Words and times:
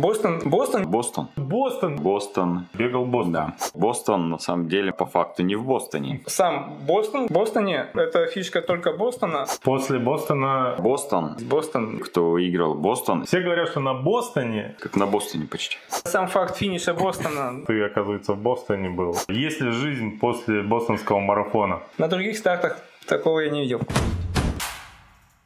Бостон? 0.00 0.40
Бостон? 0.44 0.84
Бостон. 0.84 1.28
Бостон. 1.36 1.96
Бостон. 1.96 2.66
Бегал 2.74 3.04
Бостон. 3.04 3.32
Да. 3.32 3.54
Бостон, 3.74 4.30
на 4.30 4.38
самом 4.38 4.68
деле, 4.68 4.92
по 4.92 5.06
факту 5.06 5.42
не 5.42 5.56
в 5.56 5.64
Бостоне. 5.64 6.22
Сам 6.26 6.78
Бостон? 6.86 7.26
В 7.26 7.32
Бостоне? 7.32 7.86
Это 7.94 8.26
фишка 8.26 8.62
только 8.62 8.92
Бостона? 8.92 9.46
После 9.62 9.98
Бостона... 9.98 10.76
Бостон. 10.78 11.36
Бостон. 11.40 11.98
Кто 11.98 12.30
выиграл 12.30 12.74
Бостон? 12.74 13.24
Все 13.24 13.40
говорят, 13.40 13.68
что 13.70 13.80
на 13.80 13.94
Бостоне... 13.94 14.76
Как 14.80 14.96
на 14.96 15.06
Бостоне 15.06 15.46
почти. 15.46 15.78
Сам 15.88 16.28
факт 16.28 16.56
финиша 16.56 16.94
Бостона. 16.94 17.64
Ты, 17.66 17.82
оказывается, 17.82 18.34
в 18.34 18.38
Бостоне 18.38 18.90
был. 18.90 19.16
Есть 19.28 19.60
ли 19.60 19.70
жизнь 19.70 20.18
после 20.18 20.62
бостонского 20.62 21.18
марафона? 21.18 21.80
На 21.98 22.08
других 22.08 22.38
стартах 22.38 22.78
такого 23.06 23.40
я 23.40 23.50
не 23.50 23.62
видел. 23.62 23.80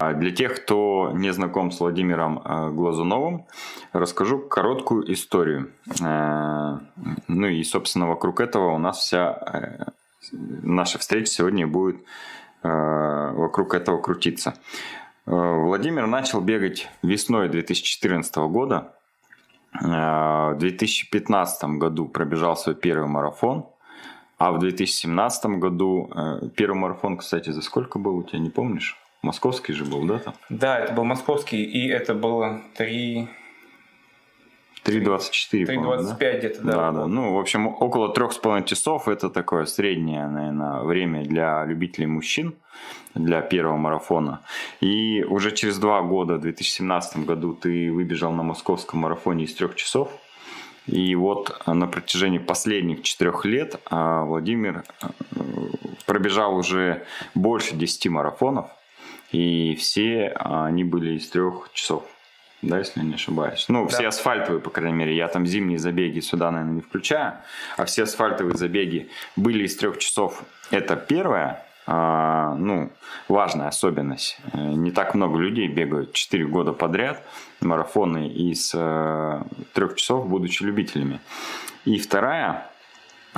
А 0.02 0.14
Для 0.14 0.32
тех, 0.32 0.56
кто 0.56 1.12
не 1.14 1.32
знаком 1.32 1.70
с 1.70 1.78
Владимиром 1.78 2.42
э, 2.44 2.70
Глазуновым, 2.70 3.46
расскажу 3.92 4.40
короткую 4.40 5.12
историю. 5.12 5.70
Э, 6.02 6.78
Ну 7.28 7.46
и, 7.46 7.62
собственно, 7.62 8.08
вокруг 8.08 8.40
этого 8.40 8.72
у 8.72 8.78
нас 8.78 8.98
вся 8.98 9.30
э, 9.30 9.84
наша 10.32 10.98
встреча 10.98 11.26
сегодня 11.26 11.66
будет 11.66 11.96
вокруг 12.64 13.74
этого 13.74 14.00
крутиться. 14.00 14.54
Владимир 15.26 16.06
начал 16.06 16.40
бегать 16.40 16.88
весной 17.02 17.48
2014 17.48 18.36
года. 18.36 18.94
В 19.72 20.54
2015 20.58 21.64
году 21.80 22.06
пробежал 22.06 22.56
свой 22.56 22.76
первый 22.76 23.08
марафон. 23.08 23.66
А 24.38 24.52
в 24.52 24.60
2017 24.60 25.46
году 25.58 26.08
первый 26.54 26.78
марафон, 26.78 27.16
кстати, 27.16 27.50
за 27.50 27.62
сколько 27.62 27.98
был 27.98 28.18
у 28.18 28.22
тебя, 28.22 28.38
не 28.38 28.50
помнишь? 28.50 29.01
Московский 29.22 29.72
же 29.72 29.84
был, 29.84 30.04
да, 30.04 30.18
там? 30.18 30.34
Да, 30.48 30.78
это 30.80 30.92
был 30.92 31.04
московский, 31.04 31.62
и 31.62 31.88
это 31.88 32.14
было 32.14 32.60
3... 32.76 33.28
3.24, 34.84 35.66
по-моему, 35.66 35.92
3.25 35.92 36.18
да? 36.18 36.38
где-то, 36.38 36.62
да. 36.62 36.72
Да, 36.72 36.92
да. 36.92 37.06
Ну, 37.06 37.34
в 37.34 37.38
общем, 37.38 37.68
около 37.68 38.12
трех 38.12 38.32
с 38.32 38.38
половиной 38.38 38.66
часов 38.66 39.06
это 39.06 39.30
такое 39.30 39.66
среднее, 39.66 40.26
наверное, 40.26 40.80
время 40.80 41.22
для 41.22 41.64
любителей 41.64 42.06
мужчин, 42.06 42.56
для 43.14 43.42
первого 43.42 43.76
марафона. 43.76 44.40
И 44.80 45.22
уже 45.22 45.52
через 45.52 45.78
два 45.78 46.02
года, 46.02 46.34
в 46.34 46.40
2017 46.40 47.24
году, 47.24 47.54
ты 47.54 47.92
выбежал 47.92 48.32
на 48.32 48.42
московском 48.42 49.00
марафоне 49.00 49.44
из 49.44 49.54
трех 49.54 49.76
часов. 49.76 50.10
И 50.86 51.14
вот 51.14 51.62
на 51.64 51.86
протяжении 51.86 52.38
последних 52.38 53.02
четырех 53.02 53.44
лет 53.44 53.80
а, 53.88 54.24
Владимир 54.24 54.82
э, 55.00 55.06
пробежал 56.06 56.56
уже 56.56 57.04
больше 57.36 57.76
10 57.76 58.08
марафонов, 58.08 58.66
и 59.32 59.74
все 59.74 60.28
они 60.38 60.84
были 60.84 61.14
из 61.16 61.28
трех 61.28 61.70
часов. 61.72 62.04
Да, 62.62 62.78
если 62.78 63.00
я 63.00 63.06
не 63.06 63.14
ошибаюсь. 63.14 63.64
Ну, 63.68 63.88
все 63.88 64.06
асфальтовые, 64.06 64.60
по 64.60 64.70
крайней 64.70 64.96
мере. 64.96 65.16
Я 65.16 65.26
там 65.26 65.46
зимние 65.46 65.78
забеги 65.80 66.20
сюда, 66.20 66.52
наверное, 66.52 66.74
не 66.76 66.80
включаю. 66.80 67.32
А 67.76 67.86
все 67.86 68.04
асфальтовые 68.04 68.56
забеги 68.56 69.08
были 69.34 69.64
из 69.64 69.76
трех 69.76 69.98
часов. 69.98 70.44
Это 70.70 70.94
первое. 70.94 71.64
а, 71.84 72.54
ну, 72.54 72.92
важная 73.26 73.66
особенность. 73.66 74.38
Э, 74.52 74.58
Не 74.58 74.92
так 74.92 75.16
много 75.16 75.38
людей 75.40 75.66
бегают 75.66 76.12
4 76.12 76.46
года 76.46 76.72
подряд 76.72 77.20
марафоны 77.60 78.28
из 78.28 78.72
э, 78.72 79.42
трех 79.72 79.96
часов, 79.96 80.28
будучи 80.28 80.62
любителями. 80.62 81.18
И 81.84 81.98
вторая, 81.98 82.70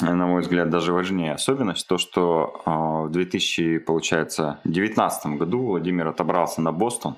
на 0.00 0.26
мой 0.26 0.42
взгляд, 0.42 0.70
даже 0.70 0.92
важнее 0.92 1.34
особенность, 1.34 1.86
то, 1.86 1.98
что 1.98 2.62
э, 2.66 2.70
в 3.06 3.10
2019 3.10 5.26
году 5.38 5.66
Владимир 5.66 6.08
отобрался 6.08 6.60
на 6.60 6.72
Бостон 6.72 7.16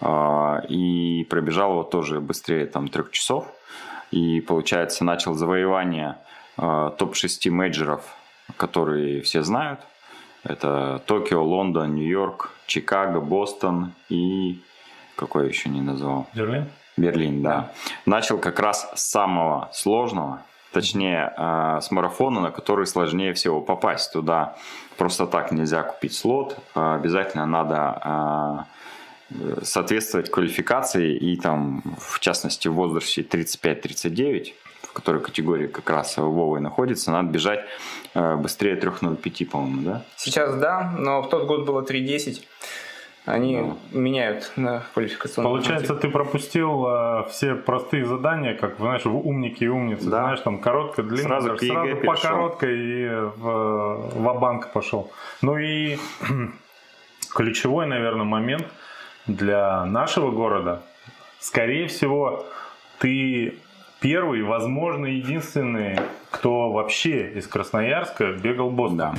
э, 0.00 0.66
и 0.68 1.26
пробежал 1.30 1.72
его 1.72 1.82
тоже 1.82 2.20
быстрее 2.20 2.66
там 2.66 2.88
трех 2.88 3.10
часов. 3.10 3.46
И, 4.10 4.40
получается, 4.40 5.04
начал 5.04 5.34
завоевание 5.34 6.16
э, 6.56 6.90
топ-6 6.98 7.50
мейджеров, 7.50 8.04
которые 8.56 9.22
все 9.22 9.42
знают. 9.42 9.80
Это 10.44 11.02
Токио, 11.06 11.42
Лондон, 11.42 11.94
Нью-Йорк, 11.94 12.52
Чикаго, 12.66 13.20
Бостон 13.20 13.92
и 14.08 14.62
какой 15.18 15.44
я 15.44 15.48
еще 15.48 15.68
не 15.68 15.80
назвал? 15.80 16.28
Берлин? 16.32 16.66
Берлин, 16.96 17.42
да. 17.42 17.72
Начал 18.06 18.38
как 18.38 18.60
раз 18.60 18.88
с 18.94 19.10
самого 19.10 19.68
сложного, 19.72 20.42
точнее, 20.72 21.32
э, 21.36 21.80
с 21.82 21.90
марафона, 21.90 22.40
на 22.40 22.50
который 22.50 22.86
сложнее 22.86 23.32
всего 23.32 23.60
попасть. 23.60 24.12
Туда 24.12 24.56
просто 24.96 25.26
так 25.26 25.52
нельзя 25.52 25.82
купить 25.82 26.14
слот, 26.14 26.58
а 26.74 26.94
обязательно 26.94 27.46
надо 27.46 28.66
э, 29.30 29.62
соответствовать 29.62 30.30
квалификации 30.30 31.14
и 31.14 31.36
там, 31.36 31.82
в 31.98 32.18
частности, 32.20 32.68
в 32.68 32.74
возрасте 32.74 33.22
35-39, 33.22 34.54
в 34.82 34.92
которой 34.92 35.20
категории 35.20 35.66
как 35.66 35.90
раз 35.90 36.16
Вова 36.16 36.56
и 36.56 36.60
находится, 36.60 37.10
надо 37.10 37.28
бежать 37.30 37.60
быстрее 38.14 38.78
3.05, 38.80 39.46
по-моему, 39.46 39.82
да? 39.82 40.02
Сейчас 40.16 40.54
да, 40.56 40.94
но 40.96 41.20
в 41.20 41.28
тот 41.28 41.46
год 41.46 41.66
было 41.66 41.82
3.10. 41.82 42.42
Они 43.28 43.74
меняют 43.92 44.52
на 44.56 44.82
квалификационном 44.94 45.52
Получается, 45.52 45.94
ты 45.94 46.08
пропустил 46.08 46.86
э, 46.86 47.24
все 47.28 47.54
простые 47.54 48.06
задания, 48.06 48.54
как, 48.54 48.78
знаешь, 48.78 49.04
в 49.04 49.14
умники 49.14 49.64
и 49.64 49.68
умницы. 49.68 50.08
Да. 50.08 50.22
Знаешь, 50.22 50.40
там 50.40 50.58
короткая, 50.58 51.04
длинная. 51.04 51.24
Сразу 51.24 51.48
ЕГЭ 51.52 51.66
сразу 51.66 51.96
по 52.06 52.14
короткой 52.14 52.78
и 52.78 53.08
в, 53.36 54.12
в 54.14 54.40
банк 54.40 54.72
пошел. 54.72 55.12
Ну 55.42 55.58
и 55.58 55.98
ключевой, 57.34 57.86
наверное, 57.86 58.24
момент 58.24 58.66
для 59.26 59.84
нашего 59.84 60.30
города. 60.30 60.82
Скорее 61.38 61.86
всего, 61.88 62.46
ты 62.98 63.58
первый, 64.00 64.42
возможно, 64.42 65.04
единственный, 65.04 65.98
кто 66.30 66.70
вообще 66.70 67.32
из 67.32 67.46
Красноярска 67.46 68.32
бегал 68.32 68.70
Бостон. 68.70 68.96
Да. 68.96 69.14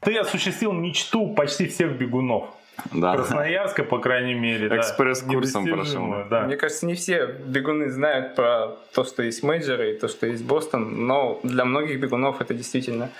Ты 0.00 0.16
осуществил 0.18 0.72
мечту 0.72 1.34
почти 1.34 1.66
всех 1.66 1.92
бегунов. 1.92 2.44
Да. 2.92 3.16
Красноярска, 3.16 3.82
по 3.82 3.98
крайней 3.98 4.34
мере. 4.34 4.68
да. 4.68 4.76
Экспресс-курсом 4.76 5.64
Недостижимую, 5.64 6.12
прошел. 6.26 6.30
Да. 6.30 6.42
Мне 6.42 6.56
кажется, 6.56 6.86
не 6.86 6.94
все 6.94 7.26
бегуны 7.26 7.90
знают 7.90 8.36
про 8.36 8.76
то, 8.94 9.02
что 9.02 9.24
есть 9.24 9.42
мейджоры 9.42 9.94
и 9.94 9.98
то, 9.98 10.06
что 10.06 10.26
есть 10.28 10.44
Бостон, 10.44 11.06
но 11.06 11.40
для 11.42 11.64
многих 11.64 11.98
бегунов 12.00 12.40
это 12.40 12.54
действительно 12.54 13.10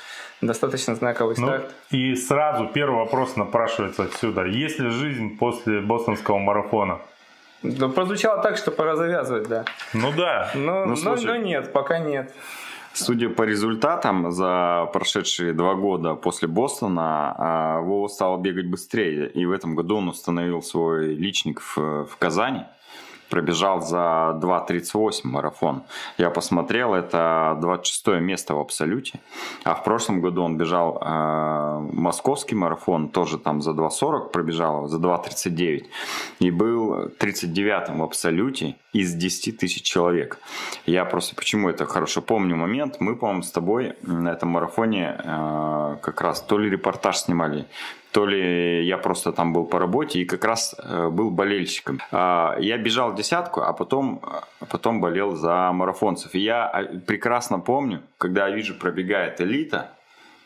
достаточно 0.40 0.94
знаковый 0.94 1.34
Ну, 1.38 1.46
старт. 1.48 1.74
и 1.90 2.14
сразу 2.14 2.68
первый 2.72 2.98
вопрос 3.00 3.34
напрашивается 3.34 4.04
отсюда. 4.04 4.44
Есть 4.44 4.78
ли 4.78 4.90
жизнь 4.90 5.36
после 5.36 5.80
бостонского 5.80 6.38
марафона? 6.38 7.00
Но 7.64 7.88
прозвучало 7.88 8.40
так, 8.40 8.56
что 8.56 8.70
пора 8.70 8.94
завязывать, 8.94 9.48
да. 9.48 9.64
Ну 9.92 10.12
да. 10.16 10.52
Но, 10.54 10.84
Ну, 10.84 10.90
но- 10.90 10.96
слушай. 10.96 11.24
но 11.26 11.34
нет, 11.36 11.72
пока 11.72 11.98
нет. 11.98 12.32
Судя 12.98 13.28
по 13.28 13.42
результатам 13.42 14.32
за 14.32 14.90
прошедшие 14.92 15.52
два 15.52 15.74
года 15.74 16.14
после 16.14 16.48
Бостона, 16.48 17.34
а, 17.38 17.80
Вова 17.80 18.08
стал 18.08 18.38
бегать 18.38 18.68
быстрее. 18.68 19.30
И 19.30 19.46
в 19.46 19.52
этом 19.52 19.76
году 19.76 19.96
он 19.96 20.08
установил 20.08 20.62
свой 20.62 21.14
личник 21.14 21.60
в, 21.60 21.76
в 21.76 22.16
Казани. 22.18 22.64
Пробежал 23.30 23.80
за 23.80 24.38
2.38 24.40 25.20
марафон. 25.24 25.82
Я 26.18 26.30
посмотрел, 26.30 26.94
это 26.94 27.56
26 27.60 28.20
место 28.20 28.54
в 28.54 28.60
абсолюте. 28.60 29.20
А 29.64 29.74
в 29.74 29.84
прошлом 29.84 30.20
году 30.20 30.42
он 30.42 30.56
бежал 30.56 30.98
э, 31.00 31.78
московский 31.92 32.54
марафон, 32.54 33.08
тоже 33.08 33.38
там 33.38 33.60
за 33.60 33.72
2.40 33.72 34.30
пробежал, 34.30 34.86
за 34.86 34.98
2.39. 34.98 35.86
И 36.40 36.50
был 36.50 37.08
39-м 37.18 37.98
в 37.98 38.02
абсолюте 38.02 38.76
из 38.92 39.14
10 39.14 39.58
тысяч 39.58 39.82
человек. 39.82 40.38
Я 40.86 41.04
просто 41.04 41.34
почему 41.34 41.68
это 41.68 41.86
хорошо 41.86 42.22
помню 42.22 42.56
момент. 42.56 42.96
Мы, 43.00 43.16
по-моему, 43.16 43.42
с 43.42 43.50
тобой 43.50 43.94
на 44.02 44.30
этом 44.30 44.48
марафоне 44.48 45.16
э, 45.18 45.96
как 46.00 46.20
раз 46.20 46.40
то 46.40 46.58
ли 46.58 46.70
репортаж 46.70 47.18
снимали, 47.18 47.66
то 48.12 48.26
ли 48.26 48.86
я 48.86 48.96
просто 48.98 49.32
там 49.32 49.52
был 49.52 49.64
по 49.66 49.78
работе 49.78 50.20
и 50.20 50.24
как 50.24 50.44
раз 50.44 50.74
э, 50.78 51.08
был 51.08 51.30
болельщиком. 51.30 52.00
А, 52.10 52.56
Я 52.58 52.78
бежал 52.78 53.14
десятку, 53.14 53.60
а 53.60 53.72
потом, 53.72 54.20
а 54.60 54.64
потом 54.66 55.00
болел 55.00 55.36
за 55.36 55.70
марафонцев. 55.72 56.34
И 56.34 56.38
я 56.40 56.66
а, 56.66 56.84
прекрасно 57.06 57.60
помню, 57.60 58.02
когда 58.18 58.48
я 58.48 58.54
вижу, 58.54 58.74
пробегает 58.74 59.40
элита, 59.40 59.90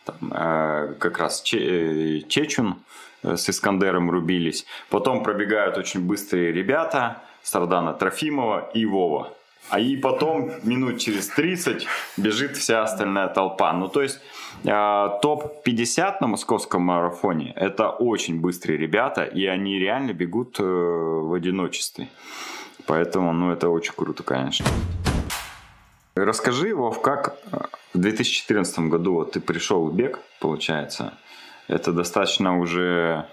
там, 0.04 0.16
э, 0.32 0.94
как 0.98 1.18
раз 1.18 1.42
Че- 1.42 2.18
э, 2.18 2.20
Чечун 2.28 2.74
э, 3.22 3.36
с 3.36 3.48
Искандером 3.48 4.10
рубились. 4.10 4.66
Потом 4.90 5.22
пробегают 5.22 5.78
очень 5.78 6.00
быстрые 6.00 6.52
ребята, 6.52 7.22
Сардана 7.42 7.92
Трофимова 7.92 8.70
и 8.74 8.86
Вова. 8.86 9.32
А 9.68 9.80
и 9.80 9.96
потом 9.96 10.50
минут 10.64 10.98
через 10.98 11.28
30 11.28 11.86
бежит 12.16 12.56
вся 12.56 12.82
остальная 12.82 13.28
толпа. 13.28 13.72
Ну, 13.72 13.88
то 13.88 14.02
есть 14.02 14.20
э, 14.64 15.08
топ-50 15.22 16.16
на 16.20 16.26
московском 16.26 16.82
марафоне 16.82 17.52
это 17.56 17.88
очень 17.90 18.40
быстрые 18.40 18.76
ребята, 18.76 19.24
и 19.24 19.46
они 19.46 19.78
реально 19.78 20.12
бегут 20.12 20.60
э, 20.60 20.62
в 20.62 21.32
одиночестве. 21.32 22.08
Поэтому, 22.86 23.32
ну, 23.32 23.52
это 23.52 23.68
очень 23.68 23.94
круто, 23.94 24.22
конечно. 24.22 24.66
Расскажи, 26.14 26.74
Вов, 26.74 27.00
как 27.00 27.38
э, 27.52 27.58
в 27.94 27.98
2014 27.98 28.78
году 28.80 29.14
вот 29.14 29.32
ты 29.32 29.40
пришел 29.40 29.86
в 29.86 29.94
бег, 29.94 30.18
получается. 30.40 31.14
Это 31.68 31.92
достаточно 31.92 32.58
уже 32.58 33.26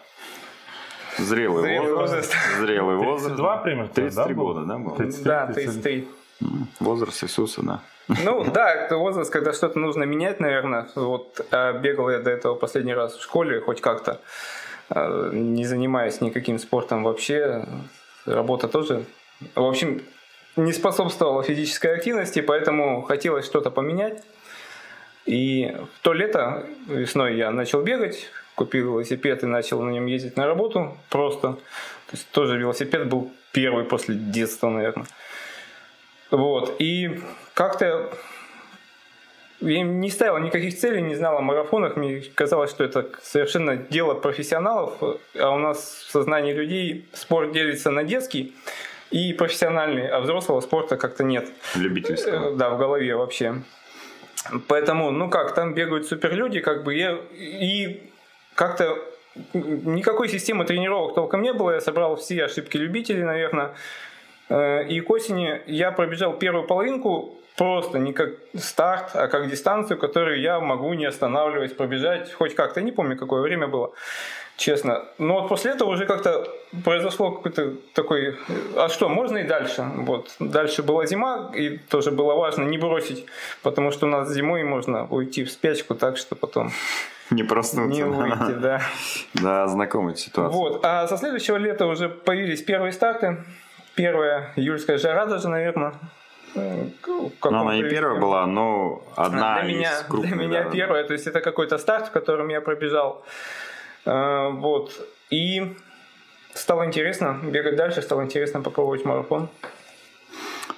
Зрелый, 1.17 1.63
Зрелый 1.63 1.93
возраст. 1.93 2.35
Зрелый 2.59 2.95
возраст. 2.95 3.35
32 3.35 3.57
примерно, 3.57 3.89
33 3.89 4.15
да, 4.15 4.33
года, 4.33 4.61
да, 4.61 4.77
был? 4.77 4.95
33, 4.95 5.23
Да, 5.23 5.47
33. 5.47 6.07
33. 6.39 6.47
М, 6.47 6.67
Возраст 6.79 7.23
Иисуса, 7.23 7.61
да. 7.63 7.81
Ну 8.23 8.43
да, 8.43 8.73
это 8.73 8.97
возраст, 8.97 9.31
когда 9.31 9.53
что-то 9.53 9.77
нужно 9.77 10.03
менять, 10.03 10.39
наверное. 10.39 10.87
Вот 10.95 11.45
а 11.51 11.73
бегал 11.73 12.09
я 12.09 12.19
до 12.19 12.31
этого 12.31 12.55
последний 12.55 12.93
раз 12.93 13.15
в 13.15 13.21
школе, 13.21 13.61
хоть 13.61 13.81
как-то, 13.81 14.19
а, 14.89 15.29
не 15.31 15.65
занимаясь 15.65 16.21
никаким 16.21 16.57
спортом 16.57 17.03
вообще. 17.03 17.65
Работа 18.25 18.67
тоже, 18.67 19.05
в 19.55 19.63
общем, 19.63 20.01
не 20.55 20.73
способствовала 20.73 21.43
физической 21.43 21.95
активности, 21.95 22.41
поэтому 22.41 23.03
хотелось 23.03 23.45
что-то 23.45 23.69
поменять. 23.71 24.23
И 25.25 25.75
в 25.95 26.03
то 26.03 26.13
лето 26.13 26.65
весной 26.87 27.35
я 27.37 27.51
начал 27.51 27.83
бегать, 27.83 28.29
купил 28.55 28.93
велосипед 28.93 29.43
и 29.43 29.45
начал 29.45 29.81
на 29.81 29.91
нем 29.91 30.07
ездить 30.07 30.35
на 30.35 30.47
работу 30.47 30.97
просто. 31.09 31.53
То 31.53 32.13
есть 32.13 32.29
тоже 32.31 32.57
велосипед 32.57 33.07
был 33.07 33.31
первый 33.51 33.83
после 33.85 34.15
детства, 34.15 34.69
наверное. 34.69 35.05
Вот. 36.31 36.75
И 36.79 37.21
как-то 37.53 38.11
я 39.61 39.81
не 39.81 40.09
ставил 40.09 40.37
никаких 40.37 40.77
целей, 40.77 41.01
не 41.01 41.15
знал 41.15 41.37
о 41.37 41.41
марафонах. 41.41 41.95
Мне 41.97 42.21
казалось, 42.35 42.69
что 42.69 42.83
это 42.83 43.09
совершенно 43.21 43.75
дело 43.75 44.13
профессионалов, 44.13 44.93
а 45.37 45.49
у 45.51 45.57
нас 45.57 46.05
в 46.07 46.11
сознании 46.11 46.53
людей 46.53 47.07
спорт 47.13 47.51
делится 47.51 47.91
на 47.91 48.03
детский 48.03 48.55
и 49.11 49.33
профессиональный, 49.33 50.07
а 50.07 50.19
взрослого 50.19 50.61
спорта 50.61 50.95
как-то 50.97 51.23
нет. 51.23 51.49
Любительского. 51.75 52.53
Э, 52.53 52.55
Да, 52.55 52.69
в 52.69 52.77
голове 52.77 53.15
вообще. 53.15 53.63
Поэтому, 54.67 55.11
ну 55.11 55.29
как, 55.29 55.53
там 55.53 55.73
бегают 55.73 56.07
суперлюди, 56.07 56.61
как 56.61 56.83
бы 56.83 56.95
я 56.95 57.17
и 57.33 58.09
как-то 58.55 58.97
никакой 59.53 60.29
системы 60.29 60.65
тренировок 60.65 61.15
толком 61.15 61.41
не 61.41 61.53
было. 61.53 61.71
Я 61.71 61.81
собрал 61.81 62.15
все 62.15 62.45
ошибки 62.45 62.77
любителей, 62.77 63.23
наверное. 63.23 63.73
Э, 64.49 64.83
И 64.87 64.99
к 65.01 65.09
осени 65.09 65.61
я 65.67 65.91
пробежал 65.91 66.33
первую 66.33 66.67
половинку 66.67 67.35
просто 67.57 67.99
не 67.99 68.13
как 68.13 68.29
старт, 68.57 69.11
а 69.15 69.27
как 69.27 69.49
дистанцию, 69.49 69.97
которую 69.99 70.39
я 70.41 70.59
могу 70.59 70.93
не 70.93 71.05
останавливаясь 71.05 71.73
пробежать 71.73 72.33
хоть 72.33 72.55
как-то. 72.55 72.81
Не 72.81 72.91
помню, 72.91 73.17
какое 73.17 73.41
время 73.41 73.67
было, 73.67 73.91
честно. 74.57 75.03
Но 75.17 75.33
вот 75.41 75.49
после 75.49 75.71
этого 75.71 75.89
уже 75.89 76.05
как-то 76.05 76.47
произошло 76.85 77.31
какой-то 77.31 77.73
такой, 77.93 78.37
а 78.77 78.87
что, 78.89 79.09
можно 79.09 79.39
и 79.39 79.43
дальше. 79.43 79.85
Вот. 79.95 80.35
Дальше 80.39 80.83
была 80.83 81.05
зима, 81.05 81.51
и 81.53 81.77
тоже 81.77 82.11
было 82.11 82.33
важно 82.35 82.63
не 82.63 82.77
бросить, 82.77 83.25
потому 83.61 83.91
что 83.91 84.05
у 84.05 84.09
нас 84.09 84.31
зимой 84.31 84.63
можно 84.63 85.05
уйти 85.09 85.43
в 85.43 85.51
спячку 85.51 85.95
так, 85.95 86.15
что 86.17 86.35
потом 86.35 86.71
Не 87.29 87.43
проснуться. 87.43 88.01
не 88.01 88.03
выйти, 88.05 88.53
да. 88.59 88.81
Да, 89.33 89.67
знакомая 89.67 90.15
ситуация. 90.15 90.57
Вот. 90.57 90.85
А 90.85 91.07
со 91.07 91.17
следующего 91.17 91.57
лета 91.57 91.85
уже 91.87 92.07
появились 92.07 92.61
первые 92.63 92.93
старты. 92.93 93.37
Первая 93.99 94.53
июльская 94.55 94.97
жара 94.97 95.25
даже, 95.25 95.49
наверное. 95.49 95.93
Но 96.55 96.61
Ну, 97.43 97.59
она 97.59 97.75
не 97.75 97.83
первая 97.83 98.17
была, 98.17 98.45
но 98.45 99.03
одна 99.17 99.61
для 99.61 99.69
из 99.71 99.77
меня, 99.77 99.91
крупных. 100.07 100.37
для 100.37 100.47
меня 100.47 100.63
да. 100.63 100.69
первая, 100.69 101.03
то 101.03 101.11
есть 101.11 101.27
это 101.27 101.41
какой-то 101.41 101.77
старт, 101.77 102.07
в 102.07 102.11
котором 102.11 102.47
я 102.47 102.61
пробежал. 102.61 103.25
Э, 104.05 104.49
Вот. 104.51 104.93
И 105.29 105.75
стало 106.53 106.85
интересно 106.85 107.39
бегать 107.43 107.75
дальше, 107.75 108.01
стало 108.01 108.23
интересно 108.23 108.61
попробовать 108.61 109.03
марафон. 109.03 109.49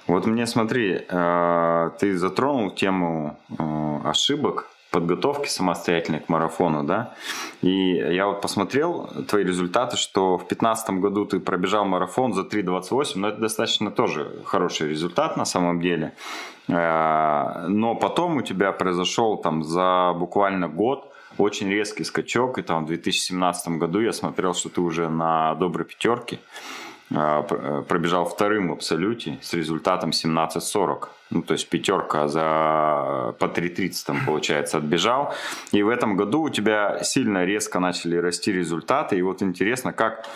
Вот 0.08 0.26
мне 0.26 0.48
смотри, 0.48 1.06
э, 1.08 1.90
ты 2.00 2.18
затронул 2.18 2.72
тему 2.72 3.38
э, 3.60 4.10
ошибок 4.10 4.68
подготовки 4.92 5.48
самостоятельной 5.48 6.20
к 6.20 6.30
марафону, 6.30 6.84
да? 6.84 7.14
И 7.62 7.94
я 7.96 8.28
вот 8.28 8.42
посмотрел 8.42 9.10
твои 9.28 9.44
результаты, 9.44 9.98
что 9.98 10.36
в 10.36 10.42
2015 10.42 10.90
году 11.02 11.26
ты 11.26 11.40
пробежал 11.40 11.86
марафон 11.86 12.34
за 12.34 12.42
3.28, 12.42 13.12
но 13.16 13.30
это 13.30 13.40
достаточно 13.40 13.90
тоже 13.90 14.42
хороший 14.46 14.90
результат 14.90 15.38
на 15.38 15.46
самом 15.46 15.80
деле. 15.80 16.14
Э, 16.68 17.68
Но 17.68 17.96
потом 17.96 18.38
у 18.38 18.42
тебя 18.42 18.72
произошел 18.72 19.38
там 19.38 19.64
за 19.64 20.14
буквально 20.16 20.68
год 20.68 21.12
очень 21.38 21.70
резкий 21.70 22.04
скачок, 22.04 22.58
и 22.58 22.62
там 22.62 22.84
в 22.84 22.88
2017 22.88 23.78
году 23.80 24.02
я 24.02 24.12
смотрел, 24.12 24.54
что 24.54 24.70
ты 24.70 24.82
уже 24.82 25.10
на 25.10 25.56
доброй 25.56 25.86
пятерке 25.86 26.40
пробежал 27.12 28.26
вторым 28.26 28.70
в 28.70 28.74
абсолюте 28.74 29.38
с 29.42 29.54
результатом 29.54 30.12
17.40. 30.12 31.08
Ну, 31.32 31.42
то 31.42 31.54
есть 31.54 31.70
пятерка 31.70 32.28
за 32.28 33.36
по 33.40 33.46
3.30 33.46 34.06
там, 34.06 34.26
получается 34.26 34.78
отбежал. 34.78 35.34
И 35.72 35.84
в 35.84 35.90
этом 35.90 36.18
году 36.18 36.42
у 36.42 36.50
тебя 36.50 37.04
сильно 37.04 37.46
резко 37.46 37.80
начали 37.80 38.18
расти 38.18 38.52
результаты. 38.52 39.18
И 39.18 39.22
вот 39.22 39.42
интересно, 39.42 39.94
как, 39.94 40.28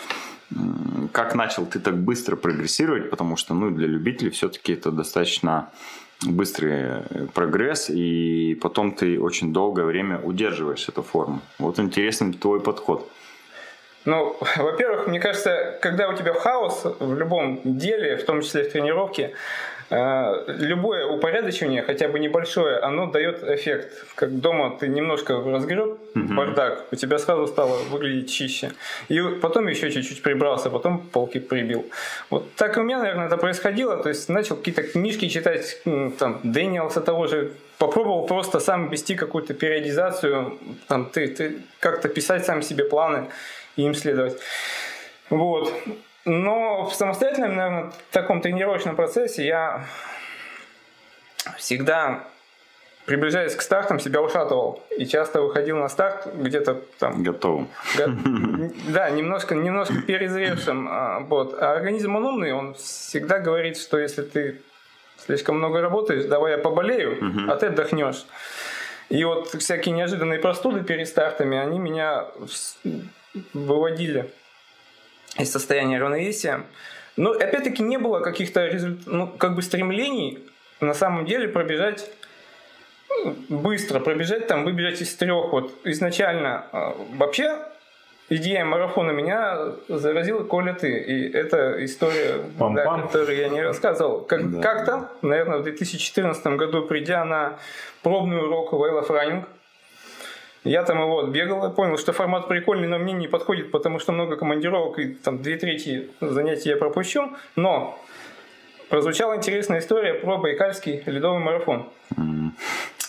как 1.12 1.34
начал 1.34 1.66
ты 1.66 1.80
так 1.80 1.96
быстро 1.96 2.36
прогрессировать, 2.36 3.10
потому 3.10 3.36
что 3.36 3.54
ну, 3.54 3.70
для 3.70 3.86
любителей 3.86 4.30
все-таки 4.30 4.72
это 4.72 4.90
достаточно 4.90 5.70
быстрый 6.24 6.72
э, 6.72 7.26
прогресс, 7.34 7.90
и 7.90 8.54
потом 8.60 8.92
ты 8.92 9.20
очень 9.20 9.52
долгое 9.52 9.84
время 9.84 10.18
удерживаешь 10.18 10.88
эту 10.88 11.02
форму. 11.02 11.40
Вот 11.58 11.78
интересный 11.78 12.32
твой 12.32 12.60
подход. 12.60 13.10
Ну, 14.06 14.36
во-первых, 14.56 15.06
мне 15.08 15.20
кажется, 15.20 15.78
когда 15.82 16.08
у 16.08 16.14
тебя 16.14 16.32
хаос 16.32 16.82
в 16.98 17.18
любом 17.18 17.60
деле, 17.64 18.16
в 18.16 18.24
том 18.24 18.40
числе 18.40 18.62
в 18.62 18.72
тренировке, 18.72 19.32
э, 19.90 20.44
любое 20.46 21.06
упорядочивание, 21.06 21.82
хотя 21.82 22.08
бы 22.08 22.18
небольшое, 22.20 22.78
оно 22.78 23.06
дает 23.06 23.42
эффект. 23.42 24.04
Как 24.14 24.40
дома 24.40 24.76
ты 24.78 24.88
немножко 24.88 25.34
разгреб 25.34 25.98
бардак, 26.14 26.86
у 26.92 26.96
тебя 26.96 27.18
сразу 27.18 27.46
стало 27.46 27.76
выглядеть 27.90 28.30
чище. 28.30 28.70
И 29.08 29.20
потом 29.42 29.66
еще 29.66 29.90
чуть-чуть 29.90 30.22
прибрался, 30.22 30.70
потом 30.70 30.98
полки 30.98 31.38
прибил. 31.38 31.84
Вот 32.30 32.54
так 32.54 32.76
и 32.76 32.80
у 32.80 32.84
меня, 32.84 32.98
наверное, 32.98 33.26
это 33.26 33.36
происходило. 33.36 33.96
То 34.02 34.08
есть 34.08 34.28
начал 34.28 34.56
какие-то 34.56 34.82
книжки 34.82 35.28
читать, 35.28 35.82
там, 36.18 36.40
Дэниелса 36.44 37.00
того 37.00 37.26
же, 37.26 37.52
попробовал 37.78 38.26
просто 38.26 38.60
сам 38.60 38.88
вести 38.88 39.16
какую-то 39.16 39.52
периодизацию, 39.52 40.58
там, 40.88 41.06
ты, 41.06 41.28
ты 41.28 41.56
как-то 41.80 42.08
писать 42.08 42.46
сам 42.46 42.62
себе 42.62 42.84
планы 42.84 43.26
и 43.76 43.82
им 43.82 43.94
следовать. 43.94 44.38
Вот. 45.30 45.72
Но 46.24 46.84
в 46.86 46.94
самостоятельном, 46.94 47.54
наверное, 47.56 47.92
таком 48.10 48.40
тренировочном 48.40 48.96
процессе 48.96 49.46
я 49.46 49.86
всегда, 51.56 52.24
приближаясь 53.04 53.54
к 53.54 53.62
стартам, 53.62 54.00
себя 54.00 54.20
ушатывал. 54.20 54.82
И 54.98 55.06
часто 55.06 55.40
выходил 55.42 55.76
на 55.78 55.88
старт 55.88 56.26
где-то 56.34 56.80
там 56.98 57.22
Готовым. 57.22 57.68
Го- 57.96 58.72
Да, 58.88 59.10
немножко, 59.10 59.54
немножко 59.54 59.94
перезревшим. 60.02 60.88
а, 60.90 61.20
Вот. 61.20 61.54
А 61.60 61.72
организм 61.72 62.16
он 62.16 62.24
умный, 62.24 62.52
он 62.52 62.74
всегда 62.74 63.38
говорит, 63.38 63.78
что 63.78 63.98
если 63.98 64.22
ты 64.22 64.62
слишком 65.18 65.58
много 65.58 65.80
работаешь, 65.80 66.24
давай 66.24 66.52
я 66.52 66.58
поболею, 66.58 67.18
а 67.48 67.56
ты 67.56 67.66
отдохнешь. 67.66 68.26
И 69.08 69.22
вот 69.22 69.48
всякие 69.50 69.94
неожиданные 69.94 70.40
простуды 70.40 70.82
перед 70.82 71.06
стартами, 71.08 71.56
они 71.56 71.78
меня 71.78 72.26
выводили 73.52 74.30
из 75.38 75.50
состояния 75.50 75.98
равновесия. 75.98 76.64
Но 77.16 77.32
опять-таки 77.32 77.82
не 77.82 77.98
было 77.98 78.20
каких-то 78.20 78.66
результ... 78.66 79.06
ну, 79.06 79.26
как 79.26 79.54
бы 79.54 79.62
стремлений 79.62 80.38
на 80.80 80.94
самом 80.94 81.24
деле 81.24 81.48
пробежать 81.48 82.10
ну, 83.08 83.36
быстро, 83.48 84.00
пробежать 84.00 84.46
там, 84.46 84.64
выбежать 84.64 85.00
из 85.00 85.14
трех. 85.14 85.52
Вот 85.52 85.72
изначально 85.84 86.66
э, 86.72 86.92
вообще 87.16 87.58
идея 88.28 88.64
марафона 88.64 89.12
меня 89.12 89.72
заразила, 89.88 90.42
Коля, 90.44 90.74
ты. 90.74 90.98
И 90.98 91.32
это 91.32 91.84
история, 91.84 92.42
да, 92.58 92.64
Пам-пам. 92.64 93.02
которую 93.06 93.38
я 93.38 93.48
не 93.48 93.62
рассказывал. 93.62 94.20
Как, 94.22 94.50
Да. 94.50 94.60
Как-то, 94.60 95.10
наверное, 95.22 95.58
в 95.58 95.62
2014 95.62 96.46
году, 96.58 96.82
придя 96.82 97.24
на 97.24 97.58
пробный 98.02 98.38
урок 98.38 98.72
I 98.72 98.90
Love 98.90 99.08
Running, 99.08 99.44
я 100.66 100.82
там 100.82 101.00
его 101.00 101.20
отбегал, 101.20 101.72
понял, 101.72 101.96
что 101.96 102.12
формат 102.12 102.48
прикольный, 102.48 102.88
но 102.88 102.98
мне 102.98 103.12
не 103.12 103.28
подходит, 103.28 103.70
потому 103.70 103.98
что 103.98 104.12
много 104.12 104.36
командировок, 104.36 104.98
и 104.98 105.14
там 105.14 105.40
две 105.40 105.56
трети 105.56 106.10
занятий 106.20 106.70
я 106.70 106.76
пропущу. 106.76 107.30
Но 107.54 107.98
прозвучала 108.88 109.36
интересная 109.36 109.78
история 109.78 110.14
про 110.14 110.38
Байкальский 110.38 111.02
ледовый 111.06 111.38
марафон. 111.40 111.88
А, 112.16 112.20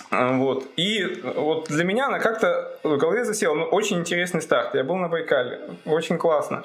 Вот. 0.10 0.66
И 0.78 1.22
вот 1.36 1.68
для 1.68 1.84
меня 1.84 2.08
она 2.08 2.20
как-то 2.20 2.78
в 2.84 2.98
голове 2.98 3.26
засела. 3.26 3.56
Ну, 3.56 3.66
очень 3.66 4.00
интересный 4.00 4.42
старт. 4.42 4.74
Я 4.74 4.84
был 4.84 4.96
на 4.96 5.10
Байкале. 5.10 5.60
Очень 5.86 6.18
классно. 6.18 6.64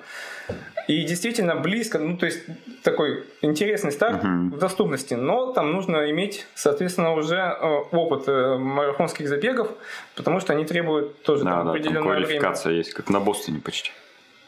И 0.89 1.05
действительно 1.05 1.57
близко, 1.57 1.99
ну, 1.99 2.17
то 2.17 2.27
есть 2.27 2.41
такой 2.83 3.25
интересный 3.41 3.93
старт 3.93 4.23
в 4.23 4.59
доступности. 4.59 5.15
Но 5.15 5.53
там 5.53 5.73
нужно 5.73 6.11
иметь, 6.11 6.47
соответственно, 6.55 7.15
уже 7.15 7.37
э, 7.37 7.67
опыт 7.93 8.25
э, 8.29 8.57
марафонских 8.59 9.29
забегов, 9.29 9.69
потому 10.17 10.41
что 10.41 10.53
они 10.53 10.65
требуют 10.65 11.23
тоже 11.23 11.45
Да, 11.45 11.51
там, 11.51 11.59
да, 11.59 11.65
там 11.65 11.71
определенное 11.71 12.03
время. 12.03 12.27
квалификация 12.27 12.73
есть, 12.73 12.95
как 12.95 13.11
на 13.11 13.21
Бостоне 13.21 13.61
почти. 13.61 13.93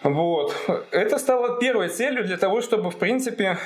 Вот. 0.03 0.55
Это 0.91 1.19
стало 1.19 1.59
первой 1.59 1.89
целью 1.89 2.25
для 2.25 2.37
того, 2.37 2.61
чтобы, 2.61 2.91
в 2.91 2.97
принципе... 2.97 3.59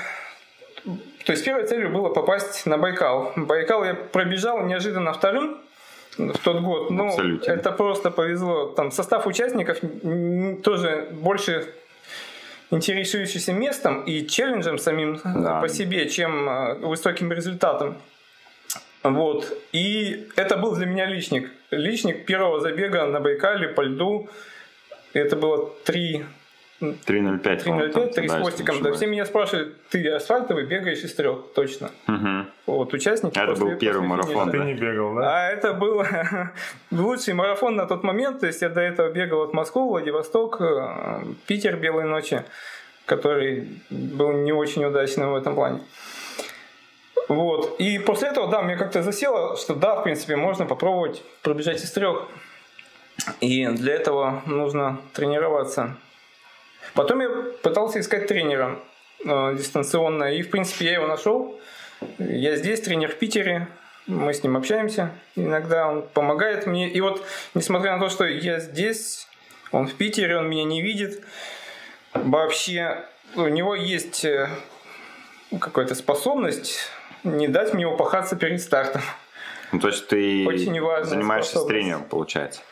То 1.29 1.33
есть 1.33 1.45
первой 1.45 1.67
целью 1.67 1.91
было 1.91 2.09
попасть 2.09 2.65
на 2.65 2.79
Байкал. 2.79 3.35
Байкал 3.37 3.85
я 3.85 3.93
пробежал 3.93 4.63
неожиданно 4.65 5.13
вторым 5.13 5.59
в 6.17 6.39
тот 6.39 6.63
год. 6.63 6.89
Ну, 6.89 7.09
Абсолютно. 7.09 7.53
это 7.53 7.71
просто 7.71 8.11
повезло. 8.11 8.69
Там 8.69 8.91
состав 8.91 9.27
участников 9.27 9.77
тоже 10.63 11.09
больше 11.13 11.67
интересующийся 12.71 13.53
местом 13.53 14.05
и 14.05 14.27
челленджем 14.27 14.79
самим 14.79 15.21
Да. 15.23 15.61
по 15.61 15.69
себе, 15.69 16.09
чем 16.09 16.49
э, 16.49 16.75
высоким 16.77 17.31
результатом. 17.31 17.99
Вот. 19.03 19.53
И 19.73 20.29
это 20.37 20.57
был 20.57 20.75
для 20.77 20.87
меня 20.87 21.05
личник. 21.05 21.51
Личник 21.71 22.25
первого 22.25 22.61
забега 22.61 23.05
на 23.05 23.21
Байкале 23.21 23.69
по 23.69 23.83
льду. 23.83 24.31
Это 25.13 25.37
было 25.37 25.75
3 25.85 26.25
3.05, 26.81 27.65
по-моему, 27.65 27.93
3.05, 27.93 27.93
там, 27.93 28.09
3 28.11 28.29
да, 28.29 28.35
с 28.35 28.41
хвостиком. 28.41 28.83
Да, 28.83 28.93
все 28.93 29.07
меня 29.07 29.27
спрашивают, 29.27 29.77
ты 29.89 30.09
асфальтовый 30.11 30.65
бегаешь 30.65 31.03
из 31.03 31.15
трех, 31.15 31.53
точно. 31.55 31.91
Мгм. 32.07 32.47
Вот, 32.67 32.95
участники. 32.95 33.37
Это 33.37 33.49
после- 33.49 33.65
был 33.65 33.77
первый 33.79 34.09
после 34.09 34.09
марафон, 34.09 34.51
финиша. 34.53 34.65
Ты 34.65 34.73
не 34.73 34.75
бегал, 34.75 35.15
да? 35.17 35.23
А 35.47 35.51
это 35.51 35.73
был 35.75 36.05
лучший 36.93 37.35
марафон 37.35 37.77
на 37.77 37.87
тот 37.87 38.05
момент. 38.05 38.41
То 38.41 38.47
есть 38.47 38.63
я 38.63 38.69
до 38.69 38.81
этого 38.81 39.11
бегал 39.11 39.43
от 39.43 39.53
Москвы, 39.53 39.89
Владивосток, 39.89 40.61
э, 40.61 41.25
Питер, 41.47 41.77
Белые 41.77 42.07
ночи, 42.07 42.45
который 43.07 43.81
был 43.91 44.33
не 44.33 44.53
очень 44.53 44.85
удачным 44.85 45.33
в 45.33 45.37
этом 45.37 45.55
плане. 45.55 45.81
Вот. 47.29 47.79
И 47.81 47.99
после 47.99 48.29
этого, 48.29 48.49
да, 48.49 48.63
мне 48.63 48.77
как-то 48.77 49.03
засело, 49.03 49.57
что 49.57 49.75
да, 49.75 49.97
в 49.97 50.03
принципе, 50.05 50.37
можно 50.37 50.65
попробовать 50.65 51.23
пробежать 51.43 51.83
из 51.83 51.91
трех. 51.91 52.29
И 53.41 53.67
для 53.67 53.95
этого 53.95 54.43
нужно 54.47 54.99
тренироваться. 55.13 55.97
Потом 56.95 57.21
я 57.21 57.29
пытался 57.63 58.01
искать 58.01 58.27
тренера 58.27 58.79
э, 59.25 59.55
дистанционно, 59.57 60.33
и, 60.33 60.43
в 60.43 60.51
принципе, 60.51 60.87
я 60.87 60.93
его 60.95 61.07
нашел. 61.07 61.59
Я 62.19 62.57
здесь, 62.57 62.81
тренер 62.81 63.11
в 63.11 63.17
Питере, 63.17 63.69
мы 64.07 64.33
с 64.33 64.43
ним 64.43 64.57
общаемся 64.57 65.13
иногда, 65.37 65.89
он 65.89 66.03
помогает 66.03 66.67
мне. 66.67 66.89
И 66.89 67.01
вот, 67.01 67.25
несмотря 67.55 67.97
на 67.97 68.01
то, 68.01 68.09
что 68.09 68.25
я 68.25 68.59
здесь, 68.59 69.27
он 69.71 69.87
в 69.87 69.95
Питере, 69.95 70.39
он 70.39 70.49
меня 70.49 70.65
не 70.65 70.83
видит, 70.83 71.23
вообще 72.15 73.05
у 73.35 73.47
него 73.49 73.75
есть 73.75 74.25
э, 74.25 74.49
какая-то 75.61 75.95
способность 75.95 76.91
не 77.25 77.49
дать 77.49 77.75
мне 77.75 77.87
упахаться 77.87 78.37
перед 78.37 78.61
стартом. 78.61 79.03
Ну, 79.73 79.81
то 79.81 79.89
есть 79.89 80.09
ты 80.09 80.47
Очень 80.47 80.81
занимаешься 81.05 81.59
с 81.59 81.67
тренером, 81.67 82.05
получается. 82.05 82.63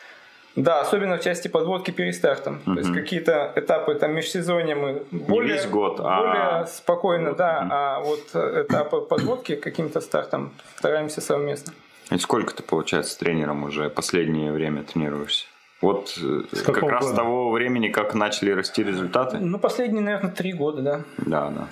Да, 0.57 0.81
особенно 0.81 1.17
в 1.17 1.21
части 1.21 1.47
подводки 1.47 1.91
перед 1.91 2.15
стартом. 2.15 2.59
То 2.65 2.73
есть 2.73 2.91
какие-то 2.91 3.53
этапы 3.55 3.95
там 3.95 4.13
межсезонья 4.13 4.75
мы 4.75 5.03
более, 5.11 5.53
весь 5.53 5.67
год, 5.67 5.99
а 6.03 6.19
более 6.19 6.67
спокойно, 6.67 7.29
год, 7.29 7.37
да, 7.37 7.61
мгм. 7.61 7.69
а 7.71 7.99
вот 7.99 8.35
этапы 8.35 9.01
подводки 9.01 9.55
каким-то 9.55 10.01
стартом 10.01 10.51
стараемся 10.77 11.21
совместно. 11.21 11.73
И 12.09 12.17
сколько 12.17 12.55
ты, 12.55 12.63
получается, 12.63 13.13
с 13.13 13.17
тренером 13.17 13.63
уже 13.63 13.89
последнее 13.89 14.51
время 14.51 14.83
тренируешься? 14.83 15.45
Вот 15.81 16.17
э, 16.17 16.41
С 16.51 16.61
как 16.63 16.81
раз 16.81 17.03
с 17.03 17.07
года? 17.09 17.17
того 17.17 17.51
времени, 17.51 17.89
как 17.89 18.15
начали 18.15 18.51
расти 18.51 18.83
результаты? 18.83 19.37
Ну, 19.37 19.59
последние, 19.59 20.01
наверное, 20.01 20.31
три 20.31 20.53
года, 20.53 20.81
да. 20.81 21.01
Да, 21.17 21.49
да. 21.49 21.67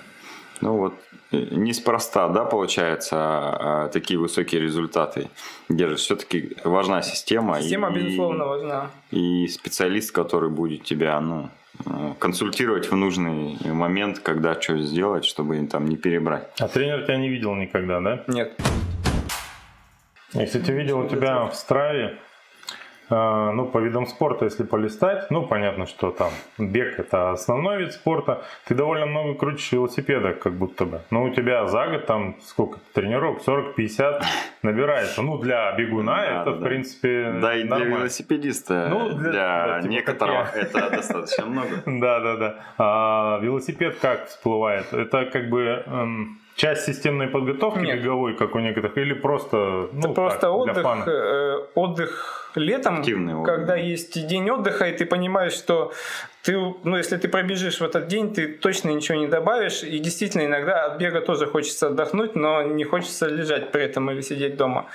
Ну 0.60 0.76
вот, 0.76 0.94
э, 1.32 1.36
неспроста, 1.50 2.28
да, 2.28 2.44
получается, 2.44 3.16
а, 3.18 3.88
такие 3.88 4.18
высокие 4.18 4.60
результаты 4.60 5.28
держишь. 5.68 6.00
Все-таки 6.00 6.56
важна 6.64 7.02
система. 7.02 7.60
Система, 7.60 7.90
и, 7.90 7.94
безусловно, 7.94 8.46
важна. 8.46 8.90
И 9.10 9.46
специалист, 9.48 10.12
который 10.12 10.50
будет 10.50 10.84
тебя, 10.84 11.20
ну, 11.20 11.48
э, 11.84 12.14
консультировать 12.18 12.90
в 12.90 12.96
нужный 12.96 13.58
момент, 13.64 14.18
когда 14.20 14.60
что 14.60 14.78
сделать, 14.78 15.24
чтобы 15.24 15.66
там 15.66 15.86
не 15.86 15.96
перебрать. 15.96 16.48
А 16.58 16.68
тренер 16.68 17.04
тебя 17.04 17.16
не 17.16 17.28
видел 17.28 17.54
никогда, 17.54 18.00
да? 18.00 18.24
Нет. 18.28 18.58
Я, 20.32 20.46
кстати, 20.46 20.70
видел 20.70 21.00
у 21.00 21.08
тебя 21.08 21.46
в 21.46 21.54
Страве, 21.54 22.18
ну, 23.08 23.66
по 23.66 23.78
видам 23.78 24.06
спорта, 24.06 24.44
если 24.46 24.64
полистать, 24.64 25.30
ну, 25.30 25.46
понятно, 25.46 25.86
что 25.86 26.10
там 26.10 26.30
бег– 26.58 26.98
это 26.98 27.30
основной 27.30 27.78
вид 27.78 27.92
спорта, 27.92 28.42
ты 28.66 28.74
довольно 28.74 29.06
много 29.06 29.34
крутишь 29.34 29.72
велосипеда, 29.72 30.32
как 30.34 30.52
будто 30.54 30.84
бы. 30.86 31.00
Но 31.10 31.24
у 31.24 31.30
тебя 31.30 31.66
за 31.66 31.86
год 31.86 32.06
там 32.06 32.36
сколько 32.42 32.78
тренировок, 32.94 33.40
40-50 33.46 34.22
набирается. 34.62 35.22
Ну, 35.22 35.38
для 35.38 35.72
бегуна 35.72 36.16
Да, 36.16 36.24
это, 36.24 36.44
да. 36.44 36.50
в 36.52 36.62
принципе, 36.62 37.32
Да, 37.40 37.54
и 37.54 37.62
для 37.62 37.70
нормально. 37.70 37.94
велосипедиста, 37.98 38.88
Ну, 38.90 39.10
для, 39.10 39.30
для- 39.30 39.66
да, 39.66 39.82
типа 39.82 40.24
я. 40.26 40.50
это 40.54 40.90
достаточно 40.90 41.46
много. 41.46 41.68
Да, 41.86 42.20
да, 42.20 42.36
да. 42.36 42.54
А 42.78 43.38
велосипед 43.40 43.96
как 44.00 44.26
всплывает? 44.26 44.92
Это 44.92 45.26
как 45.26 45.48
бы 45.48 45.82
эм, 45.86 46.38
часть 46.56 46.86
системной 46.86 47.28
подготовки 47.28 47.80
Нет. 47.80 48.00
беговой, 48.00 48.34
как 48.34 48.54
у 48.54 48.58
некоторых, 48.58 48.96
или 48.98 49.12
просто, 49.14 49.88
ну, 49.92 49.98
Это 50.00 50.08
просто 50.08 50.40
так, 50.40 50.50
для 50.50 50.58
отдых, 50.72 50.82
фана? 50.82 51.04
э, 51.06 51.58
отдых 51.74 52.50
летом, 52.54 52.98
Активный 53.00 53.34
отдых. 53.34 53.54
когда 53.54 53.76
есть 53.76 54.26
день 54.26 54.48
отдыха, 54.50 54.88
и 54.88 54.96
ты 54.96 55.04
понимаешь, 55.04 55.52
что 55.52 55.92
ты, 56.42 56.56
ну, 56.84 56.96
если 56.96 57.18
ты 57.18 57.28
пробежишь 57.28 57.80
в 57.80 57.84
этот 57.84 58.06
день, 58.06 58.32
ты 58.32 58.48
точно 58.48 58.90
ничего 58.90 59.18
не 59.18 59.26
добавишь. 59.26 59.82
И 59.82 59.98
действительно, 59.98 60.46
иногда 60.46 60.86
от 60.86 60.98
бега 60.98 61.20
тоже 61.20 61.46
хочется 61.46 61.88
отдохнуть, 61.88 62.34
но 62.36 62.62
не 62.62 62.84
хочется 62.84 63.26
лежать 63.26 63.72
при 63.72 63.82
этом 63.82 64.10
или 64.10 64.22
сидеть 64.22 64.56
дома. 64.56 64.86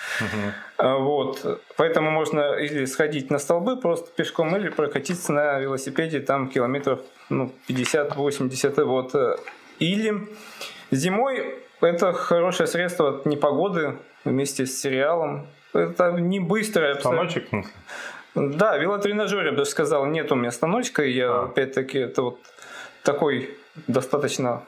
А, 0.78 0.96
Вот. 0.98 1.62
Поэтому 1.78 2.10
можно 2.10 2.54
или 2.56 2.86
сходить 2.86 3.30
на 3.30 3.38
столбы 3.38 3.76
просто 3.78 4.10
пешком, 4.16 4.56
или 4.56 4.70
прокатиться 4.70 5.34
на 5.34 5.60
велосипеде 5.60 6.22
там 6.22 6.48
километров 6.50 7.02
ну, 7.30 7.52
50-80. 7.70 8.84
Вот. 8.84 9.14
Или 9.80 10.14
зимой 10.92 11.56
это 11.82 12.14
хорошее 12.14 12.68
средство 12.68 13.10
от 13.10 13.26
непогоды 13.26 13.98
вместе 14.24 14.66
с 14.66 14.80
сериалом. 14.80 15.48
Это 15.74 16.12
не 16.12 16.40
быстрое. 16.40 16.96
Станочек, 16.96 17.46
в 17.46 17.50
смысле? 17.50 17.72
Да, 18.36 18.78
велотренажер, 18.78 19.46
я 19.46 19.52
бы 19.52 19.58
даже 19.58 19.70
сказал, 19.72 20.06
нет 20.06 20.32
у 20.32 20.36
меня 20.36 20.52
станочка. 20.52 21.04
Я, 21.04 21.32
А. 21.32 21.46
опять-таки, 21.46 21.98
это 22.00 22.22
вот 22.22 22.40
такой 23.04 23.58
достаточно 23.88 24.64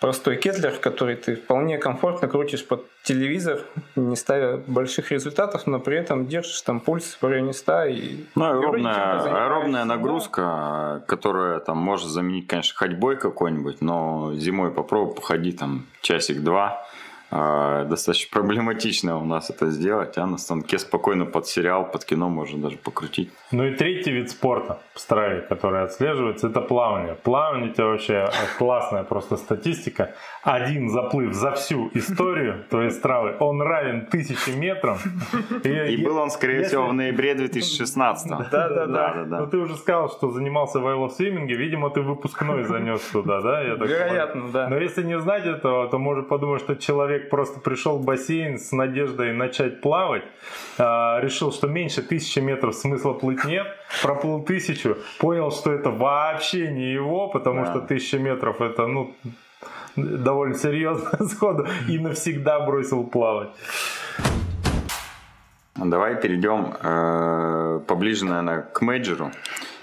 простой 0.00 0.36
кетлер, 0.36 0.72
который 0.72 1.16
ты 1.16 1.36
вполне 1.36 1.78
комфортно 1.78 2.28
крутишь 2.28 2.66
под 2.66 2.86
телевизор, 3.02 3.60
не 3.96 4.16
ставя 4.16 4.56
больших 4.56 5.10
результатов, 5.12 5.66
но 5.66 5.78
при 5.80 5.96
этом 5.96 6.26
держишь 6.26 6.60
там 6.62 6.80
пульс 6.80 7.18
в 7.20 7.26
районе 7.26 7.52
100 7.52 7.84
и... 7.84 8.16
Ну, 8.34 8.44
аэробная, 8.44 9.20
аэробная 9.20 9.82
Да. 9.82 9.96
нагрузка, 9.96 11.04
которая 11.06 11.60
там 11.60 11.78
может 11.78 12.08
заменить, 12.08 12.46
конечно, 12.46 12.76
ходьбой 12.76 13.16
какой-нибудь, 13.16 13.80
но 13.80 14.32
зимой 14.34 14.70
попробуй 14.70 15.14
походи 15.14 15.52
там 15.52 15.86
часик-два. 16.00 16.84
А, 17.34 17.84
Достаточно 17.84 18.30
проблематично 18.40 19.18
у 19.18 19.24
нас 19.24 19.48
это 19.50 19.70
сделать, 19.70 20.18
а 20.18 20.26
на 20.26 20.36
станке 20.38 20.78
спокойно 20.78 21.24
под 21.24 21.46
сериал, 21.46 21.90
под 21.90 22.04
кино 22.04 22.28
можно 22.28 22.58
даже 22.62 22.76
покрутить. 22.76 23.30
Ну 23.50 23.64
и 23.64 23.74
третий 23.74 24.12
вид 24.12 24.30
спорта 24.30 24.80
в 24.94 25.00
страве, 25.00 25.40
который 25.40 25.82
отслеживается, 25.82 26.48
это 26.48 26.60
плавание. 26.60 27.14
Плавание 27.14 27.70
это 27.70 27.86
вообще 27.86 28.28
классная 28.58 29.02
просто 29.04 29.36
статистика. 29.36 30.14
Один 30.42 30.90
заплыв 30.90 31.32
за 31.32 31.52
всю 31.52 31.90
историю 31.94 32.64
твоей 32.68 32.90
стравы, 32.90 33.34
он 33.40 33.62
равен 33.62 34.06
тысяче 34.06 34.52
метрам. 34.52 34.98
И 35.64 36.04
был 36.04 36.18
он, 36.18 36.30
скорее 36.30 36.56
если- 36.58 36.68
всего, 36.68 36.88
в 36.88 36.92
ноябре 36.92 37.34
2016 37.34 38.28
Да-да-да. 38.50 39.24
Ну 39.40 39.46
ты 39.46 39.56
уже 39.56 39.76
сказал, 39.76 40.10
что 40.10 40.30
занимался 40.30 40.80
в 40.80 40.82
велосвиминге, 40.82 41.54
видимо, 41.54 41.88
ты 41.90 42.02
выпускной 42.02 42.64
занес 42.64 43.00
туда, 43.12 43.40
да? 43.40 43.62
Вероятно, 43.62 44.48
да. 44.52 44.68
Но 44.68 44.76
если 44.76 45.02
не 45.02 45.18
знать 45.18 45.46
этого, 45.46 45.88
то 45.88 45.98
может 45.98 46.28
подумать, 46.28 46.60
что 46.60 46.76
человек 46.76 47.21
просто 47.30 47.60
пришел 47.60 47.98
в 47.98 48.04
бассейн 48.04 48.58
с 48.58 48.72
надеждой 48.72 49.32
начать 49.32 49.80
плавать, 49.80 50.24
а, 50.78 51.20
решил, 51.20 51.52
что 51.52 51.66
меньше 51.68 52.02
тысячи 52.02 52.38
метров 52.40 52.74
смысла 52.74 53.12
плыть 53.14 53.44
нет, 53.44 53.66
проплыл 54.02 54.42
тысячу, 54.42 54.96
понял, 55.18 55.50
что 55.50 55.72
это 55.72 55.90
вообще 55.90 56.70
не 56.70 56.92
его, 56.92 57.28
потому 57.28 57.64
Да. 57.64 57.70
что 57.70 57.80
тысяча 57.80 58.18
метров 58.18 58.60
это, 58.60 58.86
ну, 58.86 59.14
довольно 59.96 60.54
серьезно 60.54 61.26
сходу, 61.28 61.66
и 61.88 61.98
навсегда 61.98 62.60
бросил 62.60 63.04
плавать. 63.04 63.50
Давай 65.76 66.20
перейдем 66.20 66.74
э, 66.82 67.80
поближе, 67.86 68.24
наверное, 68.26 68.62
к 68.62 68.80
мейджору. 68.82 69.30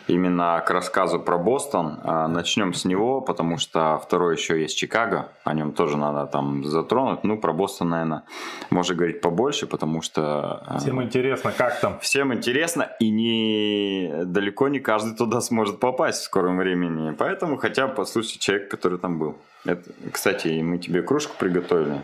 Именно 0.10 0.64
к 0.66 0.72
рассказу 0.72 1.20
про 1.20 1.38
Бостон. 1.38 2.00
Э, 2.04 2.28
начнем 2.28 2.74
с 2.74 2.84
него, 2.84 3.22
потому 3.22 3.58
что 3.58 4.00
второй 4.04 4.36
еще 4.36 4.60
есть 4.60 4.78
Чикаго. 4.78 5.30
О 5.44 5.54
нем 5.54 5.72
тоже 5.74 5.98
надо 5.98 6.26
там 6.26 6.64
затронуть. 6.64 7.24
Ну, 7.24 7.38
про 7.38 7.54
Бостон, 7.54 7.90
наверное, 7.90 8.24
можно 8.72 8.96
говорить 8.96 9.22
побольше, 9.22 9.68
потому 9.68 10.02
что... 10.02 10.64
э, 10.68 10.80
Всем 10.80 11.02
интересно, 11.04 11.52
как 11.56 11.80
там. 11.80 12.00
Всем 12.00 12.34
интересно, 12.34 12.90
и 13.00 13.10
не 13.10 14.24
далеко 14.26 14.68
не 14.68 14.80
каждый 14.80 15.16
туда 15.16 15.42
сможет 15.42 15.80
попасть 15.80 16.22
в 16.22 16.24
скором 16.24 16.58
времени. 16.58 17.12
Поэтому 17.12 17.58
хотя 17.58 17.88
бы 17.88 17.94
послушать 17.94 18.40
человека, 18.40 18.70
который 18.72 18.98
там 18.98 19.20
был. 19.20 19.38
Это, 19.66 19.92
кстати, 20.12 20.62
мы 20.62 20.80
тебе 20.80 21.02
кружку 21.02 21.36
приготовили. 21.38 22.02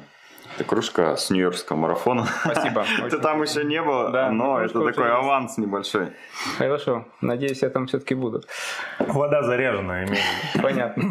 Это 0.56 0.64
кружка 0.64 1.18
с 1.18 1.30
Нью-Йоркского 1.30 1.76
марафона. 1.76 2.26
Спасибо. 2.44 2.86
Ты 3.10 3.18
там 3.18 3.42
еще 3.42 3.66
не 3.66 3.82
был, 3.82 4.10
Да, 4.12 4.32
но 4.32 4.62
это 4.62 4.86
такой 4.86 5.12
аванс 5.12 5.58
небольшой. 5.58 6.08
Хорошо. 6.58 7.06
Надеюсь, 7.20 7.62
я 7.62 7.70
там 7.70 7.88
все-таки 7.88 8.16
буду. 8.16 8.42
Вода 9.00 9.44
заряженная, 9.44 10.06
имею. 10.06 10.24
Понятно. 10.62 11.04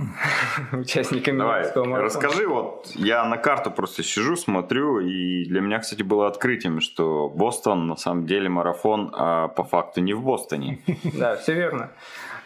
Участниками 0.73 1.39
Давай, 1.39 1.59
Московского 1.59 1.85
марафона. 1.85 2.05
расскажи, 2.05 2.49
вот 2.49 2.91
я 2.95 3.25
на 3.27 3.37
карту 3.37 3.71
просто 3.71 4.03
сижу, 4.03 4.37
смотрю, 4.37 5.01
и 5.01 5.45
для 5.45 5.61
меня, 5.61 5.79
кстати, 5.79 6.03
было 6.03 6.27
открытием, 6.27 6.81
что 6.81 7.29
Бостон, 7.29 7.87
на 7.87 7.97
самом 7.97 8.27
деле, 8.27 8.49
марафон 8.49 9.13
а, 9.13 9.49
по 9.49 9.65
факту 9.65 10.01
не 10.01 10.15
в 10.15 10.23
Бостоне. 10.23 10.79
Да, 11.15 11.37
все 11.37 11.53
верно. 11.55 11.91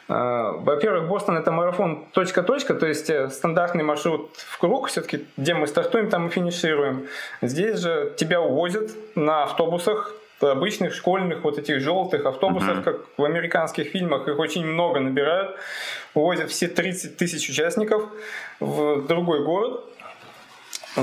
Э, 0.09 0.53
во-первых, 0.59 1.09
Бостон 1.09 1.37
это 1.37 1.53
марафон 1.53 2.05
точка-точка, 2.13 2.75
то 2.75 2.87
есть 2.87 3.11
э, 3.11 3.29
стандартный 3.29 3.85
маршрут 3.85 4.31
в 4.37 4.59
круг, 4.59 4.89
все-таки 4.89 5.27
где 5.37 5.55
мы 5.55 5.67
стартуем, 5.67 6.09
там 6.09 6.29
и 6.29 6.31
финишируем. 6.31 7.07
Здесь 7.43 7.81
же 7.81 8.15
тебя 8.17 8.41
увозят 8.41 8.91
на 9.15 9.45
автобусах, 9.45 10.15
обычных 10.41 10.95
школьных 10.95 11.43
вот 11.43 11.59
этих 11.59 11.81
желтых 11.81 12.25
автобусов, 12.25 12.79
uh-huh. 12.79 12.83
как 12.83 13.01
в 13.17 13.25
американских 13.25 13.89
фильмах, 13.89 14.29
их 14.29 14.39
очень 14.39 14.65
много 14.65 15.01
набирают, 15.01 15.57
увозят 16.15 16.51
все 16.51 16.69
30 16.69 17.17
тысяч 17.17 17.49
участников 17.51 18.05
в 18.61 19.07
другой 19.07 19.45
город, 19.45 19.85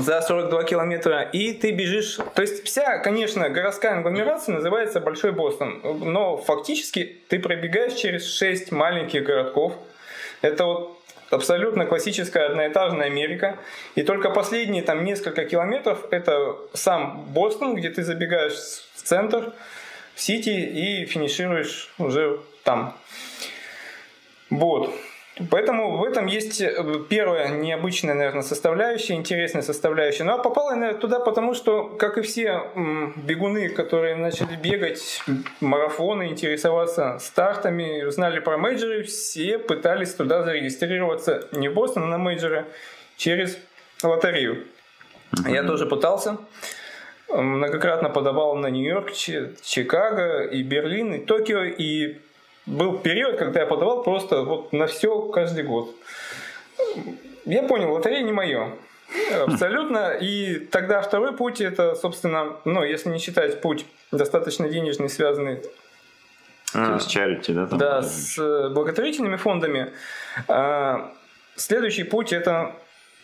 за 0.02 0.20
42 0.20 0.64
километра, 0.64 1.22
и 1.22 1.52
ты 1.52 1.72
бежишь... 1.72 2.18
То 2.34 2.42
есть 2.42 2.64
вся, 2.64 2.98
конечно, 2.98 3.48
городская 3.48 3.98
агломерация 3.98 4.54
называется 4.54 5.00
Большой 5.00 5.32
Бостон, 5.32 5.80
но 5.82 6.36
фактически 6.36 7.20
ты 7.28 7.38
пробегаешь 7.38 7.94
через 7.94 8.26
6 8.36 8.72
маленьких 8.72 9.24
городков. 9.24 9.74
Это 10.42 10.64
вот 10.64 10.98
абсолютно 11.30 11.86
классическая 11.86 12.46
одноэтажная 12.46 13.06
Америка. 13.06 13.58
И 13.94 14.02
только 14.02 14.30
последние 14.30 14.82
там 14.82 15.04
несколько 15.04 15.44
километров 15.44 16.06
это 16.10 16.56
сам 16.74 17.24
Бостон, 17.28 17.74
где 17.74 17.90
ты 17.90 18.02
забегаешь 18.02 18.54
в 18.94 19.02
центр, 19.02 19.52
в 20.14 20.20
Сити 20.20 20.50
и 20.50 21.04
финишируешь 21.06 21.92
уже 21.98 22.40
там. 22.64 22.96
Вот. 24.50 24.94
Поэтому 25.50 25.98
в 25.98 26.04
этом 26.04 26.26
есть 26.26 26.62
э, 26.62 26.74
первая 27.10 27.48
необычная, 27.48 28.14
наверное, 28.14 28.42
составляющая, 28.42 29.14
интересная 29.14 29.60
составляющая. 29.60 30.24
Ну 30.24 30.32
а 30.32 30.38
попала 30.38 30.70
я 30.70 30.76
наверное, 30.76 31.00
туда, 31.00 31.20
потому 31.20 31.52
что, 31.52 31.88
как 31.88 32.16
и 32.16 32.22
все 32.22 32.62
бегуны, 33.16 33.68
которые 33.68 34.16
начали 34.16 34.56
бегать 34.56 35.22
марафоны, 35.60 36.28
интересоваться 36.28 37.18
стартами, 37.20 38.08
знали 38.08 38.40
про 38.40 38.56
мейджоры, 38.56 39.02
все 39.02 39.58
пытались 39.58 40.14
туда 40.14 40.42
зарегистрироваться 40.42 41.46
не 41.52 41.68
в 41.68 41.74
Бостон, 41.74 42.04
а 42.04 42.06
на 42.06 42.18
мейджоры 42.18 42.64
через 43.18 43.58
лотерею. 44.02 44.64
Mm-hmm. 45.32 45.52
Я 45.52 45.64
тоже 45.64 45.84
пытался. 45.84 46.38
Многократно 47.28 48.08
подавал 48.08 48.56
на 48.56 48.68
Нью-Йорк, 48.68 49.12
Чикаго 49.12 50.44
и 50.44 50.62
Берлин, 50.62 51.12
и 51.12 51.18
Токио, 51.18 51.64
и 51.64 52.20
был 52.66 52.98
период, 52.98 53.36
когда 53.36 53.60
я 53.60 53.66
подавал 53.66 54.02
просто 54.02 54.42
вот 54.42 54.72
на 54.72 54.86
все 54.86 55.22
каждый 55.22 55.64
год. 55.64 55.94
Я 57.44 57.62
понял, 57.62 57.92
лотерея 57.92 58.22
не 58.22 58.32
мое. 58.32 58.72
Абсолютно. 59.46 60.14
И 60.20 60.58
тогда 60.58 61.00
второй 61.00 61.36
путь 61.36 61.60
это, 61.60 61.94
собственно, 61.94 62.56
ну, 62.64 62.82
если 62.82 63.08
не 63.08 63.18
считать 63.18 63.60
путь 63.60 63.86
достаточно 64.10 64.68
денежный, 64.68 65.08
связанный 65.08 65.62
а, 66.74 66.98
с 66.98 67.06
charity, 67.06 67.52
да? 67.52 67.66
Там 67.66 67.78
да, 67.78 68.02
с 68.02 68.36
благотворительными 68.70 69.36
фондами. 69.36 69.92
А, 70.48 71.12
следующий 71.54 72.02
путь 72.02 72.32
это 72.32 72.74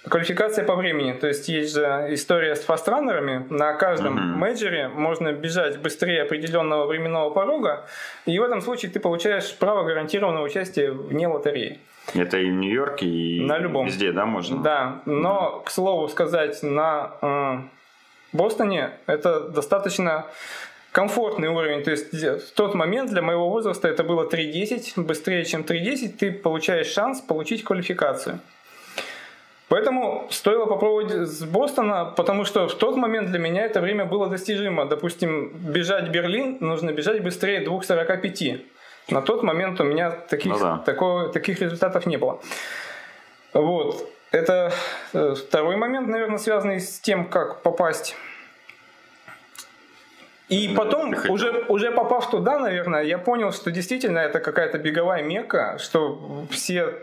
Квалификация 0.09 0.64
по 0.64 0.75
времени, 0.75 1.12
то 1.12 1.28
есть 1.28 1.49
есть 1.49 1.75
же 1.75 2.06
история 2.11 2.56
с 2.56 2.64
фастранерами. 2.64 3.47
На 3.50 3.75
каждом 3.75 4.18
mm-hmm. 4.18 4.37
мейджоре 4.37 4.88
можно 4.88 5.32
бежать 5.32 5.78
быстрее 5.78 6.23
определенного 6.23 6.87
временного 6.87 7.30
порога, 7.30 7.87
и 8.26 8.37
в 8.37 8.42
этом 8.42 8.62
случае 8.62 8.90
ты 8.90 8.99
получаешь 8.99 9.54
право 9.56 9.85
гарантированного 9.85 10.44
участия 10.44 10.90
вне 10.90 11.28
лотереи. 11.28 11.78
Это 12.14 12.37
и 12.38 12.50
в 12.50 12.54
Нью-Йорке, 12.54 13.06
и 13.06 13.40
на 13.42 13.59
любом. 13.59 13.87
везде, 13.87 14.11
да, 14.11 14.26
можно? 14.26 14.61
Да, 14.61 15.02
но, 15.06 15.61
mm-hmm. 15.61 15.66
к 15.66 15.71
слову 15.71 16.09
сказать, 16.09 16.61
на 16.64 17.12
э, 17.23 17.59
Бостоне 18.32 18.90
это 19.06 19.49
достаточно 19.50 20.26
комфортный 20.90 21.49
уровень. 21.49 21.85
То 21.85 21.90
есть 21.90 22.12
в 22.12 22.52
тот 22.54 22.75
момент 22.75 23.11
для 23.11 23.23
моего 23.23 23.49
возраста 23.49 23.88
это 23.88 24.04
было 24.04 24.28
3.10. 24.28 25.02
Быстрее, 25.02 25.44
чем 25.44 25.62
3.10 25.62 26.09
ты 26.18 26.32
получаешь 26.32 26.88
шанс 26.88 27.21
получить 27.21 27.62
квалификацию. 27.64 28.40
Поэтому 29.73 30.26
стоило 30.29 30.67
попробовать 30.67 31.11
с 31.12 31.45
Бостона, 31.45 32.05
потому 32.05 32.45
что 32.45 32.69
в 32.69 32.75
тот 32.75 32.97
момент 32.97 33.31
для 33.31 33.38
меня 33.38 33.64
это 33.64 33.81
время 33.81 34.05
было 34.05 34.29
достижимо. 34.29 34.85
Допустим, 34.85 35.49
бежать 35.54 36.08
в 36.08 36.11
Берлин 36.11 36.58
нужно 36.61 36.93
бежать 36.93 37.23
быстрее 37.23 37.65
2.45. 37.65 38.61
На 39.08 39.23
тот 39.23 39.43
момент 39.43 39.80
у 39.80 39.85
меня 39.85 40.11
таких, 40.11 40.52
ну 40.52 40.58
да. 40.58 40.76
такого, 40.85 41.30
таких 41.30 41.63
результатов 41.63 42.04
не 42.04 42.19
было. 42.19 42.39
Вот. 43.54 44.06
Это 44.30 44.75
э, 45.15 45.35
второй 45.39 45.76
момент, 45.76 46.06
наверное, 46.06 46.37
связанный 46.37 46.78
с 46.78 47.00
тем, 47.00 47.25
как 47.25 47.63
попасть 47.63 48.15
и 50.52 50.75
потом, 50.75 51.15
уже, 51.28 51.65
уже 51.69 51.91
попав 51.91 52.30
туда, 52.30 52.58
наверное, 52.58 53.02
я 53.02 53.19
понял, 53.19 53.52
что 53.52 53.71
действительно 53.71 54.19
это 54.19 54.41
какая-то 54.41 54.78
беговая 54.78 55.23
мека, 55.23 55.78
что 55.78 56.47
все 56.50 56.95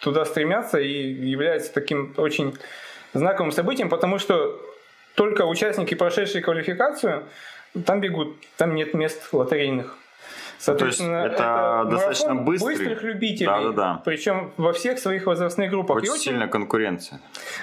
туда 0.00 0.24
стремятся 0.24 0.78
и 0.78 0.90
является 0.90 1.72
таким 1.72 2.14
очень 2.16 2.56
знаковым 3.12 3.52
событием, 3.52 3.88
потому 3.88 4.18
что 4.18 4.60
только 5.14 5.42
участники, 5.44 5.94
прошедшие 5.94 6.42
квалификацию, 6.42 7.24
там 7.84 8.00
бегут, 8.00 8.36
там 8.56 8.74
нет 8.74 8.94
мест 8.94 9.28
лотерейных. 9.32 9.96
Соответственно, 10.58 11.22
То 11.22 11.26
есть 11.28 11.34
это, 11.34 11.42
это 11.42 11.90
достаточно 11.90 12.34
быстрый. 12.34 12.76
быстрых 12.76 13.02
любителей, 13.02 13.46
да, 13.46 13.60
да, 13.60 13.72
да. 13.72 14.02
причем 14.04 14.52
во 14.56 14.72
всех 14.72 14.98
своих 14.98 15.26
возрастных 15.26 15.70
группах. 15.70 15.98
Очень, 15.98 16.10
очень 16.10 16.22
сильная 16.22 16.48
конкуренция. 16.48 17.20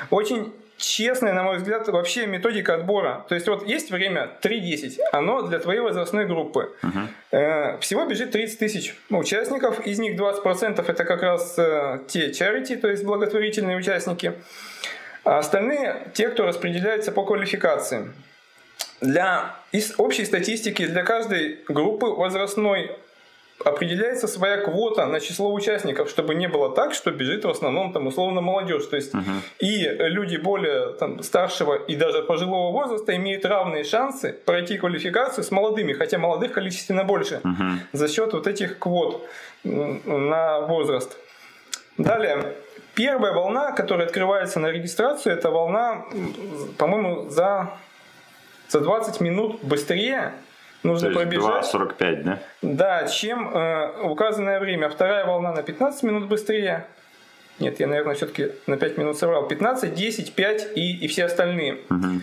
Очень 0.10 0.54
честная, 0.78 1.34
на 1.34 1.44
мой 1.44 1.58
взгляд, 1.58 1.88
вообще 1.88 2.28
методика 2.28 2.76
отбора. 2.76 3.26
То 3.30 3.36
есть 3.36 3.48
вот 3.48 3.66
есть 3.66 3.92
время 3.92 4.30
3.10, 4.42 5.00
оно 5.12 5.42
для 5.44 5.60
твоей 5.60 5.80
возрастной 5.80 6.26
группы. 6.26 6.72
Uh-huh. 6.82 7.80
всего 7.80 8.06
бежит 8.06 8.32
30 8.32 8.60
тысяч 8.60 8.96
участников, 9.10 9.86
из 9.86 10.00
них 10.00 10.20
20% 10.20 10.84
это 10.88 11.04
как 11.04 11.22
раз 11.22 11.56
э, 11.58 12.00
те 12.08 12.32
charity, 12.32 12.78
то 12.78 12.90
есть 12.90 13.04
благотворительные 13.04 13.78
участники. 13.78 14.34
А 15.24 15.40
остальные 15.40 16.08
те, 16.14 16.30
кто 16.30 16.46
распределяется 16.46 17.12
по 17.12 17.24
квалификации. 17.24 18.12
Для 19.02 19.56
из 19.72 19.94
общей 19.98 20.26
статистики 20.26 20.86
для 20.86 21.04
каждой 21.04 21.60
группы 21.68 22.06
возрастной 22.06 22.92
определяется 23.64 24.28
своя 24.28 24.58
квота 24.58 25.06
на 25.06 25.20
число 25.20 25.54
участников, 25.54 26.10
чтобы 26.10 26.36
не 26.36 26.48
было 26.48 26.74
так, 26.76 26.94
что 26.94 27.12
бежит 27.12 27.46
в 27.46 27.50
основном 27.50 27.94
там 27.94 28.08
условно 28.08 28.42
молодежь. 28.42 28.86
То 28.88 28.96
есть 28.98 29.14
uh-huh. 29.14 29.42
и 29.60 29.88
люди 30.10 30.38
более 30.38 30.94
там, 30.94 31.24
старшего 31.24 31.76
и 31.76 31.96
даже 31.96 32.22
пожилого 32.24 32.72
возраста 32.72 33.16
имеют 33.16 33.46
равные 33.46 33.84
шансы 33.84 34.34
пройти 34.46 34.78
квалификацию 34.78 35.44
с 35.44 35.52
молодыми, 35.52 35.94
хотя 35.94 36.18
молодых 36.18 36.52
количественно 36.54 37.04
больше, 37.04 37.42
uh-huh. 37.44 37.78
за 37.94 38.08
счет 38.08 38.34
вот 38.34 38.48
этих 38.48 38.78
квот 38.78 39.26
на 39.64 40.62
возраст. 40.62 41.18
Далее, 41.98 42.56
первая 42.94 43.34
волна, 43.34 43.72
которая 43.72 44.08
открывается 44.08 44.60
на 44.60 44.68
регистрацию, 44.68 45.34
это 45.34 45.50
волна, 45.50 46.06
по-моему, 46.78 47.30
за, 47.30 47.72
за 48.68 48.82
20 48.82 49.22
минут 49.22 49.64
быстрее, 49.64 50.34
нужно 50.86 51.12
То 51.12 51.20
есть 51.20 51.32
пробежать. 51.32 51.74
2.45, 51.74 52.24
да? 52.24 52.40
Да, 52.62 53.08
чем 53.08 53.50
э, 53.54 54.02
указанное 54.04 54.60
время. 54.60 54.90
Вторая 54.90 55.26
волна 55.26 55.52
на 55.52 55.64
15 55.64 56.04
минут 56.04 56.28
быстрее. 56.28 56.86
Нет, 57.60 57.80
я, 57.80 57.88
наверное, 57.88 58.16
все-таки 58.16 58.52
на 58.68 58.78
5 58.78 58.98
минут 58.98 59.18
соврал. 59.18 59.48
15, 59.48 59.94
10, 59.94 60.34
5 60.34 60.68
и, 60.76 60.98
и 60.98 61.08
все 61.08 61.26
остальные. 61.26 61.80
Угу. 61.90 62.22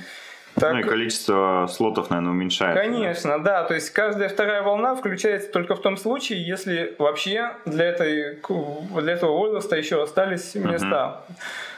Так, 0.55 0.75
ну 0.75 0.81
и 0.81 0.83
количество 0.83 1.67
слотов, 1.71 2.11
наверное, 2.11 2.33
уменьшается. 2.33 2.83
Конечно, 2.83 3.39
да? 3.43 3.63
да. 3.63 3.65
То 3.65 3.75
есть 3.75 3.91
каждая 3.91 4.29
вторая 4.29 4.63
волна 4.63 4.95
включается 4.95 5.51
только 5.51 5.75
в 5.75 5.81
том 5.81 5.97
случае, 5.97 6.47
если 6.47 6.95
вообще 6.99 7.53
для, 7.65 7.87
этой, 7.87 8.39
для 9.01 9.13
этого 9.13 9.33
возраста 9.33 9.77
еще 9.77 10.03
остались 10.03 10.55
места. 10.55 11.23
Угу. 11.29 11.37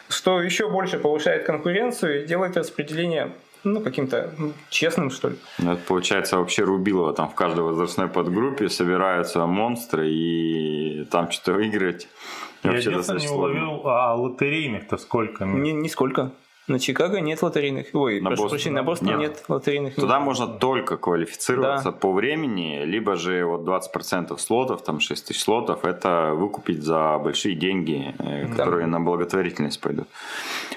Что 0.08 0.42
еще 0.42 0.68
больше 0.68 0.98
повышает 0.98 1.44
конкуренцию 1.44 2.22
и 2.22 2.26
делает 2.26 2.56
распределение 2.56 3.30
ну, 3.64 3.80
каким-то 3.80 4.32
честным, 4.70 5.10
что 5.10 5.30
ли. 5.30 5.36
Ну, 5.58 5.72
это 5.72 5.82
получается 5.86 6.38
вообще 6.38 6.62
Рубилова, 6.64 7.12
там 7.12 7.28
в 7.28 7.34
каждой 7.34 7.64
возрастной 7.64 8.08
подгруппе 8.08 8.68
собираются 8.68 9.46
монстры 9.46 10.10
и 10.10 11.04
там 11.10 11.30
что-то 11.30 11.54
выиграть. 11.54 12.08
Я 12.62 12.72
единственное 12.72 13.20
не 13.20 13.28
уловил, 13.28 13.86
а 13.86 14.14
лотерейных-то 14.14 14.96
сколько? 14.96 15.44
Не, 15.44 15.72
нисколько. 15.72 16.32
На 16.66 16.78
Чикаго 16.78 17.20
нет 17.20 17.42
лотерейных. 17.42 17.88
Ой, 17.92 18.20
на 18.20 18.30
прошу 18.30 18.44
Бостон, 18.44 18.56
прощения, 18.56 18.76
на 18.76 18.82
Бостон 18.82 19.08
нет, 19.08 19.18
нет 19.18 19.44
лотерейных. 19.48 19.94
Туда 19.96 20.16
нет. 20.16 20.24
можно 20.24 20.46
только 20.46 20.96
квалифицироваться 20.96 21.90
да. 21.90 21.92
по 21.92 22.12
времени, 22.12 22.84
либо 22.84 23.16
же 23.16 23.44
вот 23.44 23.62
20% 23.62 24.38
слотов, 24.38 24.82
там 24.82 24.98
6 24.98 25.26
тысяч 25.26 25.42
слотов, 25.42 25.84
это 25.84 26.32
выкупить 26.34 26.82
за 26.82 27.18
большие 27.18 27.54
деньги, 27.54 28.14
э, 28.18 28.46
да. 28.46 28.54
которые 28.54 28.86
на 28.86 28.98
благотворительность 28.98 29.80
пойдут. 29.80 30.08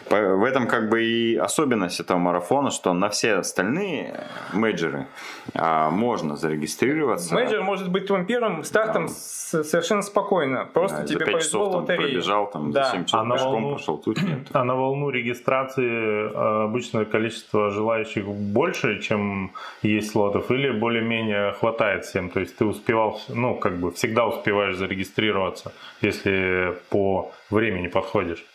В 0.10 0.44
этом 0.44 0.68
как 0.68 0.90
бы 0.90 1.04
и 1.04 1.36
особенность 1.36 2.00
этого 2.00 2.18
марафона, 2.18 2.70
что 2.72 2.94
на 2.94 3.10
все 3.10 3.36
остальные 3.36 4.28
мейджоры 4.54 5.08
а, 5.54 5.90
можно 5.90 6.36
зарегистрироваться. 6.36 7.34
Мейджор 7.34 7.64
может 7.64 7.92
быть 7.92 8.08
твоим 8.08 8.26
первым 8.26 8.64
стартом 8.64 9.08
да. 9.08 9.64
совершенно 9.64 10.02
спокойно. 10.02 10.66
Просто 10.66 11.00
да, 11.00 11.06
тебе 11.06 11.26
за 11.26 11.32
повезло 11.32 11.70
в 11.70 11.76
лотерею. 11.76 12.02
пробежал, 12.02 12.50
там, 12.50 12.72
да. 12.72 12.86
за 12.86 12.92
7 12.92 13.06
часов 13.06 13.22
а 13.22 13.34
пешком 13.34 13.52
волну, 13.52 13.76
пошел, 13.76 13.98
тут 13.98 14.22
нет. 14.22 14.48
А 14.52 14.64
на 14.64 14.76
волну 14.76 15.10
регистрации 15.10 15.77
а, 15.84 16.64
обычное 16.66 17.06
количество 17.06 17.72
желающих 17.72 18.26
больше, 18.26 19.02
чем 19.02 19.52
есть 19.82 20.12
слотов, 20.12 20.52
или 20.52 20.72
более-менее 20.72 21.54
хватает 21.54 22.06
всем? 22.06 22.30
То 22.30 22.40
есть 22.40 22.58
ты 22.58 22.66
успевал, 22.66 23.22
ну, 23.30 23.56
как 23.56 23.80
бы 23.80 23.92
всегда 23.92 24.28
успеваешь 24.28 24.76
зарегистрироваться, 24.76 25.72
если 26.02 26.78
по 26.90 27.32
времени 27.50 27.88
подходишь? 27.88 28.46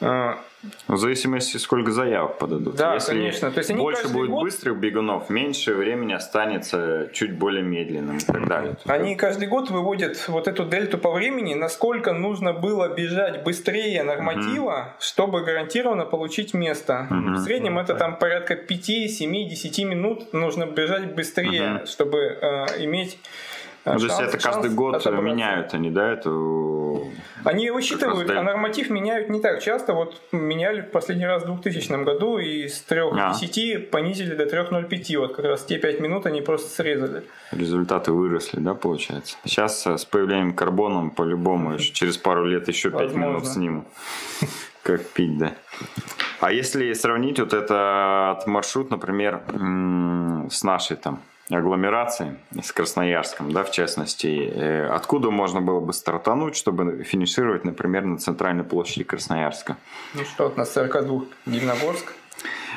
А, 0.00 0.38
в 0.88 0.96
зависимости, 0.96 1.56
сколько 1.56 1.92
заявок 1.92 2.38
подадут. 2.38 2.74
Да, 2.74 2.94
Если 2.94 3.12
конечно. 3.12 3.50
То 3.50 3.58
есть 3.58 3.70
они 3.70 3.80
больше 3.80 4.08
будет 4.08 4.30
год... 4.30 4.42
быстрых 4.42 4.76
бегунов, 4.78 5.30
меньше 5.30 5.74
времени 5.74 6.12
останется 6.12 7.08
чуть 7.12 7.38
более 7.38 7.62
медленным 7.62 8.16
и 8.16 8.20
так 8.20 8.48
далее. 8.48 8.76
Они 8.86 9.14
каждый 9.14 9.46
год 9.46 9.70
выводят 9.70 10.28
вот 10.28 10.48
эту 10.48 10.64
дельту 10.64 10.98
по 10.98 11.12
времени, 11.12 11.54
насколько 11.54 12.12
нужно 12.12 12.52
было 12.52 12.88
бежать 12.92 13.44
быстрее 13.44 14.02
норматива, 14.02 14.94
угу. 14.94 15.04
чтобы 15.04 15.42
гарантированно 15.42 16.06
получить 16.06 16.54
место. 16.54 17.06
Угу. 17.08 17.30
В 17.34 17.38
среднем 17.38 17.78
это 17.78 17.94
там 17.94 18.18
порядка 18.18 18.56
5, 18.56 18.84
7, 18.84 19.48
10 19.48 19.84
минут 19.84 20.32
нужно 20.32 20.66
бежать 20.66 21.14
быстрее, 21.14 21.76
угу. 21.76 21.86
чтобы 21.86 22.18
э, 22.18 22.84
иметь 22.84 23.18
ну, 23.84 23.98
то 23.98 24.04
есть 24.04 24.20
это 24.20 24.38
каждый 24.38 24.70
год 24.70 24.96
отобраться. 24.96 25.26
меняют 25.26 25.74
они, 25.74 25.90
да, 25.90 26.12
эту... 26.12 27.10
Они 27.44 27.70
высчитывают, 27.70 28.28
а 28.30 28.42
норматив 28.42 28.90
меняют 28.90 29.28
не 29.28 29.40
так 29.40 29.62
часто. 29.62 29.94
Вот 29.94 30.20
меняли 30.32 30.80
в 30.80 30.90
последний 30.90 31.26
раз 31.26 31.44
в 31.44 31.46
2000 31.46 32.04
году 32.04 32.38
и 32.38 32.68
с 32.68 32.84
3.10 32.88 33.76
а. 33.76 33.90
понизили 33.90 34.34
до 34.34 34.44
3.05. 34.44 35.18
Вот 35.18 35.36
как 35.36 35.44
раз 35.44 35.64
те 35.64 35.78
5 35.78 36.00
минут 36.00 36.26
они 36.26 36.40
просто 36.40 36.68
срезали. 36.68 37.22
Результаты 37.52 38.12
выросли, 38.12 38.60
да, 38.60 38.74
получается? 38.74 39.36
Сейчас 39.44 39.86
с 39.86 40.04
появлением 40.04 40.54
карбоном 40.54 41.10
по-любому 41.10 41.78
через 41.78 42.16
пару 42.18 42.44
лет 42.44 42.68
еще 42.68 42.90
5 42.90 43.00
Возможно. 43.00 43.26
минут 43.26 43.46
сниму. 43.46 43.84
Как 44.82 45.04
пить, 45.06 45.38
да. 45.38 45.52
А 46.40 46.52
если 46.52 46.92
сравнить 46.94 47.38
вот 47.38 47.52
этот 47.52 48.46
маршрут, 48.46 48.90
например, 48.90 49.42
с 50.50 50.62
нашей 50.62 50.96
там 50.96 51.20
агломерации, 51.50 52.36
с 52.60 52.72
Красноярском, 52.72 53.52
да, 53.52 53.64
в 53.64 53.70
частности, 53.70 54.50
э, 54.54 54.86
откуда 54.88 55.30
можно 55.30 55.60
было 55.60 55.80
бы 55.80 55.92
стартануть, 55.92 56.56
чтобы 56.56 57.02
финишировать, 57.04 57.64
например, 57.64 58.04
на 58.04 58.18
центральной 58.18 58.64
площади 58.64 59.04
Красноярска? 59.04 59.76
Ну 60.14 60.24
что, 60.24 60.44
вот 60.44 60.56
на 60.56 60.64
42 60.64 61.24
Дивногорск. 61.46 62.14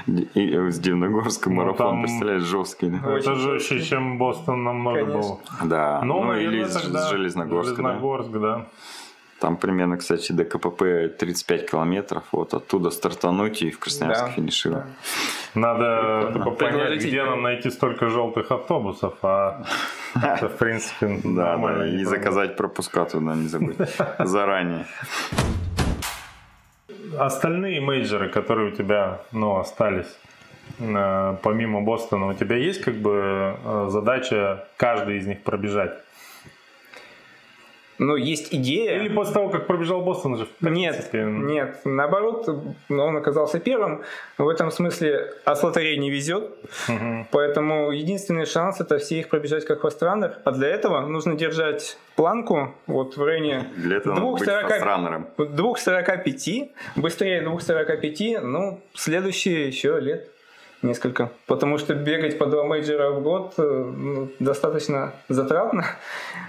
И 0.07 0.55
с 0.71 0.79
Дивногорска 0.79 1.49
ну, 1.49 1.57
марафон, 1.57 1.77
там... 1.77 2.01
представляешь, 2.01 2.43
жесткий. 2.43 2.89
Да? 2.89 3.17
Это 3.17 3.36
жестче, 3.36 3.81
чем 3.81 4.17
Бостон 4.17 4.63
намного 4.63 4.99
Конечно. 4.99 5.21
было. 5.21 5.39
Да, 5.63 6.01
ну, 6.03 6.23
ну 6.23 6.34
или 6.36 6.63
с 6.63 6.81
Железногорска. 7.10 7.75
Железногорск, 7.75 8.31
да. 8.31 8.39
да. 8.39 8.65
Там 9.41 9.58
примерно, 9.58 9.97
кстати, 9.97 10.34
до 10.34 10.45
КПП 10.45 10.84
35 11.17 11.71
километров. 11.71 12.23
Вот 12.32 12.54
оттуда 12.54 12.91
стартануть 12.91 13.63
и 13.63 13.71
в 13.71 13.80
Красноярск 13.80 14.25
да, 14.25 14.32
финишировать. 14.32 14.86
Да. 15.56 15.60
Надо 15.60 16.32
только 16.34 16.51
понять, 16.51 16.99
где 16.99 17.23
нам 17.23 17.41
найти 17.41 17.71
столько 17.71 18.10
желтых 18.10 18.51
автобусов, 18.51 19.13
а 19.23 19.65
это, 20.15 20.47
в 20.47 20.58
принципе, 20.58 21.19
да, 21.23 21.58
да, 21.58 21.88
и 21.88 22.04
заказать 22.04 22.56
пропуска 22.56 23.06
туда 23.06 23.36
не 23.36 23.47
забыть 23.47 23.77
заранее. 24.19 24.86
Остальные 27.17 27.82
мейджеры, 27.82 28.30
которые 28.30 28.71
у 28.71 28.75
тебя 28.75 29.21
ну, 29.32 29.58
остались, 29.58 30.19
э, 30.77 31.38
помимо 31.41 31.82
Бостона, 31.82 32.27
у 32.27 32.34
тебя 32.34 32.58
есть 32.58 32.82
как 32.82 32.93
бы 32.93 33.58
э, 33.65 33.88
задача 33.89 34.67
каждый 34.77 35.17
из 35.17 35.25
них 35.25 35.41
пробежать? 35.41 35.93
Но 38.02 38.16
есть 38.16 38.52
идея. 38.52 39.00
Или 39.00 39.10
после 39.10 39.36
того, 39.36 39.50
как 39.50 39.68
пробежал 39.68 40.02
Бостон 40.02 40.36
же? 40.36 40.48
Нет, 40.60 41.14
нет. 41.14 41.82
Наоборот, 41.86 42.50
он 42.90 43.16
оказался 43.16 43.60
первым. 43.60 44.02
В 44.40 44.50
этом 44.50 44.72
смысле 44.72 45.32
от 45.46 45.64
лотереи 45.64 45.98
не 45.98 46.10
везет. 46.10 46.50
Угу. 46.90 47.28
Поэтому 47.32 47.92
единственный 47.92 48.48
шанс 48.48 48.82
это 48.82 48.98
все 48.98 49.20
их 49.20 49.30
пробежать 49.30 49.66
как 49.66 49.82
fast 49.82 50.03
runner. 50.03 50.39
А 50.44 50.52
для 50.52 50.70
этого 50.70 51.02
нужно 51.02 51.36
держать 51.36 51.98
планку 52.16 52.74
вот 52.88 53.18
в 53.18 53.24
районе 53.24 53.68
2.45. 55.38 56.70
Быстрее 56.96 57.44
2.45. 57.44 58.40
Ну, 58.40 58.82
следующие 58.96 59.68
еще 59.68 60.00
лет 60.00 60.28
несколько. 60.82 61.30
Потому 61.48 61.78
что 61.78 61.94
бегать 61.94 62.38
по 62.38 62.46
два 62.46 62.63
мейджора 62.63 63.12
в 63.12 63.22
год 63.22 63.54
э, 63.58 63.94
ну, 63.98 64.30
достаточно 64.39 65.13
затратно. 65.30 65.86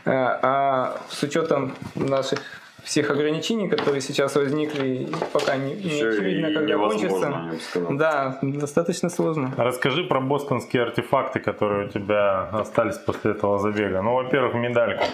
Э, 0.05 0.11
а 0.43 0.97
с 1.09 1.23
учетом 1.23 1.75
наших 1.95 2.41
всех 2.83 3.11
ограничений, 3.11 3.69
которые 3.69 4.01
сейчас 4.01 4.35
возникли, 4.35 5.09
пока 5.33 5.57
не, 5.57 5.75
не 5.75 6.03
очевидно, 6.03 6.53
когда 6.53 6.77
кончится. 6.77 7.59
Да, 7.91 8.39
достаточно 8.43 9.09
сложно. 9.09 9.55
Расскажи 9.57 10.05
про 10.05 10.21
бостонские 10.21 10.83
артефакты, 10.83 11.41
которые 11.41 11.87
у 11.87 11.91
тебя 11.91 12.49
остались 12.53 12.99
после 12.99 13.33
этого 13.33 13.59
забега. 13.59 14.03
Ну, 14.03 14.15
во-первых, 14.15 14.55
медалька. 14.55 15.05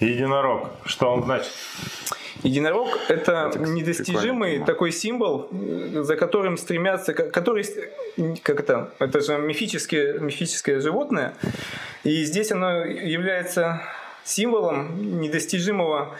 Единорог. 0.00 0.70
Что 0.84 1.12
он 1.12 1.22
значит? 1.22 1.52
Единорог– 2.44 2.88
это, 3.08 3.50
это 3.52 3.58
недостижимый 3.58 4.62
такой 4.64 4.92
символ, 4.92 5.48
за 5.50 6.14
которым 6.16 6.58
стремятся, 6.58 7.14
который, 7.14 7.64
как 8.42 8.60
это, 8.60 8.92
это 8.98 9.20
же 9.20 9.38
мифическое, 9.38 10.18
мифическое 10.18 10.80
животное, 10.80 11.34
и 12.04 12.22
здесь 12.24 12.52
оно 12.52 12.84
является 12.84 13.82
символом 14.24 15.20
недостижимого 15.20 16.14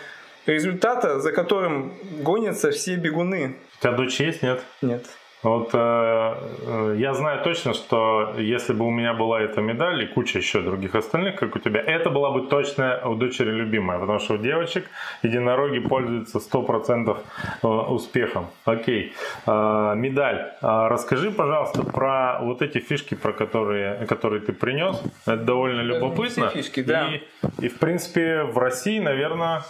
результата, 0.46 1.20
за 1.20 1.30
которым 1.30 1.92
гонятся 2.20 2.70
все 2.70 2.96
бегуны. 2.96 3.56
У 3.78 3.82
тебя 3.82 3.92
дочь 3.92 4.18
есть, 4.18 4.42
нет? 4.42 4.62
Нет. 4.80 5.04
Вот 5.44 5.70
э, 5.74 5.76
э, 5.76 6.96
я 6.98 7.12
знаю 7.12 7.44
точно, 7.44 7.74
что 7.74 8.34
если 8.38 8.72
бы 8.72 8.86
у 8.86 8.90
меня 8.90 9.12
была 9.12 9.42
эта 9.42 9.60
медаль 9.60 10.02
и 10.02 10.06
куча 10.06 10.38
еще 10.38 10.62
других 10.62 10.94
остальных, 10.94 11.36
как 11.36 11.54
у 11.54 11.58
тебя, 11.58 11.80
это 11.80 12.08
была 12.08 12.30
бы 12.30 12.46
точно 12.48 13.00
у 13.04 13.14
дочери 13.14 13.50
любимая, 13.50 13.98
потому 13.98 14.18
что 14.20 14.34
у 14.34 14.38
девочек 14.38 14.86
единороги 15.22 15.80
пользуются 15.80 16.38
100% 16.38 17.16
э, 17.62 17.66
успехом. 17.66 18.46
Окей. 18.64 19.12
Э, 19.46 19.92
медаль. 19.94 20.54
Э, 20.62 20.88
расскажи, 20.88 21.30
пожалуйста, 21.30 21.84
про 21.84 22.38
вот 22.40 22.62
эти 22.62 22.78
фишки, 22.78 23.14
про 23.14 23.32
которые, 23.32 24.06
которые 24.06 24.40
ты 24.40 24.54
принес. 24.54 25.02
Это 25.26 25.36
довольно 25.44 25.82
любопытно. 25.82 26.48
Фишки, 26.48 26.82
да. 26.82 27.06
и, 27.06 27.20
и, 27.66 27.68
в 27.68 27.78
принципе, 27.78 28.44
в 28.44 28.56
России, 28.56 28.98
наверное, 28.98 29.62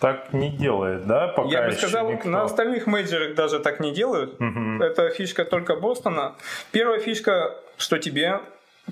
так 0.00 0.32
не 0.32 0.50
делает, 0.50 1.06
да? 1.06 1.28
Пока 1.28 1.48
Я 1.48 1.62
бы 1.62 1.72
сказал, 1.72 2.10
никто. 2.10 2.28
на 2.28 2.42
остальных 2.42 2.86
мейджерах 2.86 3.34
даже 3.34 3.60
так 3.60 3.80
не 3.80 3.92
делают. 3.92 4.34
Угу. 4.40 4.82
Это 4.82 5.10
фишка 5.10 5.44
только 5.44 5.76
Бостона. 5.76 6.34
Первая 6.72 6.98
фишка, 6.98 7.54
что 7.78 7.98
тебе 7.98 8.40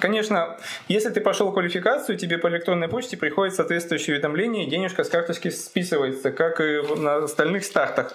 Конечно, 0.01 0.57
если 0.89 1.11
ты 1.11 1.21
прошел 1.21 1.53
квалификацию, 1.53 2.19
тебе 2.19 2.39
по 2.39 2.49
электронной 2.49 2.89
почте 2.89 3.17
приходит 3.17 3.55
соответствующее 3.55 4.17
уведомление, 4.17 4.67
и 4.67 4.71
денежка 4.71 5.05
с 5.05 5.09
карточки 5.09 5.51
списывается, 5.51 6.33
как 6.33 6.61
и 6.61 6.83
на 6.97 7.19
остальных 7.19 7.65
стартах. 7.65 8.13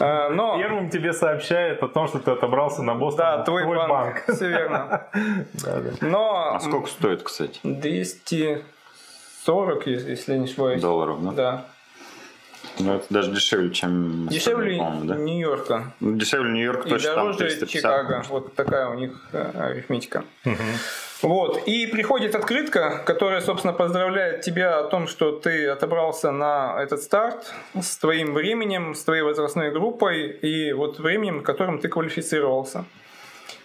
А, 0.00 0.30
но... 0.30 0.58
Первым 0.58 0.90
тебе 0.90 1.12
сообщает 1.12 1.80
о 1.80 1.86
том, 1.86 2.08
что 2.08 2.18
ты 2.18 2.32
отобрался 2.32 2.82
на 2.82 2.96
Бостон. 2.96 3.24
Да, 3.24 3.44
твой, 3.44 3.62
твой 3.62 3.76
банк. 3.76 3.90
банк. 3.90 4.24
Все 4.34 4.48
верно. 4.48 5.06
Но... 6.00 6.56
А 6.56 6.60
сколько 6.60 6.88
стоит, 6.88 7.22
кстати? 7.22 7.60
240, 7.62 9.86
если 9.86 10.38
не 10.38 10.46
ошибаюсь. 10.46 10.82
Долларов, 10.82 11.22
да? 11.22 11.32
Да. 11.32 11.64
Ну, 12.78 12.96
это 12.96 13.04
даже 13.10 13.30
дешевле, 13.32 13.70
чем 13.70 14.28
Дешевле 14.28 14.82
да? 15.02 15.16
Нью-Йорка. 15.16 15.94
Ну, 16.00 16.16
дешевле 16.16 16.52
Нью-Йорка 16.52 16.88
точно 16.88 17.06
И 17.06 17.14
дороже 17.14 17.56
там 17.58 17.68
Чикаго. 17.68 18.24
Вот 18.28 18.54
такая 18.54 18.88
у 18.88 18.94
них 18.94 19.12
э, 19.32 19.50
арифметика. 19.54 20.24
Угу. 20.44 20.54
Вот. 21.22 21.68
И 21.68 21.86
приходит 21.86 22.34
открытка, 22.34 23.02
которая, 23.06 23.40
собственно, 23.40 23.72
поздравляет 23.72 24.40
тебя 24.40 24.80
о 24.80 24.84
том, 24.84 25.06
что 25.06 25.32
ты 25.32 25.68
отобрался 25.68 26.32
на 26.32 26.76
этот 26.82 27.02
старт 27.02 27.52
с 27.80 27.96
твоим 27.96 28.34
временем, 28.34 28.94
с 28.94 29.04
твоей 29.04 29.22
возрастной 29.22 29.70
группой 29.70 30.28
и 30.28 30.72
вот 30.72 30.98
временем, 30.98 31.42
которым 31.42 31.78
ты 31.78 31.88
квалифицировался. 31.88 32.84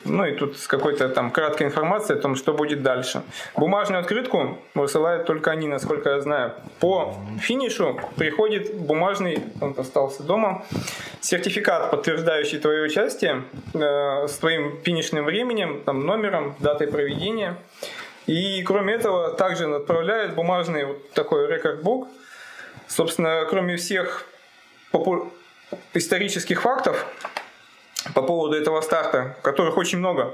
Ну 0.06 0.26
и 0.26 0.32
тут 0.34 0.58
с 0.58 0.68
какой-то 0.68 1.10
там 1.10 1.32
краткой 1.32 1.68
информацией 1.68 2.20
о 2.20 2.22
том, 2.22 2.36
что 2.36 2.54
будет 2.54 2.82
дальше. 2.82 3.22
Бумажную 3.56 4.02
открытку 4.02 4.58
высылают 4.74 5.26
только 5.26 5.52
они, 5.52 5.68
насколько 5.68 6.10
я 6.10 6.22
знаю. 6.22 6.54
По 6.80 7.16
финишу 7.40 8.00
приходит 8.16 8.74
бумажный, 8.74 9.44
он 9.62 9.76
остался 9.78 10.24
дома, 10.24 10.66
сертификат, 11.22 11.92
подтверждающий 11.92 12.60
твое 12.60 12.84
участие 12.84 13.44
э, 13.74 14.28
с 14.28 14.38
твоим 14.38 14.80
финишным 14.84 15.26
временем, 15.26 15.82
там, 15.86 16.06
номером, 16.06 16.56
датой 16.60 16.88
проведения. 16.88 17.58
И 18.26 18.62
кроме 18.64 18.94
этого 18.94 19.32
также 19.32 19.74
отправляют 19.74 20.36
бумажный 20.36 20.86
вот 20.86 21.12
такой 21.12 21.48
рекордбук. 21.48 22.08
Собственно, 22.88 23.46
кроме 23.50 23.76
всех 23.78 24.26
исторических 25.94 26.62
фактов, 26.62 27.06
по 28.14 28.22
поводу 28.22 28.56
этого 28.56 28.82
старта, 28.82 29.38
которых 29.42 29.78
очень 29.78 30.00
много 30.00 30.34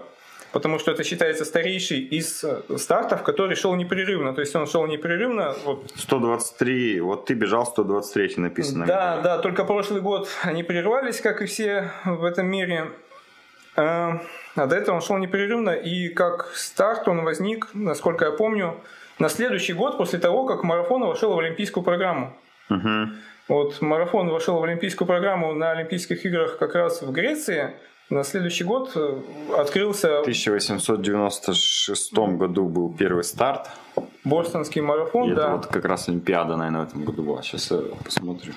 потому 0.54 0.80
что 0.80 0.92
это 0.92 1.04
считается 1.04 1.46
старейший 1.46 2.00
из 2.00 2.44
э, 2.44 2.62
стартов, 2.78 3.24
который 3.24 3.56
шел 3.56 3.76
непрерывно. 3.76 4.34
То 4.34 4.42
есть 4.42 4.56
он 4.56 4.68
шел 4.68 4.86
непрерывно. 4.86 5.56
Вот. 5.66 5.92
123, 5.96 7.02
вот 7.02 7.26
ты 7.26 7.34
бежал 7.34 7.66
123 7.66 8.36
написано. 8.38 8.86
Да, 8.86 9.20
да, 9.22 9.40
только 9.40 9.66
прошлый 9.66 10.02
год 10.02 10.30
они 10.44 10.64
прервались, 10.64 11.22
как 11.22 11.42
и 11.42 11.46
все 11.46 11.92
в 12.06 12.24
этом 12.24 12.46
мире. 12.48 12.92
Э, 13.76 14.20
а 14.56 14.68
до 14.68 14.76
этого 14.76 14.96
он 14.96 15.02
шел 15.02 15.18
непрерывно, 15.18 15.72
и 15.72 16.10
как 16.10 16.52
старт 16.54 17.08
он 17.08 17.24
возник, 17.24 17.70
насколько 17.74 18.26
я 18.26 18.32
помню, 18.32 18.76
на 19.18 19.30
следующий 19.30 19.74
год 19.74 19.98
после 19.98 20.20
того, 20.20 20.46
как 20.46 20.64
марафон 20.64 21.04
вошел 21.04 21.34
в 21.34 21.40
олимпийскую 21.40 21.84
программу. 21.84 22.38
Угу. 22.70 23.10
Вот 23.48 23.82
марафон 23.82 24.30
вошел 24.30 24.60
в 24.60 24.64
олимпийскую 24.64 25.08
программу 25.08 25.54
на 25.54 25.72
Олимпийских 25.72 26.26
играх 26.26 26.58
как 26.58 26.76
раз 26.76 27.02
в 27.02 27.12
Греции– 27.12 27.72
на 28.14 28.24
следующий 28.24 28.64
год 28.64 28.92
э, 28.96 29.22
открылся... 29.58 30.20
В 30.20 30.22
1896 30.22 32.14
году 32.14 32.68
был 32.68 32.94
первый 32.94 33.24
старт. 33.24 33.70
Бостонский 34.24 34.82
марафон, 34.82 35.32
и 35.32 35.36
да. 35.36 35.44
Это 35.44 35.52
вот 35.56 35.68
как 35.68 35.86
раз 35.86 36.10
Олимпиада, 36.10 36.56
наверное, 36.56 36.86
в 36.86 36.90
этом 36.90 37.06
году 37.06 37.24
была. 37.24 37.42
Сейчас 37.42 37.72
я 37.72 37.80
посмотрю. 38.04 38.54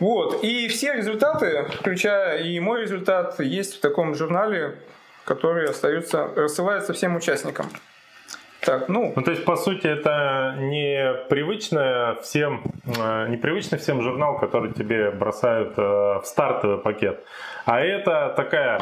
Вот. 0.00 0.42
И 0.42 0.68
все 0.68 0.94
результаты, 0.94 1.66
включая 1.78 2.42
и 2.42 2.58
мой 2.60 2.82
результат, 2.82 3.38
есть 3.40 3.76
в 3.76 3.80
таком 3.80 4.14
журнале, 4.14 4.78
который 5.24 5.68
остаются, 5.68 6.30
рассылается 6.34 6.92
всем 6.94 7.16
участникам. 7.16 7.66
Так, 8.64 8.88
ну. 8.88 9.12
ну, 9.14 9.22
то 9.22 9.30
есть, 9.30 9.44
по 9.44 9.56
сути, 9.56 9.86
это 9.86 10.56
не 10.58 11.14
привычный 11.28 12.20
всем, 12.22 12.62
э, 12.86 13.28
непривычный 13.28 13.78
всем 13.78 14.02
журнал, 14.02 14.38
который 14.38 14.72
тебе 14.72 15.10
бросают 15.10 15.74
э, 15.76 15.82
в 15.82 16.22
стартовый 16.24 16.78
пакет. 16.78 17.24
А 17.66 17.80
это 17.80 18.32
такая 18.36 18.80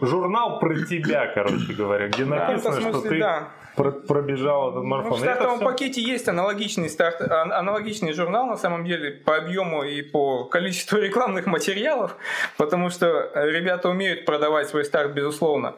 журнал 0.00 0.58
про 0.58 0.74
тебя, 0.84 1.26
короче 1.26 1.72
говоря, 1.72 2.08
где 2.08 2.24
написано, 2.24 2.80
смысле, 2.80 2.90
что 2.90 3.08
ты 3.08 3.18
да. 3.18 3.48
Пробежал 3.76 4.70
этот 4.70 4.84
марафон. 4.84 5.12
Ну, 5.12 5.16
в 5.16 5.20
стартовом 5.20 5.56
все... 5.56 5.64
пакете 5.64 6.02
есть 6.02 6.28
аналогичный, 6.28 6.88
старт, 6.88 7.20
аналогичный 7.20 8.12
журнал, 8.12 8.46
на 8.46 8.56
самом 8.56 8.84
деле, 8.84 9.12
по 9.12 9.36
объему 9.36 9.82
и 9.82 10.02
по 10.02 10.44
количеству 10.44 10.98
рекламных 11.00 11.46
материалов, 11.46 12.16
потому 12.56 12.90
что 12.90 13.30
ребята 13.34 13.88
умеют 13.88 14.24
продавать 14.24 14.68
свой 14.68 14.84
старт, 14.84 15.12
безусловно. 15.12 15.74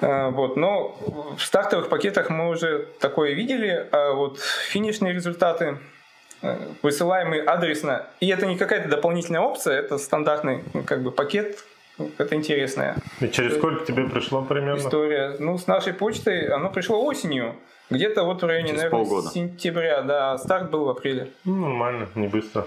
Э, 0.00 0.30
вот. 0.30 0.56
Но 0.56 0.96
в 1.36 1.42
стартовых 1.42 1.88
пакетах 1.88 2.30
мы 2.30 2.48
уже 2.48 2.86
такое 3.00 3.32
видели, 3.32 3.88
а 3.92 4.12
вот 4.12 4.40
финишные 4.40 5.12
результаты 5.12 5.78
Э, 6.42 6.58
высылаемый 6.82 7.40
адресно. 7.40 8.06
И 8.20 8.28
это 8.28 8.46
не 8.46 8.58
какая-то 8.58 8.88
дополнительная 8.88 9.40
опция, 9.40 9.78
это 9.78 9.96
стандартный 9.98 10.62
ну, 10.74 10.82
как 10.82 11.02
бы 11.02 11.10
пакет. 11.10 11.64
Это 11.98 12.34
интересная. 12.34 12.96
И 13.20 13.28
через 13.28 13.56
сколько 13.56 13.84
тебе 13.84 14.04
пришло 14.04 14.42
примерно? 14.42 14.78
История. 14.78 15.36
Ну, 15.38 15.56
с 15.56 15.66
нашей 15.66 15.94
почтой 15.94 16.46
оно 16.48 16.70
пришло 16.70 17.02
осенью. 17.04 17.56
Где-то 17.88 18.24
вот 18.24 18.42
в 18.42 18.46
районе, 18.46 18.68
через 18.68 18.82
наверное, 18.82 19.04
полгода. 19.04 19.28
сентября. 19.30 20.02
Да, 20.02 20.36
старт 20.38 20.70
был 20.70 20.84
в 20.84 20.88
апреле. 20.90 21.30
Ну, 21.44 21.54
нормально, 21.56 22.08
не 22.14 22.26
быстро. 22.28 22.66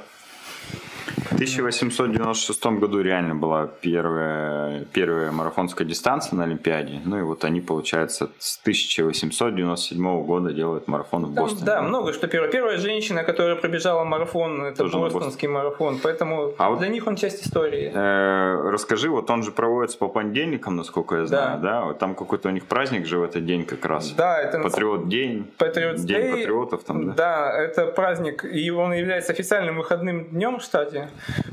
В 1.17 1.33
1896 1.33 2.65
году 2.65 3.01
реально 3.01 3.35
была 3.35 3.67
первая, 3.67 4.85
первая 4.93 5.31
марафонская 5.31 5.87
дистанция 5.87 6.37
на 6.37 6.43
Олимпиаде. 6.43 7.01
Ну 7.05 7.19
и 7.19 7.21
вот 7.21 7.43
они, 7.43 7.61
получается, 7.61 8.29
с 8.37 8.59
1897 8.61 10.23
года 10.23 10.51
делают 10.51 10.87
марафон 10.87 11.25
в 11.25 11.33
Бостоне. 11.33 11.65
да, 11.65 11.81
много 11.81 12.13
что 12.13 12.27
первое. 12.27 12.49
Первая 12.49 12.77
женщина, 12.77 13.23
которая 13.23 13.55
пробежала 13.55 14.03
марафон, 14.03 14.63
это 14.63 14.83
Тоже 14.83 14.97
бостонский 14.97 15.47
марафон. 15.47 15.99
Поэтому 16.01 16.53
а 16.57 16.75
для 16.75 16.87
вот, 16.87 16.93
них 16.93 17.07
он 17.07 17.15
часть 17.15 17.45
истории. 17.45 17.91
Э, 17.93 18.69
расскажи, 18.71 19.09
вот 19.09 19.29
он 19.29 19.43
же 19.43 19.51
проводится 19.51 19.97
по 19.97 20.07
понедельникам, 20.07 20.75
насколько 20.75 21.15
я 21.15 21.25
знаю, 21.25 21.59
да? 21.59 21.79
да? 21.79 21.85
Вот 21.85 21.99
там 21.99 22.15
какой-то 22.15 22.49
у 22.49 22.51
них 22.51 22.65
праздник 22.65 23.05
же 23.05 23.19
в 23.19 23.23
этот 23.23 23.45
день 23.45 23.65
как 23.65 23.85
раз. 23.85 24.11
Да, 24.11 24.39
это 24.39 24.59
Патриот 24.59 25.07
день. 25.07 25.51
Патриот 25.57 25.97
День 25.97 26.17
Day. 26.17 26.31
патриотов 26.31 26.83
там, 26.83 27.07
да? 27.07 27.13
Да, 27.13 27.57
это 27.57 27.85
праздник, 27.87 28.45
и 28.45 28.69
он 28.71 28.93
является 28.93 29.31
официальным 29.31 29.77
выходным 29.77 30.25
днем 30.29 30.59
в 30.59 30.63
штате. 30.63 30.98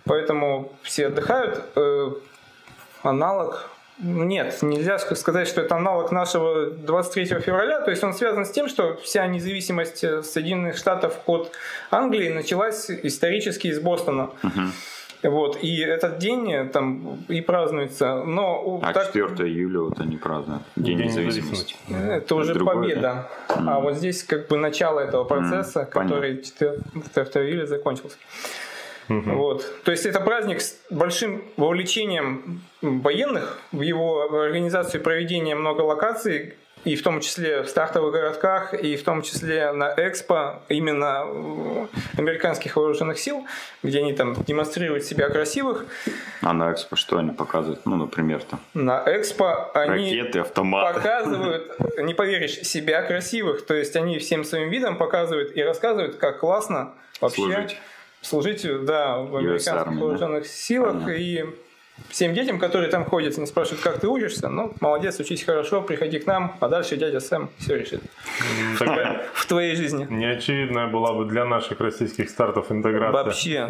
Поэтому 0.05 0.73
все 0.83 1.07
отдыхают. 1.07 1.63
Э, 1.77 2.11
аналог 3.03 3.71
нет, 3.99 4.59
нельзя 4.61 4.99
сказать, 4.99 5.49
что 5.49 5.63
это 5.63 5.77
аналог 5.77 6.13
нашего 6.13 6.67
23 6.71 7.41
февраля. 7.41 7.81
То 7.81 7.91
есть 7.91 8.05
он 8.05 8.13
связан 8.13 8.45
с 8.45 8.51
тем, 8.51 8.69
что 8.69 8.97
вся 8.97 9.27
независимость 9.27 10.05
э, 10.05 10.23
Соединенных 10.23 10.77
Штатов 10.77 11.19
от 11.25 11.51
Англии 11.91 12.29
началась 12.29 12.91
исторически 12.91 13.69
из 13.69 13.81
Бостона. 13.81 14.31
Uh-huh. 14.43 14.71
Вот, 15.23 15.59
и 15.63 15.81
этот 15.81 16.19
день 16.19 16.53
э, 16.53 16.67
там 16.67 17.25
и 17.29 17.41
празднуется. 17.41 18.23
Но, 18.25 18.81
а 18.83 18.93
так... 18.93 19.13
4 19.13 19.49
июля 19.49 19.81
вот 19.81 19.99
они 19.99 20.19
празднуют. 20.19 20.63
День, 20.77 20.99
День 20.99 21.07
независимости. 21.07 21.75
Это 21.89 22.35
уже 22.35 22.53
Другое, 22.53 22.75
победа. 22.75 23.29
Да? 23.49 23.77
А 23.77 23.81
вот 23.81 23.97
здесь 23.97 24.23
как 24.25 24.49
бы 24.49 24.59
начало 24.59 25.01
этого 25.01 25.25
процесса, 25.25 25.81
mm, 25.81 25.87
который 25.87 26.43
4, 26.43 26.81
4 27.15 27.47
июля 27.49 27.67
закончился. 27.67 28.17
Угу. 29.09 29.31
Вот. 29.31 29.83
То 29.85 29.91
есть 29.91 30.07
это 30.07 30.21
праздник 30.21 30.61
с 30.61 30.77
большим 30.91 31.45
вовлечением 31.57 32.63
военных 32.83 33.59
в 33.73 33.81
его 33.81 34.23
организацию 34.43 35.01
и 35.01 35.05
проведение 35.05 35.55
много 35.55 35.83
локаций, 35.83 36.55
и 36.87 36.95
в 36.95 37.03
том 37.03 37.21
числе 37.21 37.63
в 37.63 37.69
стартовых 37.69 38.13
городках, 38.13 38.73
и 38.73 38.97
в 38.97 39.03
том 39.03 39.23
числе 39.23 39.73
на 39.73 39.93
Экспо 39.97 40.63
именно 40.69 41.89
американских 42.17 42.77
вооруженных 42.77 43.19
сил, 43.19 43.45
где 43.83 43.99
они 43.99 44.13
там 44.13 44.35
демонстрируют 44.45 45.03
себя 45.03 45.29
красивых. 45.29 45.85
А 46.43 46.53
на 46.53 46.73
Экспо 46.73 46.95
что 46.95 47.19
они 47.19 47.33
показывают? 47.33 47.85
Ну, 47.87 47.97
например, 47.97 48.41
там. 48.45 48.61
На 48.75 49.03
Экспо 49.05 49.73
они 49.75 50.17
Ракеты, 50.17 50.39
автоматы. 50.39 50.95
показывают, 51.01 51.73
не 51.99 52.15
поверишь, 52.15 52.61
себя 52.61 53.03
красивых. 53.03 53.67
То 53.67 53.75
есть 53.75 53.97
они 53.97 54.21
всем 54.21 54.45
своим 54.45 54.71
видом 54.71 54.97
показывают 54.97 55.57
и 55.57 55.63
рассказывают, 55.63 56.17
как 56.17 56.39
классно 56.39 56.93
вообще 57.21 57.43
служить 57.43 57.79
служить 58.27 58.67
да, 58.85 59.19
в 59.19 59.37
американских 59.37 60.01
вооруженных 60.01 60.43
да? 60.43 60.49
силах. 60.49 60.93
Понятно. 60.93 61.11
И 61.13 61.45
всем 62.09 62.35
детям, 62.35 62.59
которые 62.59 62.91
там 62.91 63.05
ходят, 63.05 63.37
они 63.37 63.47
спрашивают, 63.47 63.83
как 63.83 64.01
ты 64.01 64.09
учишься. 64.09 64.49
Ну, 64.49 64.73
молодец, 64.81 65.19
учись 65.21 65.45
хорошо, 65.45 65.83
приходи 65.83 66.19
к 66.19 66.27
нам, 66.27 66.57
а 66.61 66.69
дальше 66.69 66.97
дядя 66.97 67.21
Сэм 67.21 67.51
все 67.59 67.77
решит. 67.77 68.03
В 69.35 69.47
твоей 69.47 69.77
жизни. 69.77 70.07
Неочевидная 70.09 70.87
была 70.87 71.13
бы 71.13 71.25
для 71.25 71.45
наших 71.45 71.81
российских 71.81 72.31
стартов 72.31 72.73
интеграция. 72.73 73.25
Вообще. 73.25 73.69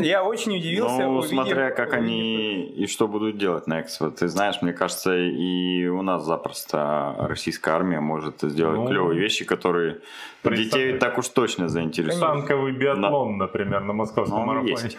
Я 0.00 0.24
очень 0.24 0.56
удивился. 0.56 1.06
Ну, 1.06 1.22
смотря 1.22 1.70
как 1.70 1.92
они 1.92 2.64
и 2.64 2.86
что 2.86 3.08
будут 3.08 3.38
делать 3.38 3.66
на 3.66 3.80
Экспо. 3.80 4.10
Ты 4.10 4.28
знаешь, 4.28 4.60
мне 4.62 4.72
кажется, 4.72 5.16
и 5.16 5.86
у 5.86 6.02
нас 6.02 6.24
запросто 6.24 7.14
российская 7.18 7.72
армия 7.74 8.00
может 8.00 8.40
сделать 8.42 8.78
ну, 8.78 8.88
клевые 8.88 9.18
вещи, 9.18 9.44
которые 9.44 9.98
детей 10.44 10.98
так 10.98 11.18
уж 11.18 11.28
точно 11.28 11.68
заинтересуют. 11.68 12.20
Танковый 12.20 12.72
биатлон, 12.72 13.36
например, 13.38 13.80
на 13.80 13.92
московском 13.92 14.42
марафоне. 14.42 14.90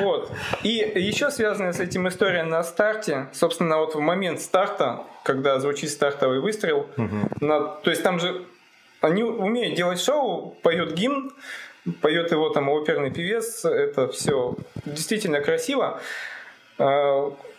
Вот. 0.00 0.30
И 0.62 1.09
еще 1.10 1.30
связанная 1.30 1.72
с 1.72 1.80
этим 1.80 2.08
история 2.08 2.44
на 2.44 2.62
старте, 2.62 3.28
собственно, 3.32 3.78
вот 3.78 3.94
в 3.94 4.00
момент 4.00 4.40
старта, 4.40 5.04
когда 5.24 5.58
звучит 5.58 5.90
стартовый 5.90 6.40
выстрел, 6.40 6.86
угу. 6.96 7.16
на, 7.40 7.60
то 7.60 7.90
есть 7.90 8.02
там 8.02 8.20
же 8.20 8.46
они 9.00 9.22
умеют 9.22 9.76
делать 9.76 10.00
шоу, 10.00 10.56
поют 10.62 10.92
гимн, 10.92 11.32
поет 12.00 12.30
его 12.30 12.50
там 12.50 12.68
оперный 12.68 13.10
певец, 13.10 13.64
это 13.64 14.08
все 14.08 14.54
действительно 14.84 15.40
красиво. 15.40 16.00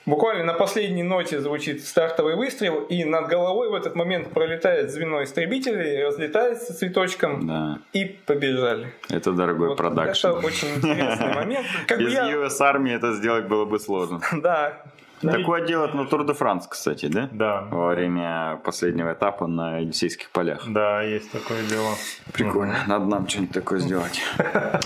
Буквально 0.06 0.44
на 0.44 0.54
последней 0.54 1.04
ноте 1.04 1.40
звучит 1.40 1.84
стартовый 1.84 2.36
выстрел, 2.36 2.84
и 2.84 3.04
над 3.04 3.28
головой 3.28 3.70
в 3.70 3.76
этот 3.76 3.96
момент 3.96 4.32
пролетает 4.32 4.92
звено 4.92 5.24
истребителей, 5.24 6.04
разлетается 6.04 6.74
цветочком 6.74 7.48
да. 7.48 7.80
и 7.94 8.06
побежали. 8.06 8.94
Это 9.10 9.32
дорогой 9.32 9.70
вот 9.70 9.78
продакшн. 9.78 10.28
Это 10.28 10.38
очень 10.40 10.76
интересный 10.76 11.34
момент. 11.36 11.68
Как 11.88 12.00
Без 12.00 12.14
я... 12.14 12.32
US 12.32 12.60
армии 12.62 12.94
это 12.94 13.14
сделать 13.14 13.46
было 13.48 13.66
бы 13.66 13.80
сложно. 13.80 14.22
Да, 14.42 14.82
Такое 15.22 15.66
делают 15.66 15.94
на 15.94 16.06
Тур 16.06 16.26
де 16.26 16.34
Франс, 16.34 16.68
кстати, 16.68 17.08
да? 17.08 17.30
Да. 17.32 17.62
Во 17.72 17.90
время 17.90 18.60
последнего 18.64 19.14
этапа 19.14 19.48
на 19.48 19.80
Елисейских 19.80 20.30
полях. 20.30 20.64
Да, 20.68 21.02
есть 21.02 21.32
такое 21.32 21.64
дело. 21.68 21.90
Прикольно. 22.34 22.74
Угу. 22.74 22.90
Надо 22.90 23.06
нам 23.06 23.28
что-нибудь 23.28 23.54
такое 23.54 23.80
сделать. 23.80 24.22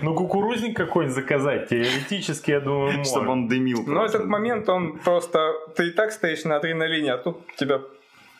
Ну, 0.00 0.14
кукурузник 0.14 0.76
какой-нибудь 0.76 1.14
заказать, 1.14 1.68
теоретически, 1.68 2.52
я 2.52 2.60
думаю, 2.60 2.98
можно. 2.98 3.04
Чтобы 3.04 3.32
он 3.32 3.48
дымил. 3.48 3.82
Но 3.84 4.04
этот 4.04 4.26
момент, 4.26 4.68
он 4.68 4.98
просто... 4.98 5.54
Ты 5.74 5.88
и 5.88 5.90
так 5.90 6.12
стоишь 6.12 6.44
на 6.44 6.56
адреналине, 6.56 7.14
а 7.14 7.18
тут 7.18 7.40
тебя 7.56 7.80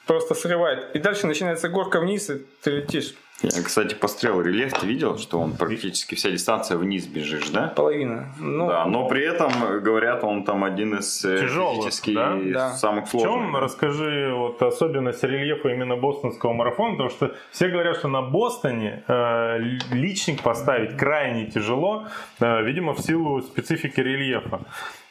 просто 0.07 0.35
срывает. 0.35 0.95
И 0.95 1.01
дальше 1.01 1.27
начинается 1.27 1.69
горка 1.69 2.01
вниз, 2.01 2.31
и 2.31 2.47
ты 2.63 2.71
летишь. 2.71 3.15
Я, 3.41 3.63
кстати, 3.63 3.95
пострел 3.95 4.41
рельеф, 4.41 4.73
ты 4.73 4.87
видел, 4.87 5.17
что 5.17 5.39
он 5.39 5.57
практически 5.57 6.17
вся 6.17 6.31
дистанция 6.31 6.77
вниз 6.77 7.07
бежишь, 7.07 7.51
да? 7.51 7.69
Половина. 7.69 8.35
Ну, 8.41 8.67
да, 8.67 8.85
но 8.85 9.07
при 9.07 9.25
этом, 9.25 9.53
говорят, 9.81 10.25
он 10.25 10.43
там 10.43 10.65
один 10.65 10.97
из 10.97 11.25
э, 11.25 11.39
Тяжелых, 11.39 11.93
да? 12.07 12.73
самых 12.73 13.09
сложных. 13.09 13.33
В 13.33 13.43
чем, 13.43 13.57
расскажи, 13.57 14.33
вот 14.35 14.61
особенность 14.61 15.23
рельефа 15.23 15.69
именно 15.69 15.97
бостонского 15.97 16.53
марафона, 16.53 16.93
потому 16.93 17.11
что 17.11 17.35
все 17.53 17.69
говорят, 17.69 17.99
что 17.99 18.09
на 18.09 18.23
Бостоне 18.23 19.05
э, 19.07 19.59
личник 19.93 20.43
поставить 20.43 20.97
крайне 20.97 21.47
тяжело, 21.47 22.07
э, 22.41 22.65
видимо, 22.65 22.93
в 22.93 23.01
силу 23.01 23.41
специфики 23.43 24.01
рельефа. 24.01 24.63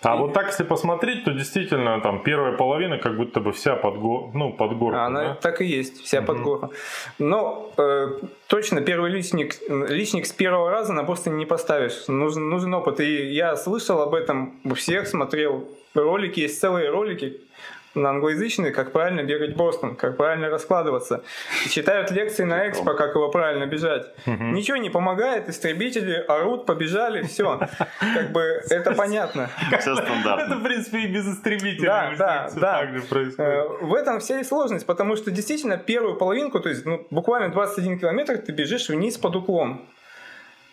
А 0.02 0.16
вот 0.16 0.34
так, 0.34 0.48
если 0.48 0.64
посмотреть, 0.64 1.24
то 1.24 1.32
действительно 1.32 2.00
там 2.02 2.22
первая 2.22 2.56
половина 2.56 3.00
как 3.00 3.18
будто 3.18 3.40
бы 3.40 3.52
вся 3.52 3.76
под, 3.76 3.98
го... 3.98 4.32
ну, 4.34 4.54
под 4.54 4.78
горку. 4.78 5.00
Она 5.00 5.24
да? 5.24 5.34
так 5.36 5.62
и 5.62 5.66
есть, 5.66 6.04
вся 6.04 6.22
под 6.22 6.42
горку. 6.42 6.72
Но 7.18 7.72
э, 7.78 8.20
точно 8.48 8.82
первый 8.82 9.10
личник, 9.10 9.56
личник 9.68 10.28
с 10.28 10.32
первого 10.32 10.70
раза 10.70 10.94
на 10.94 11.04
просто 11.04 11.32
не 11.32 11.46
поставишь. 11.46 12.08
Нужен, 12.08 12.48
нужен 12.50 12.74
опыт. 12.76 13.00
И 13.00 13.34
я 13.34 13.56
слышал 13.56 14.02
об 14.02 14.14
этом 14.14 14.60
у 14.64 14.76
всех, 14.76 15.08
смотрел 15.08 15.68
ролики, 15.96 16.42
есть 16.42 16.60
целые 16.60 16.90
ролики, 16.90 17.42
на 17.95 18.10
англоязычный, 18.10 18.71
как 18.71 18.91
правильно 18.91 19.23
бегать 19.23 19.56
Бостон, 19.56 19.95
как 19.95 20.17
правильно 20.17 20.50
раскладываться. 20.50 21.23
И 21.65 21.69
читают 21.69 22.12
лекции 22.12 22.43
на 22.43 22.69
экспо, 22.69 22.93
как 22.93 23.15
его 23.15 23.30
правильно 23.30 23.65
бежать. 23.65 24.12
Угу. 24.26 24.43
Ничего 24.43 24.78
не 24.78 24.89
помогает, 24.89 25.50
истребители 25.50 26.23
орут, 26.28 26.65
побежали, 26.65 27.23
все. 27.23 27.60
Как 28.00 28.32
бы 28.32 28.62
это 28.69 28.91
понятно. 28.93 29.50
Все 29.80 29.95
стандартно. 29.95 30.43
Это, 30.43 30.56
в 30.56 30.63
принципе, 30.63 31.00
и 31.00 31.08
без 31.08 31.28
истребителей. 31.28 31.86
Да, 31.86 32.13
да, 32.17 32.50
да. 32.56 32.84
Э, 33.38 33.67
в 33.82 33.93
этом 33.93 34.19
вся 34.19 34.39
и 34.39 34.43
сложность, 34.43 34.86
потому 34.86 35.15
что 35.15 35.32
действительно 35.32 35.78
первую 35.78 36.15
половинку, 36.15 36.60
то 36.60 36.69
есть 36.69 36.86
ну, 36.86 37.06
буквально 37.10 37.50
21 37.50 38.00
километр 38.00 38.38
ты 38.38 38.52
бежишь 38.52 38.89
вниз 38.89 39.17
под 39.17 39.36
уклон. 39.36 39.82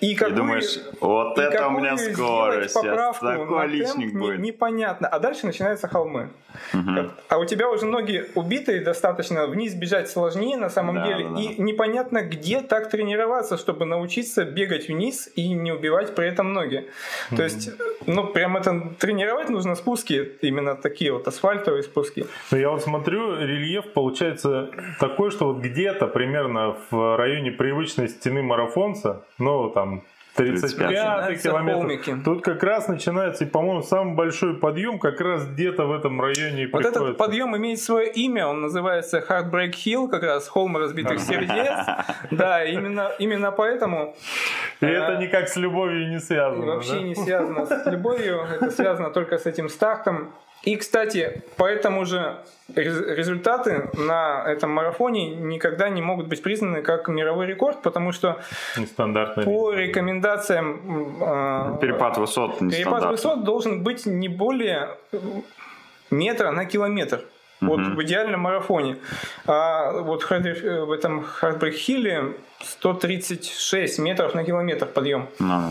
И, 0.05 0.15
какую, 0.15 0.35
и 0.35 0.37
думаешь, 0.37 0.79
вот 1.01 1.39
и 1.39 1.43
это 1.43 1.69
у 1.69 1.71
меня 1.71 1.97
скорость, 1.97 2.75
сейчас 2.75 3.19
такой 3.19 3.69
личник 3.69 4.13
будет. 4.13 4.39
Не, 4.39 4.49
непонятно. 4.49 5.09
А 5.09 5.19
дальше 5.19 5.47
начинаются 5.47 5.89
холмы. 5.89 6.31
Угу. 6.73 7.11
А 7.29 7.39
у 7.39 7.45
тебя 7.45 7.69
уже 7.69 7.87
ноги 7.87 8.27
убитые 8.35 8.81
достаточно, 8.81 9.47
вниз 9.47 9.75
бежать 9.75 10.09
сложнее 10.09 10.57
на 10.57 10.69
самом 10.69 10.97
да, 10.97 11.07
деле. 11.07 11.25
Да, 11.25 11.35
да. 11.35 11.41
И 11.41 11.61
непонятно, 11.61 12.23
где 12.23 12.61
так 12.61 12.91
тренироваться, 12.91 13.57
чтобы 13.57 13.85
научиться 13.85 14.45
бегать 14.45 14.89
вниз 14.89 15.29
и 15.35 15.53
не 15.53 15.73
убивать 15.73 16.15
при 16.15 16.29
этом 16.29 16.53
ноги. 16.53 16.89
Угу. 17.31 17.37
То 17.37 17.43
есть, 17.43 17.71
ну, 18.07 18.27
прям 18.29 18.57
это 18.57 18.95
тренировать 18.99 19.49
нужно 19.49 19.75
спуски, 19.75 20.33
именно 20.43 20.77
такие 20.77 21.13
вот 21.13 21.27
асфальтовые 21.27 21.83
спуски. 21.83 22.27
Я 22.51 22.71
вот 22.71 22.83
смотрю, 22.83 23.37
рельеф 23.37 23.93
получается 23.93 24.71
такой, 25.01 25.31
что 25.31 25.53
вот 25.53 25.63
где-то 25.63 26.07
примерно 26.07 26.77
в 26.91 27.17
районе 27.17 27.51
привычной 27.51 28.09
стены 28.09 28.43
марафонца, 28.43 29.25
ну, 29.39 29.71
там, 29.71 29.94
35 30.35 31.43
километр. 31.43 32.23
Тут 32.25 32.43
как 32.43 32.63
раз 32.63 32.89
начинается, 32.89 33.45
и, 33.45 33.47
по-моему, 33.47 33.83
самый 33.83 34.15
большой 34.15 34.55
подъем 34.55 34.99
как 34.99 35.21
раз 35.21 35.47
где-то 35.47 35.87
в 35.87 35.93
этом 35.93 36.21
районе. 36.21 36.65
Вот 36.67 36.83
приходится. 36.83 37.05
этот 37.05 37.17
подъем 37.17 37.57
имеет 37.57 37.81
свое 37.81 38.11
имя, 38.11 38.47
он 38.47 38.61
называется 38.61 39.19
Heartbreak 39.19 39.73
Hill, 39.73 40.09
как 40.09 40.23
раз 40.23 40.49
холм 40.49 40.77
разбитых 40.77 41.21
сердец. 41.21 41.87
Да, 42.31 42.65
именно, 42.65 43.13
именно 43.19 43.53
поэтому... 43.53 44.15
И 44.81 44.87
это 44.87 45.13
э, 45.13 45.19
никак 45.23 45.49
с 45.49 45.57
любовью 45.57 46.09
не 46.09 46.19
связано. 46.19 46.67
Вообще 46.67 47.03
не 47.03 47.15
связано 47.15 47.67
с 47.67 47.87
любовью, 47.87 48.41
это 48.41 48.71
связано 48.71 49.11
только 49.11 49.39
с 49.39 49.47
этим 49.47 49.69
стартом. 49.69 50.33
И, 50.65 50.77
кстати, 50.77 51.43
поэтому 51.57 52.05
же 52.05 52.39
результаты 52.75 53.91
на 53.95 54.45
этом 54.47 54.71
марафоне 54.71 55.35
никогда 55.35 55.91
не 55.91 56.01
могут 56.01 56.27
быть 56.29 56.43
признаны 56.43 56.83
как 56.83 57.09
мировой 57.09 57.47
рекорд, 57.47 57.83
потому 57.83 58.13
что 58.13 58.41
по 59.45 59.73
рекомендациям 59.73 61.19
э, 61.21 61.79
перепад 61.81 62.17
высот 62.17 62.59
перепад 62.59 63.05
высот 63.11 63.45
должен 63.45 63.83
быть 63.83 64.07
не 64.07 64.29
более 64.29 64.97
метра 66.11 66.51
на 66.51 66.65
километр. 66.65 67.21
Вот 67.61 67.81
в 67.81 68.03
идеальном 68.03 68.41
марафоне. 68.41 68.99
А 69.47 69.93
вот 69.93 70.23
в 70.23 70.93
этом 70.93 71.23
Хардбрейк 71.23 71.75
Хилле 71.75 72.35
136 72.61 73.99
метров 73.99 74.35
на 74.35 74.45
километр 74.45 74.87
подъем. 74.87 75.29
No. 75.39 75.71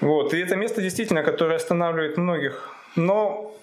Вот. 0.00 0.34
И 0.34 0.40
это 0.40 0.56
место 0.56 0.82
действительно, 0.82 1.22
которое 1.22 1.56
останавливает 1.56 2.18
многих. 2.18 2.70
Но 2.96 3.54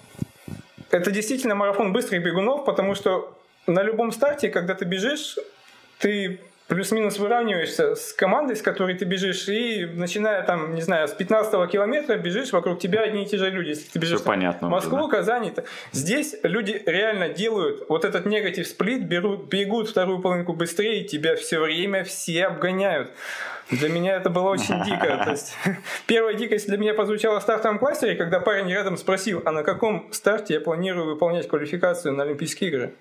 это 0.91 1.12
действительно 1.12 1.56
марафон 1.56 1.93
быстрых 1.93 2.23
бегунов, 2.23 2.65
потому 2.65 2.95
что 2.95 3.38
на 3.67 3.84
любом 3.84 4.12
старте, 4.12 4.49
когда 4.49 4.75
ты 4.75 4.86
бежишь, 4.86 5.38
ты 5.99 6.39
плюс-минус 6.71 7.19
выравниваешься 7.19 7.95
с 7.95 8.13
командой, 8.13 8.55
с 8.55 8.62
которой 8.62 8.95
ты 8.95 9.03
бежишь, 9.03 9.49
и 9.49 9.86
начиная 9.86 10.41
там, 10.43 10.73
не 10.73 10.81
знаю, 10.81 11.10
с 11.10 11.12
15 11.12 11.69
километра 11.69 12.15
бежишь, 12.15 12.53
вокруг 12.53 12.79
тебя 12.79 13.01
одни 13.01 13.23
и 13.23 13.25
те 13.25 13.38
же 13.38 13.49
люди. 13.49 13.69
Если 13.69 13.89
ты 13.89 13.99
бежишь 13.99 14.19
Все 14.19 14.25
понятно 14.25 14.69
в 14.69 14.71
Москву, 14.71 14.99
уже, 14.99 15.07
да? 15.07 15.17
Казань, 15.17 15.53
здесь 15.91 16.34
люди 16.43 16.81
реально 16.86 17.27
делают 17.27 17.84
вот 17.89 18.05
этот 18.05 18.25
негатив 18.25 18.65
сплит, 18.65 19.05
берут, 19.05 19.49
бегут 19.49 19.89
вторую 19.89 20.19
половинку 20.19 20.53
быстрее, 20.53 21.01
и 21.01 21.03
тебя 21.05 21.36
все 21.36 21.60
время 21.60 22.05
все 22.05 22.45
обгоняют. 22.45 23.12
Для 23.69 23.89
меня 23.89 24.15
это 24.15 24.29
было 24.29 24.47
очень 24.47 24.81
дико. 24.86 25.21
То 25.25 25.31
есть, 25.31 25.53
первая 26.07 26.36
дикость 26.36 26.69
для 26.69 26.77
меня 26.77 26.93
прозвучала 26.93 27.41
в 27.41 27.43
стартовом 27.43 27.79
кластере, 27.79 28.15
когда 28.15 28.39
парень 28.39 28.69
рядом 28.69 28.95
спросил, 28.95 29.41
а 29.43 29.51
на 29.51 29.63
каком 29.63 30.07
старте 30.13 30.53
я 30.53 30.62
планирую 30.62 31.05
выполнять 31.05 31.49
квалификацию 31.49 32.13
на 32.13 32.23
Олимпийские 32.23 32.69
игры. 32.69 32.93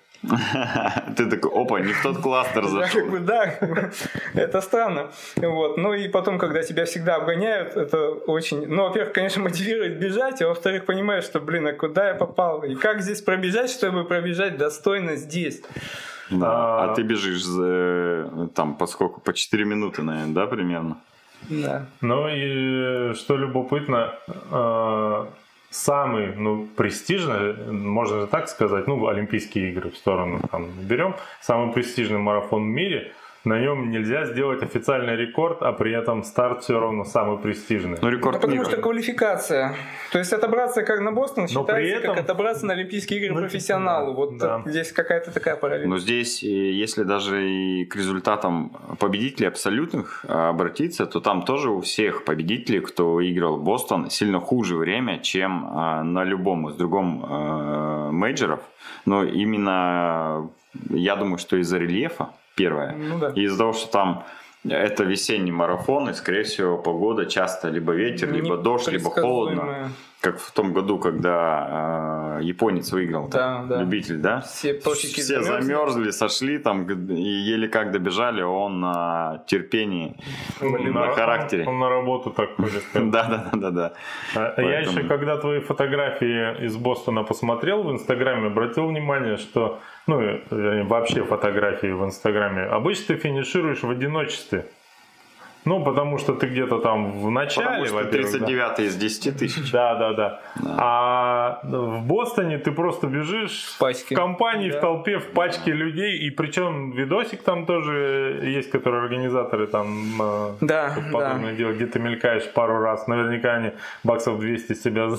Ты 1.15 1.25
такой, 1.25 1.51
опа, 1.51 1.79
не 1.79 1.93
в 1.93 2.01
тот 2.03 2.17
кластер 2.17 2.67
зашел. 2.67 3.01
Да, 3.21 3.57
да, 3.61 3.91
это 4.33 4.61
странно. 4.61 5.11
Вот. 5.35 5.77
Ну 5.77 5.93
и 5.93 6.07
потом, 6.07 6.37
когда 6.37 6.61
тебя 6.63 6.85
всегда 6.85 7.15
обгоняют, 7.15 7.75
это 7.75 8.11
очень, 8.11 8.67
ну, 8.67 8.83
во-первых, 8.83 9.13
конечно, 9.13 9.41
мотивирует 9.41 9.99
бежать, 9.99 10.41
а 10.41 10.47
во-вторых, 10.47 10.85
понимаешь, 10.85 11.23
что, 11.23 11.39
блин, 11.39 11.67
а 11.67 11.73
куда 11.73 12.09
я 12.09 12.13
попал? 12.15 12.63
И 12.63 12.75
как 12.75 13.01
здесь 13.01 13.21
пробежать, 13.21 13.69
чтобы 13.69 14.05
пробежать 14.05 14.57
достойно 14.57 15.15
здесь? 15.15 15.61
Да. 16.29 16.47
А, 16.47 16.91
а 16.91 16.95
ты 16.95 17.01
бежишь 17.03 17.43
за, 17.43 18.49
там, 18.55 18.75
поскольку 18.75 19.21
по 19.21 19.33
4 19.33 19.65
минуты, 19.65 20.01
наверное, 20.01 20.33
да, 20.33 20.47
примерно? 20.47 20.97
Да. 21.49 21.85
Ну 22.01 22.27
и 22.29 23.13
что 23.15 23.35
любопытно, 23.35 24.13
а, 24.51 25.27
самый, 25.71 26.35
ну, 26.35 26.67
престижный, 26.75 27.71
можно 27.71 28.27
так 28.27 28.47
сказать, 28.49 28.85
ну, 28.85 29.07
Олимпийские 29.07 29.71
игры 29.71 29.89
в 29.89 29.97
сторону 29.97 30.39
там 30.51 30.69
берем, 30.81 31.15
самый 31.41 31.73
престижный 31.73 32.19
марафон 32.19 32.63
в 32.63 32.67
мире– 32.67 33.13
на 33.43 33.59
нем 33.59 33.89
нельзя 33.89 34.25
сделать 34.25 34.61
официальный 34.61 35.15
рекорд, 35.15 35.63
а 35.63 35.71
при 35.71 35.91
этом 35.91 36.23
старт 36.23 36.63
все 36.63 36.79
равно 36.79 37.05
самый 37.05 37.39
престижный. 37.39 37.97
Ну, 37.99 38.09
рекорд 38.09 38.35
ну, 38.35 38.41
потому 38.41 38.61
мира. 38.61 38.65
что 38.65 38.81
квалификация. 38.81 39.75
То 40.11 40.19
есть 40.19 40.31
отобраться 40.31 40.83
как 40.83 40.99
на 40.99 41.11
Бостон 41.11 41.43
Но 41.43 41.47
считается 41.47 41.73
при 41.73 41.89
этом... 41.89 42.15
как 42.15 42.23
отобраться 42.23 42.65
на 42.67 42.73
Олимпийские 42.73 43.19
игры 43.19 43.33
ну, 43.33 43.41
профессионалу. 43.41 44.13
Вот 44.13 44.37
да. 44.37 44.61
здесь 44.65 44.91
какая-то 44.91 45.31
такая 45.31 45.55
параллель. 45.55 45.87
Но 45.87 45.97
здесь, 45.97 46.43
э, 46.43 46.47
если 46.47 47.03
даже 47.03 47.49
и 47.49 47.85
к 47.85 47.95
результатам 47.95 48.77
победителей 48.99 49.47
абсолютных 49.47 50.23
э, 50.27 50.31
обратиться, 50.31 51.07
то 51.07 51.19
там 51.19 51.41
тоже 51.41 51.71
у 51.71 51.81
всех 51.81 52.25
победителей, 52.25 52.81
кто 52.81 53.13
выиграл 53.13 53.57
Бостон, 53.57 54.11
сильно 54.11 54.39
хуже 54.39 54.75
время, 54.75 55.19
чем 55.19 55.65
э, 55.65 56.03
на 56.03 56.23
любом 56.23 56.69
из 56.69 56.75
другом 56.75 58.11
мейджеров. 58.13 58.59
Но 59.05 59.23
именно 59.23 60.49
я 60.89 61.15
думаю, 61.15 61.37
что 61.37 61.57
из-за 61.57 61.79
рельефа 61.79 62.29
первое. 62.55 62.93
Ну, 62.93 63.19
да. 63.19 63.31
И 63.35 63.43
из-за 63.43 63.57
того, 63.57 63.73
что 63.73 63.91
там 63.91 64.25
это 64.63 65.03
весенний 65.03 65.51
марафон, 65.51 66.09
и, 66.09 66.13
скорее 66.13 66.43
всего, 66.43 66.77
погода 66.77 67.25
часто 67.25 67.69
либо 67.69 67.93
ветер, 67.93 68.31
либо 68.31 68.57
дождь, 68.57 68.87
либо 68.87 69.09
холодно. 69.09 69.91
Как 70.21 70.39
в 70.39 70.51
том 70.51 70.71
году, 70.71 70.99
когда 70.99 72.37
э, 72.39 72.43
японец 72.43 72.91
выиграл, 72.91 73.27
да, 73.27 73.63
да. 73.67 73.81
любитель, 73.81 74.17
да? 74.17 74.41
Все, 74.41 74.79
Все 74.79 75.41
замерзли. 75.41 76.11
сошли 76.11 76.59
там 76.59 76.87
и 76.87 77.21
еле 77.21 77.67
как 77.67 77.91
добежали, 77.91 78.43
он 78.43 78.79
на 78.81 79.43
терпении, 79.47 80.15
Блин, 80.59 80.93
на 80.93 81.11
характере. 81.11 81.63
Он, 81.63 81.69
он 81.69 81.79
на 81.79 81.89
работу 81.89 82.29
так 82.29 82.55
ходит. 82.55 82.83
Да, 82.93 83.49
да, 83.51 83.57
да, 83.57 83.71
да. 83.71 83.93
А 84.35 84.61
я 84.61 84.79
еще, 84.81 85.03
когда 85.03 85.37
твои 85.37 85.59
фотографии 85.59 86.65
из 86.65 86.77
Бостона 86.77 87.23
посмотрел 87.23 87.83
в 87.83 87.91
Инстаграме, 87.91 88.47
обратил 88.47 88.87
внимание, 88.87 89.37
что 89.37 89.79
ну, 90.07 90.39
вообще 90.85 91.23
фотографии 91.23 91.91
в 91.91 92.03
Инстаграме, 92.05 92.61
обычно 92.63 93.15
ты 93.15 93.15
финишируешь 93.15 93.81
в 93.81 93.89
одиночестве. 93.89 94.67
Ну, 95.63 95.83
потому 95.83 96.17
что 96.17 96.33
ты 96.33 96.47
где-то 96.47 96.79
там 96.79 97.11
в 97.11 97.29
начале, 97.29 97.85
потому 97.85 97.85
что 97.85 98.03
39 98.05 98.77
да. 98.77 98.83
из 98.83 98.95
10 98.95 99.37
тысяч. 99.37 99.71
Да, 99.71 99.95
да, 99.95 100.13
да, 100.13 100.41
да. 100.55 100.75
А 100.77 101.59
в 101.63 102.01
Бостоне 102.05 102.57
ты 102.57 102.71
просто 102.71 103.07
бежишь 103.07 103.75
в, 103.79 103.81
в 103.81 104.15
компании, 104.15 104.71
да. 104.71 104.77
в 104.77 104.81
толпе, 104.81 105.19
в 105.19 105.27
пачке 105.31 105.71
людей, 105.71 106.17
и 106.17 106.31
причем 106.31 106.91
видосик 106.91 107.43
там 107.43 107.65
тоже 107.65 108.41
есть, 108.43 108.71
который 108.71 109.01
организаторы 109.01 109.67
там 109.67 110.21
э, 110.21 110.51
да, 110.61 110.95
подобное 111.11 111.51
да. 111.51 111.57
дело, 111.57 111.73
где 111.73 111.85
ты 111.85 111.99
мелькаешь 111.99 112.51
пару 112.53 112.79
раз, 112.79 113.07
наверняка 113.07 113.53
они 113.53 113.71
баксов 114.03 114.39
200 114.39 114.73
себя 114.73 115.09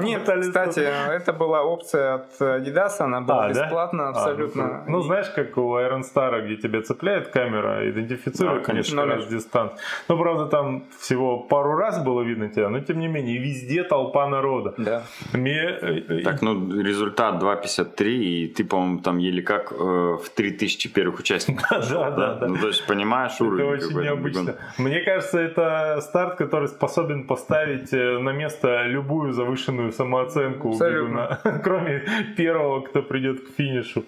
Нет, 0.00 0.30
кстати, 0.40 0.80
это 0.80 1.32
была 1.32 1.64
опция 1.64 2.14
от 2.14 2.40
Adidas, 2.40 3.00
она 3.00 3.20
была 3.20 3.46
а, 3.46 3.48
бесплатна 3.48 4.04
да? 4.04 4.08
абсолютно. 4.10 4.64
А, 4.64 4.84
ну, 4.86 4.98
ну, 4.98 5.02
знаешь, 5.02 5.28
как 5.30 5.56
у 5.58 5.76
Iron 5.76 6.02
Star, 6.02 6.44
где 6.44 6.56
тебя 6.56 6.82
цепляет 6.82 7.28
камера, 7.28 7.88
идентифицирует, 7.90 8.60
да, 8.60 8.64
конечно, 8.64 9.06
раз 9.06 9.26
дистанцию 9.26 9.71
останавливаться. 9.72 9.82
Ну, 10.08 10.18
правда, 10.18 10.46
там 10.46 10.84
всего 11.00 11.38
пару 11.38 11.76
раз 11.76 12.02
было 12.04 12.22
видно 12.22 12.48
тебя, 12.48 12.68
но 12.68 12.80
тем 12.80 12.98
не 12.98 13.08
менее, 13.08 13.38
везде 13.38 13.84
толпа 13.84 14.28
народа. 14.28 14.74
Да. 14.78 15.02
Мне... 15.32 15.78
э, 15.80 16.22
Так, 16.24 16.42
ну, 16.42 16.82
результат 16.82 17.42
2.53, 17.42 18.08
и 18.08 18.46
ты, 18.48 18.64
по-моему, 18.64 18.98
там 18.98 19.18
еле 19.18 19.42
как 19.42 19.72
э, 19.72 19.74
в 19.74 20.28
3000 20.34 20.88
первых 20.92 21.20
участников. 21.20 21.62
Да, 21.92 22.10
да, 22.10 22.34
да. 22.34 22.46
Ну, 22.46 22.56
то 22.56 22.68
есть, 22.68 22.86
понимаешь, 22.86 23.34
Это 23.34 23.44
уровень 23.44 23.64
очень 23.64 23.88
какой-то 23.88 24.02
необычно. 24.02 24.54
Мне 24.78 25.00
кажется, 25.00 25.38
это 25.38 26.00
старт, 26.00 26.36
который 26.36 26.68
способен 26.68 27.26
поставить 27.26 27.92
э, 27.92 28.18
на 28.18 28.30
место 28.30 28.86
любую 28.86 29.32
завышенную 29.32 29.92
самооценку 29.92 30.72
кроме 31.64 32.04
первого, 32.36 32.80
кто 32.80 33.02
придет 33.02 33.40
к 33.40 33.50
финишу. 33.56 34.04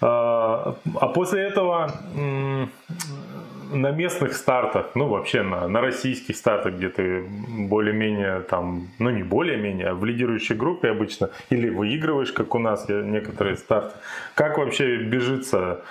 А 0.00 0.76
а 1.00 1.08
после 1.08 1.42
этого 1.42 1.90
на 3.72 3.90
местных 3.90 4.34
стартах, 4.34 4.90
ну 4.94 5.08
вообще 5.08 5.42
на, 5.42 5.68
на 5.68 5.80
российских 5.80 6.36
стартах, 6.36 6.74
где 6.74 6.88
ты 6.88 7.24
более-менее 7.68 8.40
там, 8.40 8.88
ну 8.98 9.10
не 9.10 9.22
более-менее, 9.22 9.88
а 9.88 9.94
в 9.94 10.04
лидирующей 10.04 10.54
группе 10.54 10.90
обычно, 10.90 11.30
или 11.50 11.68
выигрываешь, 11.68 12.32
как 12.32 12.54
у 12.54 12.58
нас 12.58 12.88
некоторые 12.88 13.56
старты. 13.56 13.94
Как 14.34 14.58
вообще 14.58 14.96
бежится 14.98 15.82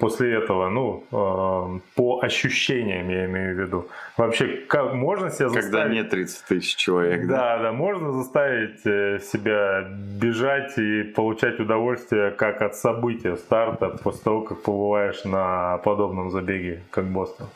после 0.00 0.34
этого, 0.34 0.68
ну, 0.68 1.04
э, 1.10 1.80
по 1.94 2.20
ощущениям 2.22 3.08
я 3.08 3.26
имею 3.26 3.56
в 3.56 3.58
виду? 3.58 3.88
Вообще, 4.16 4.46
как 4.68 4.94
можно 4.94 5.30
себя 5.30 5.48
Когда 5.48 5.62
заставить? 5.62 5.94
нет 5.94 6.10
30 6.10 6.44
тысяч 6.46 6.76
человек, 6.76 7.26
да? 7.26 7.36
Да, 7.36 7.62
да, 7.62 7.72
можно 7.72 8.12
заставить 8.12 8.84
э, 8.84 9.18
себя 9.20 9.86
бежать 10.20 10.78
и 10.78 11.02
получать 11.02 11.58
удовольствие 11.60 12.30
как 12.30 12.62
от 12.62 12.76
события 12.76 13.36
старта 13.46 13.88
после 14.02 14.22
того, 14.22 14.42
как 14.42 14.62
побываешь 14.62 15.24
на 15.24 15.78
подобном 15.78 16.30
забеге, 16.30 16.82
как 16.90 17.04
Бостон. 17.04 17.46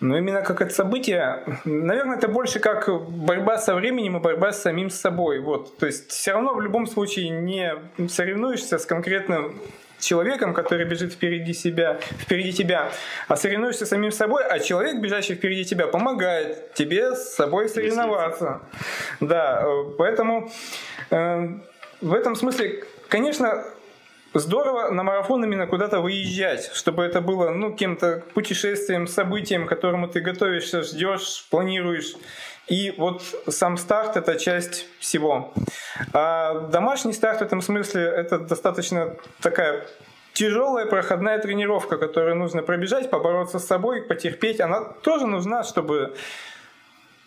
Но 0.00 0.16
именно 0.16 0.42
как 0.42 0.60
это 0.60 0.72
событие, 0.72 1.42
наверное, 1.64 2.18
это 2.18 2.28
больше 2.28 2.60
как 2.60 2.88
борьба 3.10 3.58
со 3.58 3.74
временем 3.74 4.16
и 4.16 4.20
борьба 4.20 4.52
с 4.52 4.62
самим 4.62 4.90
собой. 4.90 5.40
Вот. 5.40 5.76
То 5.78 5.86
есть 5.86 6.10
все 6.10 6.32
равно 6.32 6.54
в 6.54 6.60
любом 6.60 6.86
случае 6.86 7.30
не 7.30 7.74
соревнуешься 8.08 8.78
с 8.78 8.86
конкретным 8.86 9.58
человеком, 9.98 10.54
который 10.54 10.84
бежит 10.84 11.12
впереди 11.12 11.52
себя, 11.52 11.98
впереди 12.20 12.52
тебя, 12.52 12.92
а 13.26 13.36
соревнуешься 13.36 13.86
с 13.86 13.88
самим 13.88 14.12
собой, 14.12 14.44
а 14.44 14.60
человек, 14.60 15.00
бежащий 15.00 15.34
впереди 15.34 15.64
тебя, 15.64 15.88
помогает 15.88 16.74
тебе 16.74 17.16
с 17.16 17.34
собой 17.34 17.68
соревноваться. 17.68 18.60
Да, 19.20 19.64
э, 19.64 19.84
поэтому 19.98 20.52
э, 21.10 21.48
в 22.00 22.14
этом 22.14 22.36
смысле, 22.36 22.84
конечно, 23.08 23.64
здорово 24.38 24.90
на 24.90 25.02
марафон 25.02 25.44
именно 25.44 25.66
куда-то 25.66 26.00
выезжать, 26.00 26.70
чтобы 26.74 27.02
это 27.04 27.20
было 27.20 27.50
ну, 27.50 27.74
кем-то 27.74 28.24
путешествием, 28.34 29.06
событием, 29.06 29.66
к 29.66 29.68
которому 29.68 30.08
ты 30.08 30.20
готовишься, 30.20 30.82
ждешь, 30.82 31.46
планируешь. 31.50 32.14
И 32.68 32.94
вот 32.98 33.22
сам 33.48 33.78
старт– 33.78 34.16
это 34.18 34.36
часть 34.36 34.86
всего. 34.98 35.54
А 36.12 36.68
домашний 36.68 37.14
старт 37.14 37.40
в 37.40 37.42
этом 37.42 37.62
смысле– 37.62 38.02
это 38.16 38.38
достаточно 38.38 39.16
такая 39.40 39.86
тяжелая 40.34 40.86
проходная 40.86 41.38
тренировка, 41.38 41.96
которую 41.96 42.36
нужно 42.36 42.62
пробежать, 42.62 43.10
побороться 43.10 43.58
с 43.58 43.66
собой, 43.66 44.02
потерпеть. 44.02 44.60
Она 44.60 44.82
тоже 44.82 45.26
нужна, 45.26 45.64
чтобы 45.64 46.14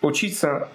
учиться 0.01 0.69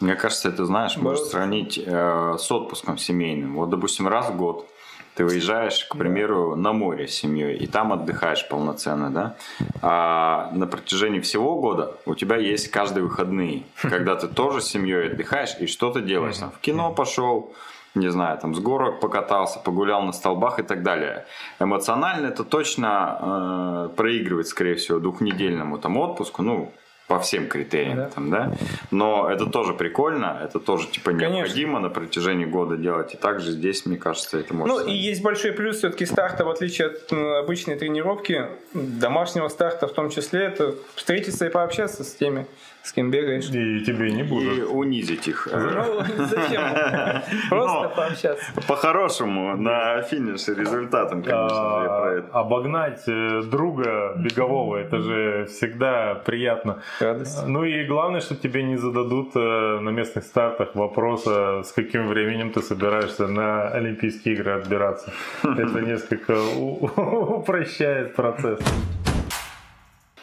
Мне 0.00 0.16
кажется, 0.16 0.48
это, 0.48 0.64
знаешь, 0.66 0.96
Бороться. 0.96 1.30
сравнить 1.30 1.80
э, 1.84 2.36
с 2.38 2.50
отпуском 2.50 2.98
семейным. 2.98 3.54
Вот, 3.54 3.70
допустим, 3.70 4.08
раз 4.08 4.28
в 4.28 4.36
год 4.36 4.68
ты 5.14 5.24
выезжаешь, 5.24 5.84
к 5.84 5.96
примеру, 5.96 6.56
на 6.56 6.72
море 6.72 7.06
с 7.06 7.14
семьей, 7.14 7.56
и 7.56 7.66
там 7.66 7.92
отдыхаешь 7.92 8.48
полноценно, 8.48 9.10
да? 9.10 9.36
А 9.82 10.50
на 10.52 10.66
протяжении 10.66 11.20
всего 11.20 11.60
года 11.60 11.96
у 12.06 12.14
тебя 12.14 12.36
есть 12.36 12.70
каждые 12.70 13.04
выходные, 13.04 13.64
когда 13.82 14.16
ты 14.16 14.28
тоже 14.28 14.60
с 14.60 14.66
семьей 14.66 15.12
отдыхаешь 15.12 15.56
и 15.60 15.66
что-то 15.66 16.00
делаешь. 16.00 16.38
Там, 16.38 16.50
в 16.50 16.58
кино 16.60 16.92
пошел, 16.92 17.52
не 17.94 18.08
знаю, 18.08 18.38
там 18.38 18.54
с 18.54 18.58
горок 18.58 19.00
покатался, 19.00 19.58
погулял 19.58 20.02
на 20.02 20.12
столбах 20.12 20.58
и 20.58 20.62
так 20.62 20.82
далее. 20.82 21.26
Эмоционально 21.60 22.28
это 22.28 22.44
точно 22.44 23.18
э, 23.20 23.96
проигрывает, 23.96 24.48
скорее 24.48 24.76
всего, 24.76 24.98
двухнедельному 24.98 25.78
там 25.78 25.98
отпуску, 25.98 26.42
ну, 26.42 26.72
по 27.08 27.18
всем 27.18 27.48
критериям, 27.48 27.96
Да. 27.96 28.08
там, 28.14 28.30
да. 28.30 28.52
Но 28.90 29.28
это 29.30 29.46
тоже 29.46 29.74
прикольно, 29.74 30.40
это 30.42 30.58
тоже 30.60 30.88
типа 30.88 31.10
Конечно. 31.10 31.28
необходимо 31.34 31.78
на 31.80 31.90
протяжении 31.90 32.44
года 32.46 32.76
делать. 32.76 33.14
И 33.14 33.16
также 33.16 33.52
здесь, 33.52 33.84
мне 33.86 33.96
кажется, 33.98 34.38
это 34.38 34.54
можно. 34.54 34.74
Ну 34.78 34.86
и 34.86 34.92
есть 34.92 35.22
большой 35.22 35.52
плюс 35.52 35.78
все-таки 35.78 36.06
старта, 36.06 36.44
в 36.44 36.50
отличие 36.50 36.88
от 36.88 37.12
обычной 37.12 37.76
тренировки, 37.76 38.46
домашнего 38.72 39.48
старта 39.48 39.86
в 39.88 39.92
том 39.92 40.08
числе, 40.10 40.44
это 40.44 40.74
встретиться 40.94 41.46
и 41.46 41.50
пообщаться 41.50 42.02
с 42.04 42.14
теми, 42.14 42.46
с 42.82 42.92
кем 42.92 43.10
бегаешь. 43.10 43.46
И 43.50 43.84
тебе 43.84 44.10
не 44.12 44.20
и 44.20 44.24
будут. 44.24 44.68
унизить 44.70 45.28
их. 45.28 45.48
Ну, 45.52 46.02
зачем? 46.26 46.62
Просто 47.50 47.88
пообщаться. 47.94 48.44
По-хорошему, 48.66 49.56
на 49.56 50.02
финише 50.02 50.54
результатом, 50.54 51.22
конечно 51.22 51.48
же, 51.48 51.82
я 51.82 51.88
про 51.88 52.14
это. 52.18 52.28
обогнать 52.32 53.02
э, 53.06 53.42
друга 53.42 54.14
бегового, 54.16 54.76
это 54.76 54.98
же 55.00 55.46
всегда 55.46 56.14
приятно. 56.24 56.82
Радость. 57.02 57.46
Ну 57.46 57.64
и 57.64 57.84
главное, 57.84 58.20
что 58.20 58.36
тебе 58.36 58.62
не 58.62 58.76
зададут 58.76 59.32
э, 59.34 59.78
на 59.80 59.90
местных 59.90 60.24
стартах 60.24 60.74
вопроса, 60.74 61.62
с 61.64 61.72
каким 61.72 62.06
временем 62.06 62.52
ты 62.52 62.62
собираешься 62.62 63.26
на 63.26 63.68
Олимпийские 63.68 64.34
игры 64.34 64.52
отбираться. 64.52 65.12
Это 65.42 65.80
несколько 65.80 66.32
упрощает 66.56 68.14
процесс. 68.14 68.60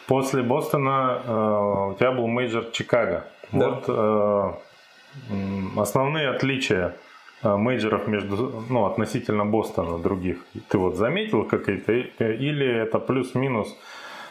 После 0.06 0.42
Бостона 0.42 1.22
э, 1.24 1.92
у 1.92 1.94
тебя 1.94 2.12
был 2.12 2.26
мейджор 2.26 2.64
Чикаго. 2.72 3.24
Да. 3.52 3.68
Вот 3.68 3.84
э, 3.88 4.52
основные 5.76 6.30
отличия 6.30 6.96
э, 7.42 7.56
мейджоров 7.56 8.08
между, 8.08 8.64
ну, 8.68 8.86
относительно 8.86 9.44
Бостона 9.44 9.98
других. 9.98 10.38
Ты 10.68 10.78
вот 10.78 10.96
заметил 10.96 11.44
какие-то? 11.44 11.92
Э, 11.92 12.34
Или 12.34 12.66
это 12.66 12.98
плюс-минус 12.98 13.76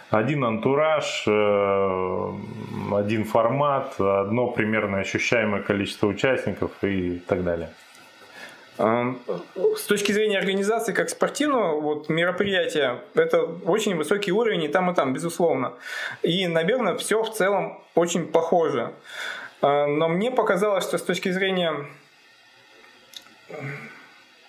один 0.09 0.43
антураж, 0.43 1.23
э, 1.27 2.33
один 2.91 3.25
формат, 3.25 3.99
одно 3.99 4.47
примерно 4.47 4.99
ощущаемое 4.99 5.61
количество 5.61 6.07
участников 6.07 6.71
и 6.81 7.19
так 7.27 7.43
далее. 7.43 7.69
Эм, 8.79 9.19
С 9.75 9.83
точки 9.83 10.11
зрения 10.13 10.39
организации 10.39 10.93
как 10.93 11.09
спортивного 11.09 11.79
вот, 11.79 12.09
мероприятия, 12.09 13.01
это 13.13 13.43
очень 13.43 13.95
высокий 13.95 14.31
уровень 14.31 14.63
и 14.63 14.67
там, 14.67 14.89
и 14.89 14.95
там, 14.95 15.13
безусловно. 15.13 15.73
И, 16.23 16.47
наверное, 16.47 16.95
все 16.95 17.21
в 17.21 17.31
целом 17.31 17.83
очень 17.93 18.25
похоже. 18.25 18.93
Э, 19.61 19.85
Но 19.85 20.07
мне 20.07 20.31
показалось, 20.31 20.85
что 20.85 20.97
с 20.97 21.03
точки 21.03 21.29
зрения 21.29 21.75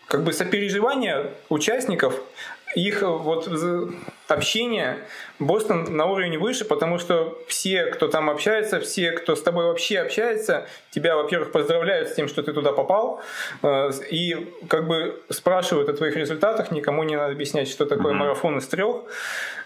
как 0.06 0.24
бы 0.24 0.32
сопереживания 0.32 1.30
участников, 1.48 2.14
их 2.74 3.02
вот 3.02 3.46
общение 4.30 4.98
Бостон 5.38 5.96
на 5.96 6.04
уровне 6.04 6.38
выше, 6.38 6.64
потому 6.64 6.98
что 6.98 7.38
все, 7.48 7.86
кто 7.86 8.08
там 8.08 8.28
общается, 8.28 8.78
все, 8.78 9.12
кто 9.12 9.34
с 9.34 9.42
тобой 9.42 9.64
вообще 9.66 9.98
общается, 9.98 10.66
тебя, 10.90 11.16
во-первых, 11.16 11.50
поздравляют 11.50 12.10
с 12.10 12.14
тем, 12.14 12.28
что 12.28 12.42
ты 12.42 12.52
туда 12.52 12.72
попал, 12.72 13.22
э, 13.62 13.90
и 14.10 14.52
как 14.68 14.86
бы 14.86 15.20
спрашивают 15.30 15.88
о 15.88 15.94
твоих 15.94 16.16
результатах, 16.16 16.70
никому 16.70 17.04
не 17.04 17.16
надо 17.16 17.32
объяснять, 17.32 17.68
что 17.68 17.86
такое 17.86 18.12
марафон 18.12 18.58
из 18.58 18.66
трех, 18.66 18.96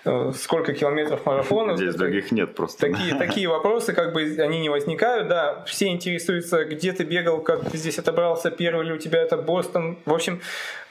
э, 0.05 0.33
сколько 0.37 0.75
километров 0.75 1.27
марафона. 1.27 1.77
Здесь 1.77 1.97
других 1.97 2.31
нет 2.31 2.55
просто. 2.55 2.89
Такие, 2.89 3.15
такие 3.17 3.49
вопросы, 3.49 3.93
как 3.93 4.13
бы 4.13 4.23
они 4.39 4.61
не 4.61 4.69
возникают, 4.69 5.29
да. 5.29 5.65
Все 5.67 5.89
интересуются, 5.89 6.65
где 6.65 6.93
ты 6.93 7.03
бегал, 7.03 7.41
как 7.41 7.69
ты 7.71 7.77
здесь 7.77 7.99
отобрался, 7.99 8.51
первый 8.51 8.87
ли 8.87 8.93
у 8.93 8.99
тебя 8.99 9.23
это 9.23 9.37
Бостон. 9.37 9.99
В 10.05 10.15
общем, 10.15 10.41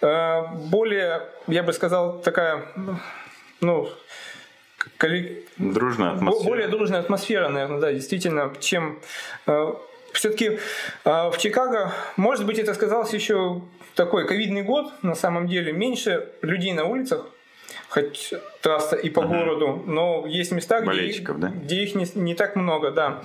э, 0.01 0.41
более, 0.65 1.21
я 1.47 1.63
бы 1.63 1.71
сказал, 1.71 2.19
такая, 2.19 2.65
ну, 3.63 3.89
коллек- 4.99 5.47
Дружная 5.57 6.11
атмосфера. 6.11 6.43
более 6.49 6.67
дружная 6.67 6.99
атмосфера, 6.99 7.49
наверное, 7.49 7.79
да, 7.79 7.93
действительно, 7.93 8.53
чем 8.59 8.99
все-таки 10.13 10.59
в 11.03 11.35
Чикаго, 11.39 11.91
может 12.17 12.45
быть, 12.45 12.59
это 12.59 12.73
сказалось 12.73 13.13
еще 13.13 13.61
такой 13.95 14.27
ковидный 14.27 14.63
год, 14.63 14.91
на 15.01 15.15
самом 15.15 15.47
деле, 15.47 15.71
меньше 15.71 16.29
людей 16.41 16.73
на 16.73 16.85
улицах, 16.85 17.27
хоть 17.89 18.33
трасса 18.61 18.95
и 18.95 19.09
по 19.09 19.21
городу, 19.21 19.83
но 19.85 20.25
есть 20.27 20.51
места, 20.51 20.79
где, 20.79 20.87
Болельщиков, 20.87 21.39
да? 21.39 21.49
где 21.49 21.83
их 21.83 21.95
не, 21.95 22.05
не 22.15 22.35
так 22.35 22.55
много, 22.55 22.91
да, 22.91 23.23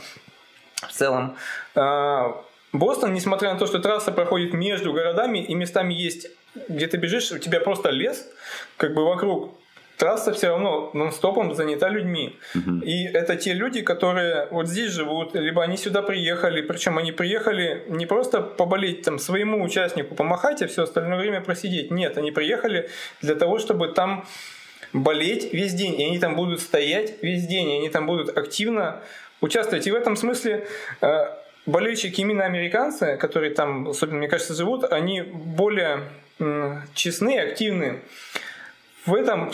в 0.87 0.93
целом. 0.93 1.37
А, 1.75 2.43
Бостон, 2.73 3.15
несмотря 3.15 3.53
на 3.53 3.59
то, 3.59 3.67
что 3.67 3.79
трасса 3.79 4.13
проходит 4.13 4.53
между 4.53 4.93
городами 4.93 5.39
и 5.39 5.55
местами 5.55 5.95
есть, 5.95 6.29
где 6.69 6.87
ты 6.87 6.99
бежишь, 6.99 7.33
у 7.33 7.39
тебя 7.39 7.61
просто 7.61 7.91
лес, 7.91 8.27
как 8.77 8.95
бы 8.95 9.05
вокруг. 9.05 9.55
Трасса 9.99 10.33
все 10.33 10.51
равно 10.51 10.91
нон-стопом 10.95 11.55
занята 11.55 11.89
людьми. 11.89 12.39
И 12.85 13.05
это 13.05 13.37
те 13.37 13.53
люди, 13.53 13.83
которые 13.83 14.47
вот 14.51 14.69
здесь 14.69 14.93
живут, 14.93 15.35
либо 15.35 15.63
они 15.63 15.77
сюда 15.77 16.03
приехали, 16.03 16.63
причем 16.63 16.99
они 16.99 17.11
приехали 17.11 17.85
не 17.89 18.07
просто 18.07 18.41
поболеть 18.41 19.03
там 19.03 19.19
своему 19.19 19.63
участнику, 19.63 20.15
помахать, 20.15 20.63
а 20.63 20.69
все 20.69 20.85
остальное 20.85 21.19
время 21.19 21.41
просидеть. 21.41 21.91
Нет, 21.91 22.17
они 22.17 22.31
приехали 22.31 22.89
для 23.21 23.35
того, 23.35 23.59
чтобы 23.59 23.89
там 23.89 24.25
болеть 24.93 25.53
весь 25.53 25.75
день, 25.75 26.01
и 26.01 26.05
они 26.05 26.19
там 26.19 26.37
будут 26.37 26.61
стоять 26.61 27.21
весь 27.21 27.47
день, 27.47 27.69
и 27.69 27.77
они 27.79 27.89
там 27.89 28.07
будут 28.07 28.39
активно 28.39 29.03
участвовать. 29.41 29.87
И 29.89 29.91
в 29.91 29.97
этом 29.97 30.15
смысле 30.15 30.67
э, 31.01 31.25
болельщики 31.67 32.21
именно 32.21 32.45
американцы, 32.45 33.17
которые 33.17 33.53
там, 33.53 33.89
особенно, 33.89 34.19
мне 34.19 34.29
кажется, 34.29 34.55
живут, 34.55 34.85
они 34.85 35.23
более 35.23 36.05
честны, 36.95 37.41
активны 37.41 38.01
в 39.09 39.15
этом 39.15 39.51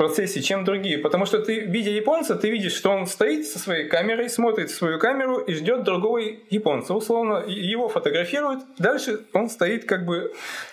процессе, 0.00 0.40
чем 0.40 0.64
другие. 0.64 0.96
Потому 0.96 1.26
что 1.26 1.40
ты, 1.40 1.60
видя 1.60 1.90
японца, 1.90 2.34
ты 2.34 2.50
видишь, 2.50 2.72
что 2.72 2.90
он 2.90 3.06
стоит 3.06 3.46
со 3.46 3.58
своей 3.58 3.86
камерой, 3.86 4.30
смотрит 4.30 4.70
в 4.70 4.74
свою 4.74 4.98
камеру 4.98 5.36
и 5.36 5.52
ждет 5.52 5.84
другого 5.84 6.18
японца. 6.48 6.94
Условно, 6.94 7.44
его 7.46 7.90
фотографируют, 7.90 8.60
дальше 8.78 9.20
он 9.34 9.50
стоит 9.50 9.84
как 9.84 10.06
бы... 10.06 10.32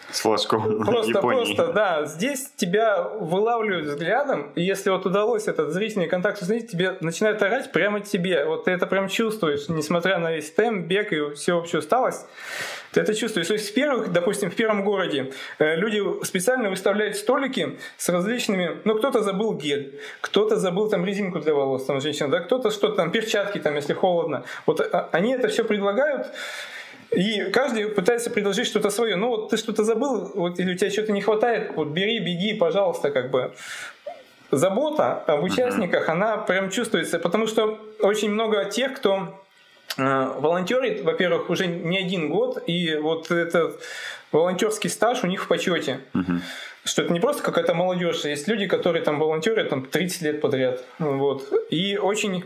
С 0.10 0.22
флажком 0.22 0.86
Просто, 0.86 1.12
Японии. 1.18 1.43
просто, 1.43 1.74
да. 1.74 2.05
Здесь 2.05 2.49
тебя 2.55 3.03
вылавливают 3.03 3.88
взглядом, 3.88 4.53
и 4.55 4.64
если 4.64 4.89
вот 4.89 5.05
удалось 5.05 5.49
этот 5.49 5.74
зрительный 5.74 6.08
контакт 6.08 6.41
установить, 6.41 6.72
тебе 6.72 6.95
начинают 7.01 7.41
орать 7.41 7.74
прямо 7.74 7.99
тебе. 7.99 8.45
Вот 8.45 8.64
ты 8.64 8.72
это 8.72 8.88
прям 8.88 9.10
чувствуешь, 9.10 9.68
несмотря 9.68 10.20
на 10.20 10.32
весь 10.32 10.49
темп, 10.51 10.88
бег 10.88 11.12
и 11.12 11.34
всеобщую 11.36 11.82
усталость. 11.82 12.26
Ты 12.91 13.01
это 13.01 13.13
чувствуешь. 13.13 13.47
То 13.47 13.53
есть 13.53 13.69
в 13.69 13.73
первых, 13.73 14.11
допустим, 14.11 14.49
в 14.49 14.55
первом 14.55 14.83
городе 14.83 15.31
э, 15.59 15.75
люди 15.75 16.01
специально 16.23 16.69
выставляют 16.69 17.17
столики 17.17 17.77
с 17.97 18.09
различными, 18.09 18.77
ну 18.85 18.95
кто-то 18.95 19.21
забыл 19.21 19.53
гель, 19.53 19.99
кто-то 20.21 20.57
забыл 20.57 20.89
там 20.89 21.05
резинку 21.05 21.39
для 21.39 21.53
волос, 21.53 21.85
там 21.85 22.01
женщина, 22.01 22.29
да, 22.29 22.39
кто-то 22.39 22.71
что-то 22.71 22.95
там, 22.95 23.11
перчатки 23.11 23.59
там, 23.59 23.75
если 23.75 23.93
холодно. 23.93 24.43
Вот 24.65 24.81
а, 24.81 25.09
они 25.11 25.33
это 25.33 25.47
все 25.47 25.63
предлагают, 25.63 26.27
и 27.11 27.51
каждый 27.51 27.88
пытается 27.88 28.29
предложить 28.29 28.67
что-то 28.67 28.89
свое. 28.89 29.15
Ну 29.15 29.27
вот 29.29 29.49
ты 29.49 29.57
что-то 29.57 29.83
забыл, 29.83 30.31
вот, 30.33 30.59
или 30.59 30.73
у 30.73 30.77
тебя 30.77 30.89
что-то 30.89 31.11
не 31.11 31.21
хватает, 31.21 31.71
вот 31.75 31.89
бери, 31.89 32.19
беги, 32.19 32.53
пожалуйста, 32.53 33.11
как 33.11 33.31
бы 33.31 33.53
забота 34.51 35.23
об 35.27 35.43
участниках, 35.43 36.09
она 36.09 36.38
прям 36.38 36.69
чувствуется, 36.69 37.19
потому 37.19 37.47
что 37.47 37.79
очень 37.99 38.29
много 38.29 38.65
тех, 38.65 38.93
кто 38.93 39.43
волонтерит, 39.95 41.03
во-первых, 41.03 41.49
уже 41.49 41.67
не 41.67 41.97
один 41.97 42.29
год, 42.29 42.61
и 42.67 42.95
вот 42.95 43.31
этот 43.31 43.81
волонтерский 44.31 44.89
стаж 44.89 45.23
у 45.23 45.27
них 45.27 45.43
в 45.43 45.47
почете. 45.47 46.01
Угу. 46.13 46.41
Что 46.83 47.01
это 47.01 47.13
не 47.13 47.19
просто 47.19 47.43
какая-то 47.43 47.73
молодежь, 47.73 48.23
а 48.25 48.29
есть 48.29 48.47
люди, 48.47 48.67
которые 48.67 49.03
там 49.03 49.19
волонтерят 49.19 49.69
там 49.69 49.85
30 49.85 50.21
лет 50.21 50.41
подряд. 50.41 50.83
Вот. 50.99 51.51
И 51.69 51.97
очень 51.97 52.45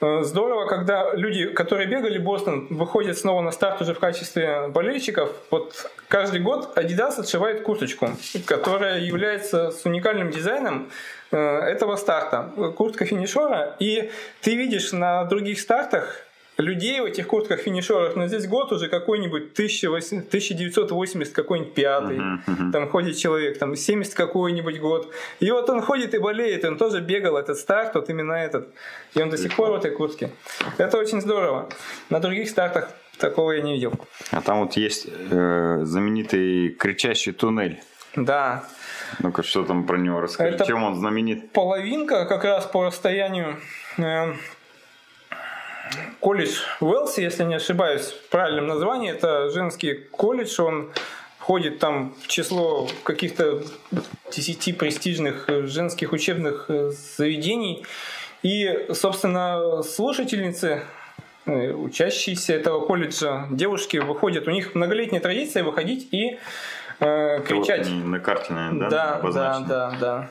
э, 0.00 0.22
здорово, 0.22 0.66
когда 0.66 1.12
люди, 1.14 1.46
которые 1.46 1.88
бегали 1.88 2.18
Бостон, 2.18 2.68
выходят 2.70 3.18
снова 3.18 3.40
на 3.40 3.50
старт 3.50 3.82
уже 3.82 3.94
в 3.94 3.98
качестве 3.98 4.68
болельщиков. 4.68 5.32
Вот 5.50 5.90
каждый 6.06 6.40
год 6.40 6.76
Adidas 6.76 7.18
отшивает 7.18 7.62
курточку, 7.62 8.10
которая 8.46 9.00
является 9.00 9.72
с 9.72 9.84
уникальным 9.84 10.30
дизайном 10.30 10.90
э, 11.32 11.36
этого 11.36 11.96
старта. 11.96 12.52
Куртка 12.76 13.06
финишера. 13.06 13.74
И 13.80 14.10
ты 14.40 14.54
видишь 14.54 14.92
на 14.92 15.24
других 15.24 15.58
стартах 15.58 16.29
людей 16.60 17.00
в 17.00 17.04
этих 17.04 17.26
куртках 17.26 17.60
финишерах, 17.60 18.16
но 18.16 18.26
здесь 18.26 18.46
год 18.46 18.72
уже 18.72 18.88
какой-нибудь 18.88 19.52
1980 19.52 21.32
какой-нибудь 21.32 21.74
пятый, 21.74 22.18
uh-huh, 22.18 22.38
uh-huh. 22.46 22.72
там 22.72 22.88
ходит 22.88 23.16
человек, 23.16 23.58
там 23.58 23.76
70 23.76 24.14
какой-нибудь 24.14 24.80
год. 24.80 25.12
И 25.40 25.50
вот 25.50 25.68
он 25.70 25.80
ходит 25.82 26.14
и 26.14 26.18
болеет, 26.18 26.64
он 26.64 26.76
тоже 26.76 27.00
бегал 27.00 27.36
этот 27.36 27.58
старт, 27.58 27.94
вот 27.94 28.10
именно 28.10 28.34
этот. 28.34 28.68
И 29.14 29.22
он 29.22 29.30
до 29.30 29.38
сих 29.38 29.54
пор 29.56 29.70
в 29.72 29.74
этой 29.74 29.90
куртке. 29.90 30.30
Это 30.78 30.98
очень 30.98 31.20
здорово. 31.20 31.68
На 32.10 32.20
других 32.20 32.48
стартах 32.48 32.90
такого 33.18 33.52
я 33.52 33.62
не 33.62 33.74
видел. 33.74 33.92
А 34.30 34.40
там 34.40 34.60
вот 34.60 34.74
есть 34.74 35.06
э, 35.08 35.80
знаменитый 35.84 36.70
кричащий 36.70 37.32
туннель. 37.32 37.80
Да. 38.16 38.64
Ну-ка, 39.20 39.42
что 39.42 39.64
там 39.64 39.86
про 39.86 39.96
него 39.96 40.20
расскажи? 40.20 40.54
Это 40.54 40.66
Чем 40.66 40.82
он 40.82 40.96
знаменит? 40.96 41.52
Половинка 41.52 42.26
как 42.26 42.44
раз 42.44 42.66
по 42.66 42.84
расстоянию 42.84 43.56
э, 43.98 44.34
колледж 46.20 46.60
Уэлси, 46.80 47.20
если 47.20 47.44
не 47.44 47.54
ошибаюсь, 47.54 48.06
в 48.06 48.28
правильном 48.28 48.66
названии, 48.66 49.10
это 49.10 49.50
женский 49.50 49.94
колледж, 49.94 50.60
он 50.60 50.90
входит 51.38 51.78
там 51.78 52.14
в 52.22 52.28
число 52.28 52.88
каких-то 53.02 53.62
10 54.30 54.78
престижных 54.78 55.48
женских 55.66 56.12
учебных 56.12 56.68
заведений. 57.16 57.84
И, 58.42 58.86
собственно, 58.92 59.82
слушательницы, 59.82 60.82
э, 61.46 61.72
учащиеся 61.72 62.54
этого 62.54 62.86
колледжа, 62.86 63.46
девушки 63.50 63.98
выходят, 63.98 64.48
у 64.48 64.50
них 64.50 64.74
многолетняя 64.74 65.20
традиция 65.20 65.62
выходить 65.62 66.08
и 66.12 66.38
э, 67.00 67.40
кричать. 67.42 67.88
Вот 67.88 68.04
на 68.04 68.20
карте, 68.20 68.52
наверное, 68.52 68.90
да? 68.90 69.20
Да, 69.22 69.30
да, 69.30 69.60
да, 69.60 69.96
да. 70.00 70.30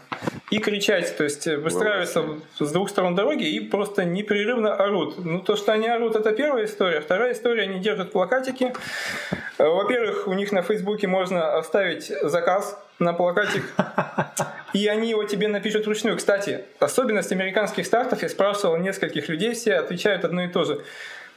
И 0.50 0.58
кричать, 0.58 1.16
то 1.16 1.24
есть 1.24 1.45
выстраиваются 1.45 2.24
с 2.58 2.72
двух 2.72 2.89
сторон 2.89 3.16
дороги 3.16 3.47
и 3.47 3.60
просто 3.60 4.04
непрерывно 4.04 4.74
орут. 4.74 5.24
Ну, 5.24 5.41
то, 5.41 5.56
что 5.56 5.74
они 5.74 5.88
орут, 5.88 6.16
это 6.16 6.32
первая 6.32 6.66
история. 6.66 7.02
Вторая 7.02 7.34
история, 7.34 7.64
они 7.64 7.80
держат 7.80 8.12
плакатики. 8.12 8.74
Э, 9.60 9.68
во-первых, 9.68 10.28
у 10.28 10.34
них 10.34 10.52
на 10.52 10.64
Фейсбуке 10.64 11.08
можно 11.08 11.58
оставить 11.58 12.12
заказ 12.24 12.82
на 12.97 13.14
плакатик, 13.14 13.64
и 14.74 14.88
они 14.88 15.10
его 15.10 15.24
тебе 15.24 15.47
напишут 15.47 15.86
вручную. 15.86 16.18
Кстати, 16.18 16.66
особенность 16.80 17.32
американских 17.32 17.86
стартов, 17.86 18.24
я 18.24 18.30
спрашивал 18.30 18.78
нескольких 18.78 19.30
людей, 19.30 19.54
все 19.54 19.76
отвечают 19.76 20.26
одно 20.26 20.43
и 20.43 20.47
то 20.47 20.66
же. 20.66 20.84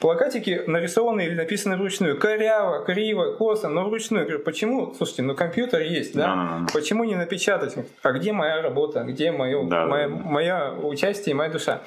Плакатики 0.03 0.65
нарисованы 0.67 1.27
или 1.27 1.37
написаны 1.37 1.77
вручную. 1.77 2.19
Коряво, 2.19 2.85
криво, 2.85 3.37
косо, 3.37 3.69
но 3.69 3.85
вручную. 3.85 4.23
Я 4.23 4.29
говорю, 4.31 4.45
почему? 4.45 4.93
Слушайте, 4.97 5.23
ну 5.23 5.37
компьютер 5.37 5.81
есть, 5.81 6.17
да? 6.17 6.27
да. 6.27 6.67
Почему 6.73 7.05
не 7.05 7.15
напечатать? 7.15 7.77
А 8.03 8.11
где 8.11 8.33
моя 8.33 8.63
работа? 8.63 9.05
Где 9.05 9.31
мое, 9.31 9.63
да, 9.63 9.87
моя, 9.87 10.09
да, 10.09 10.17
да. 10.17 10.23
моя 10.25 10.73
участие 10.73 11.31
и 11.31 11.35
моя 11.35 11.51
душа? 11.51 11.83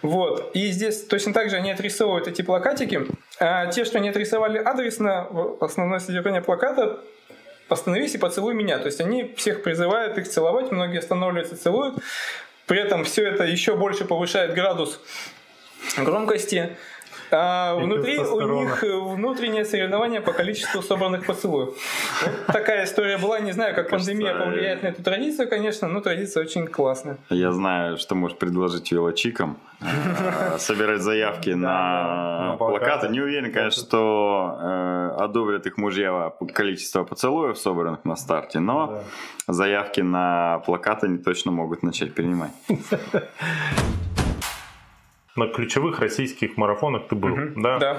Вот. 0.00 0.50
И 0.54 0.70
здесь 0.70 1.04
точно 1.04 1.34
так 1.34 1.50
же 1.50 1.56
они 1.56 1.70
отрисовывают 1.70 2.26
эти 2.26 2.40
плакатики. 2.40 3.02
А 3.38 3.66
те, 3.66 3.84
что 3.84 3.98
они 3.98 4.08
отрисовали 4.08 4.56
адресно, 4.56 5.28
основное 5.60 5.98
содержание 5.98 6.40
плаката 6.40 7.00
остановись 7.68 8.14
и 8.14 8.18
поцелуй 8.18 8.54
меня. 8.54 8.78
То 8.78 8.86
есть 8.86 9.02
они 9.02 9.30
всех 9.36 9.62
призывают 9.62 10.16
их 10.16 10.26
целовать, 10.26 10.72
многие 10.72 11.00
останавливаются, 11.00 11.58
целуют. 11.58 11.96
При 12.66 12.80
этом 12.80 13.04
все 13.04 13.26
это 13.26 13.44
еще 13.44 13.76
больше 13.76 14.06
повышает 14.06 14.54
градус 14.54 14.98
громкости. 15.98 16.76
А 17.32 17.74
внутри 17.76 18.18
у 18.18 18.60
них 18.60 18.84
э, 18.84 18.98
внутреннее 18.98 19.64
соревнование 19.64 20.20
по 20.20 20.32
количеству 20.32 20.82
собранных 20.82 21.26
поцелуев. 21.26 21.70
Вот 22.22 22.46
такая 22.46 22.84
история 22.84 23.18
была. 23.18 23.40
Не 23.40 23.52
знаю, 23.52 23.74
как 23.74 23.88
пандемия 23.88 24.34
повлияет 24.34 24.82
на 24.82 24.88
эту 24.88 25.02
традицию, 25.02 25.48
конечно, 25.48 25.88
но 25.88 26.00
традиция 26.00 26.42
очень 26.42 26.66
классная. 26.66 27.16
Я 27.30 27.52
знаю, 27.52 27.96
что 27.96 28.14
можешь 28.14 28.36
предложить 28.36 28.92
велочикам. 28.92 29.56
Э, 29.80 30.58
собирать 30.58 31.00
заявки 31.00 31.50
на 31.50 32.56
плакаты. 32.58 33.08
Не 33.08 33.20
уверен, 33.20 33.52
конечно, 33.52 33.82
что 33.82 34.58
э, 34.60 35.22
одобрят 35.24 35.66
их 35.66 35.76
мужья 35.78 36.32
количество 36.54 37.04
поцелуев, 37.04 37.58
собранных 37.58 38.04
на 38.04 38.16
старте, 38.16 38.60
но 38.60 39.02
заявки 39.48 40.00
на 40.00 40.60
плакаты 40.66 41.06
они 41.06 41.18
точно 41.18 41.50
могут 41.50 41.82
начать 41.82 42.14
принимать. 42.14 42.52
на 45.36 45.46
ключевых 45.46 46.00
российских 46.00 46.56
марафонах 46.56 47.08
ты 47.08 47.14
был, 47.14 47.32
угу. 47.32 47.60
да? 47.60 47.78
Да. 47.78 47.96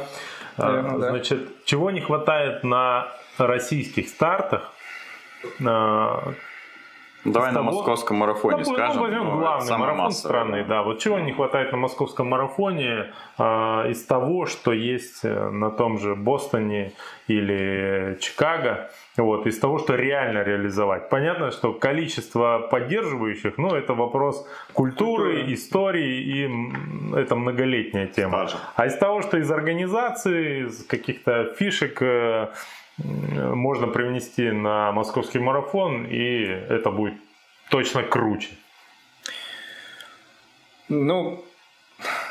А, 0.58 0.72
Наверное, 0.72 1.10
Значит, 1.10 1.46
да. 1.46 1.52
чего 1.66 1.92
не 1.92 2.02
хватает 2.02 2.64
на 2.64 3.12
российских 3.38 4.08
стартах? 4.10 4.72
А, 5.66 6.34
Давай 7.26 7.52
на 7.52 7.60
того, 7.60 7.72
московском 7.72 8.18
марафоне 8.18 8.58
ну, 8.58 8.66
скажем. 8.66 8.96
Ну, 8.96 9.02
возьмем 9.02 9.38
главный 9.38 9.78
марафон 9.78 9.98
масса, 9.98 10.20
страны, 10.20 10.66
да. 10.66 10.84
Вот 10.84 11.00
чего 11.00 11.20
не 11.20 11.32
хватает 11.32 11.72
на 11.72 11.78
московском 11.78 12.28
марафоне 12.28 13.14
э, 13.38 13.44
из 13.92 14.04
того, 14.04 14.46
что 14.46 14.74
есть 14.74 15.24
э, 15.24 15.50
на 15.50 15.72
том 15.72 16.00
же 16.00 16.16
Бостоне 16.16 16.92
или 17.28 18.18
Чикаго, 18.20 18.90
вот, 19.16 19.48
из 19.48 19.58
того, 19.58 19.80
что 19.80 19.96
реально 19.96 20.44
реализовать. 20.44 21.10
Понятно, 21.10 21.52
что 21.52 21.72
количество 21.72 22.68
поддерживающих, 22.70 23.58
ну, 23.58 23.74
это 23.74 23.94
вопрос 23.94 24.46
культуры, 24.74 25.36
Культура. 25.36 25.54
истории 25.54 26.22
и 26.22 27.16
это 27.16 27.36
многолетняя 27.36 28.08
тема. 28.08 28.48
Стажа. 28.48 28.64
А 28.76 28.86
из 28.86 28.98
того, 28.98 29.22
что 29.22 29.38
из 29.38 29.50
организации, 29.50 30.66
из 30.66 30.84
каких-то 30.86 31.54
фишек 31.58 32.02
э, 32.02 32.48
можно 32.98 33.88
привнести 33.88 34.52
на 34.52 34.92
московский 34.92 35.40
марафон, 35.40 36.06
и 36.06 36.44
это 36.44 36.92
будет 36.92 37.16
точно 37.70 38.04
круче. 38.04 38.50
Ну, 40.90 41.44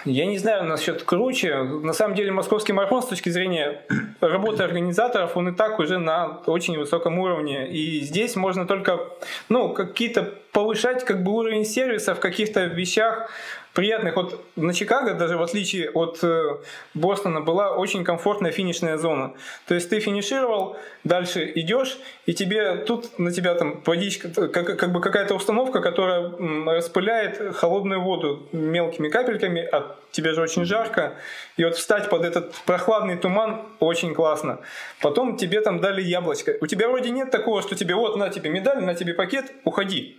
я 0.04 0.26
не 0.26 0.38
знаю 0.38 0.64
насчет 0.64 1.02
круче. 1.02 1.62
На 1.62 1.92
самом 1.92 2.14
деле 2.14 2.32
московский 2.32 2.72
марафон 2.72 3.02
с 3.02 3.06
точки 3.06 3.28
зрения 3.28 3.82
работы 4.20 4.62
организаторов, 4.62 5.36
он 5.36 5.48
и 5.48 5.52
так 5.52 5.78
уже 5.78 5.98
на 5.98 6.40
очень 6.46 6.78
высоком 6.78 7.18
уровне. 7.18 7.68
И 7.68 8.00
здесь 8.00 8.36
можно 8.36 8.66
только 8.66 9.00
ну, 9.48 9.72
какие-то 9.72 10.34
повышать 10.52 11.04
как 11.04 11.22
бы 11.22 11.32
уровень 11.32 11.64
сервиса 11.64 12.14
в 12.14 12.20
каких-то 12.20 12.64
вещах, 12.64 13.30
приятных. 13.74 14.16
Вот 14.16 14.44
на 14.56 14.74
Чикаго, 14.74 15.14
даже 15.14 15.36
в 15.36 15.42
отличие 15.42 15.90
от 15.90 16.18
э, 16.22 16.56
Бостона, 16.94 17.40
была 17.40 17.76
очень 17.76 18.04
комфортная 18.04 18.52
финишная 18.52 18.98
зона. 18.98 19.32
То 19.66 19.74
есть 19.74 19.90
ты 19.90 20.00
финишировал, 20.00 20.76
дальше 21.04 21.50
идешь, 21.54 21.98
и 22.26 22.34
тебе 22.34 22.76
тут 22.76 23.18
на 23.18 23.32
тебя 23.32 23.54
там 23.54 23.82
водичка, 23.84 24.28
как, 24.28 24.78
как 24.78 24.92
бы 24.92 25.00
какая-то 25.00 25.34
установка, 25.34 25.80
которая 25.80 26.32
распыляет 26.66 27.56
холодную 27.56 28.00
воду 28.02 28.48
мелкими 28.52 29.08
капельками, 29.08 29.62
а 29.72 29.96
тебе 30.10 30.34
же 30.34 30.42
очень 30.42 30.64
жарко. 30.64 31.14
И 31.56 31.64
вот 31.64 31.76
встать 31.76 32.10
под 32.10 32.24
этот 32.24 32.54
прохладный 32.66 33.16
туман 33.16 33.62
очень 33.80 34.14
классно. 34.14 34.60
Потом 35.00 35.36
тебе 35.36 35.60
там 35.60 35.80
дали 35.80 36.02
яблочко. 36.02 36.56
У 36.60 36.66
тебя 36.66 36.88
вроде 36.88 37.10
нет 37.10 37.30
такого, 37.30 37.62
что 37.62 37.74
тебе 37.74 37.94
вот 37.94 38.16
на 38.16 38.28
тебе 38.28 38.50
медаль, 38.50 38.84
на 38.84 38.94
тебе 38.94 39.14
пакет, 39.14 39.52
уходи. 39.64 40.18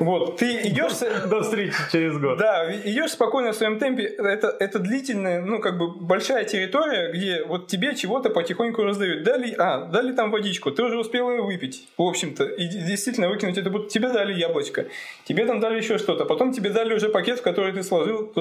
Вот, 0.00 0.38
ты 0.38 0.66
идешь... 0.66 0.98
До 1.28 1.42
встречи 1.42 1.74
через 1.92 2.18
год. 2.18 2.38
Да, 2.38 2.72
идешь 2.72 3.12
спокойно 3.12 3.52
в 3.52 3.54
своем 3.54 3.78
темпе. 3.78 4.04
Это, 4.04 4.56
это 4.58 4.78
длительная, 4.78 5.42
ну, 5.42 5.60
как 5.60 5.76
бы 5.76 5.90
большая 5.90 6.44
территория, 6.44 7.12
где 7.12 7.44
вот 7.44 7.66
тебе 7.66 7.94
чего-то 7.94 8.30
потихоньку 8.30 8.82
раздают. 8.82 9.22
Дали, 9.24 9.54
а, 9.58 9.84
дали 9.84 10.12
там 10.12 10.30
водичку, 10.30 10.70
ты 10.70 10.82
уже 10.82 10.98
успел 10.98 11.30
ее 11.30 11.42
выпить, 11.42 11.86
в 11.98 12.02
общем-то. 12.02 12.44
И 12.44 12.66
действительно 12.66 13.28
выкинуть 13.28 13.58
это 13.58 13.68
будто 13.68 13.90
тебе 13.90 14.08
дали 14.08 14.32
яблочко, 14.32 14.86
тебе 15.24 15.44
там 15.44 15.60
дали 15.60 15.76
еще 15.76 15.98
что-то, 15.98 16.24
потом 16.24 16.52
тебе 16.52 16.70
дали 16.70 16.94
уже 16.94 17.10
пакет, 17.10 17.40
в 17.40 17.42
который 17.42 17.72
ты 17.72 17.82
сложил, 17.82 18.32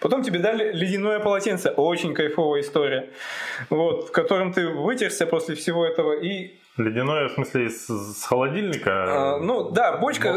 потом 0.00 0.24
тебе 0.24 0.40
дали 0.40 0.72
ледяное 0.72 1.20
полотенце. 1.20 1.70
Очень 1.70 2.14
кайфовая 2.14 2.62
история. 2.62 3.10
Вот, 3.70 4.08
в 4.08 4.10
котором 4.10 4.52
ты 4.52 4.66
вытерся 4.66 5.24
после 5.26 5.54
всего 5.54 5.86
этого 5.86 6.14
и 6.20 6.56
Ледяное, 6.76 7.28
в 7.28 7.32
смысле, 7.32 7.70
с, 7.70 7.86
с 7.88 8.24
холодильника? 8.24 8.90
А, 8.90 9.38
ну, 9.38 9.70
да, 9.70 9.96
бочка, 9.96 10.34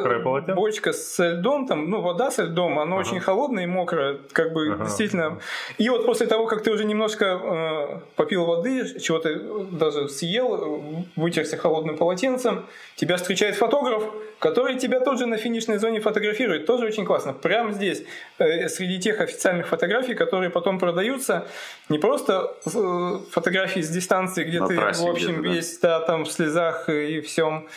бочка 0.55 0.93
с 0.93 1.21
льдом, 1.21 1.67
там, 1.67 1.89
ну, 1.89 2.01
вода 2.01 2.31
со 2.31 2.43
льдом, 2.43 2.79
она 2.79 2.95
ага. 2.95 3.01
очень 3.01 3.19
холодная 3.19 3.63
и 3.63 3.67
мокрая, 3.67 4.17
как 4.31 4.53
бы, 4.53 4.71
ага. 4.73 4.85
действительно. 4.85 5.39
И 5.77 5.89
вот 5.89 6.05
после 6.05 6.27
того, 6.27 6.47
как 6.47 6.63
ты 6.63 6.71
уже 6.71 6.85
немножко 6.85 7.25
э, 7.25 7.99
попил 8.15 8.45
воды, 8.45 8.99
чего-то 8.99 9.65
даже 9.71 10.07
съел, 10.07 11.05
вытерся 11.17 11.57
холодным 11.57 11.97
полотенцем, 11.97 12.65
тебя 12.95 13.17
встречает 13.17 13.55
фотограф, 13.55 14.03
который 14.39 14.77
тебя 14.77 15.01
тоже 15.01 15.25
на 15.25 15.37
финишной 15.37 15.77
зоне 15.77 15.99
фотографирует. 15.99 16.65
Тоже 16.65 16.85
очень 16.85 17.05
классно. 17.05 17.33
Прямо 17.33 17.73
здесь, 17.73 18.03
э, 18.37 18.69
среди 18.69 18.99
тех 18.99 19.19
официальных 19.19 19.67
фотографий, 19.67 20.15
которые 20.15 20.49
потом 20.49 20.79
продаются, 20.79 21.47
не 21.89 21.99
просто 21.99 22.55
э, 22.65 23.19
фотографии 23.31 23.81
с 23.81 23.89
дистанции, 23.89 24.45
где 24.45 24.61
на 24.61 24.67
ты, 24.67 24.75
в 24.75 25.09
общем, 25.09 25.41
весь, 25.41 25.79
да, 25.79 25.99
там, 25.99 26.25
в 26.30 26.32
слезах 26.32 26.88
и 26.89 27.21
всем. 27.21 27.67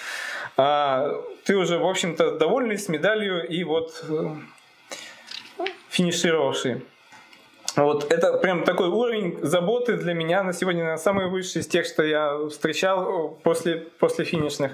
А 0.57 1.21
ты 1.45 1.57
уже, 1.57 1.79
в 1.79 1.87
общем-то, 1.87 2.39
довольный 2.39 2.79
с 2.79 2.89
медалью 2.89 3.47
и 3.47 3.65
вот 3.65 4.05
э, 4.09 4.37
финишировавший. 5.89 6.83
Вот 7.75 8.13
это 8.13 8.35
прям 8.35 8.65
такой 8.65 8.89
уровень 8.89 9.39
заботы 9.41 9.97
для 9.97 10.13
меня 10.13 10.43
на 10.43 10.53
сегодня 10.53 10.85
на 10.85 10.99
самый 10.99 11.29
высший 11.29 11.63
из 11.63 11.67
тех, 11.67 11.87
что 11.87 12.03
я 12.03 12.49
встречал 12.51 13.39
после, 13.43 13.79
после 13.99 14.27
финишных. 14.27 14.73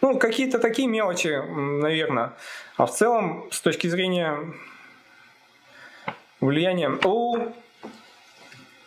Ну, 0.00 0.16
какие-то 0.18 0.60
такие 0.60 0.86
мелочи, 0.86 1.42
наверное. 1.80 2.34
А 2.76 2.86
в 2.86 2.92
целом, 2.92 3.48
с 3.50 3.60
точки 3.60 3.88
зрения 3.88 4.38
влияния... 6.40 6.90
У... 7.04 7.52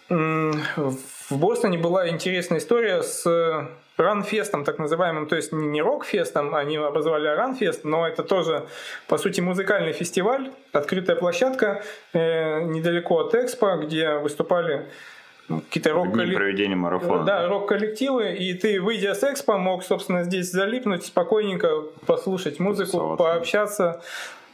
В 0.09 1.37
Бостоне 1.37 1.77
была 1.77 2.09
интересная 2.09 2.57
история 2.57 3.03
с 3.03 3.69
ранфестом 3.99 4.63
так 4.63 4.79
называемым, 4.79 5.27
то 5.27 5.35
есть 5.35 5.51
не 5.51 5.81
рок-фестом, 5.81 6.55
они 6.55 6.77
обозвали 6.77 7.27
ранфест, 7.27 7.83
но 7.83 8.07
это 8.07 8.23
тоже, 8.23 8.65
по 9.07 9.17
сути, 9.17 9.41
музыкальный 9.41 9.93
фестиваль, 9.93 10.51
открытая 10.71 11.15
площадка 11.15 11.83
э, 12.13 12.61
недалеко 12.63 13.19
от 13.19 13.35
Экспо, 13.35 13.77
где 13.77 14.15
выступали 14.15 14.87
какие-то 15.49 15.93
рок 15.93 16.13
проведения 16.13 16.75
марафона. 16.75 17.23
Да, 17.23 17.47
рок-коллективы, 17.47 18.33
и 18.33 18.53
ты, 18.53 18.79
выйдя 18.79 19.15
с 19.15 19.23
экспо, 19.23 19.57
мог, 19.57 19.83
собственно, 19.83 20.23
здесь 20.23 20.51
залипнуть, 20.51 21.05
спокойненько 21.05 21.69
послушать 22.05 22.59
музыку, 22.59 23.15
пообщаться. 23.17 24.01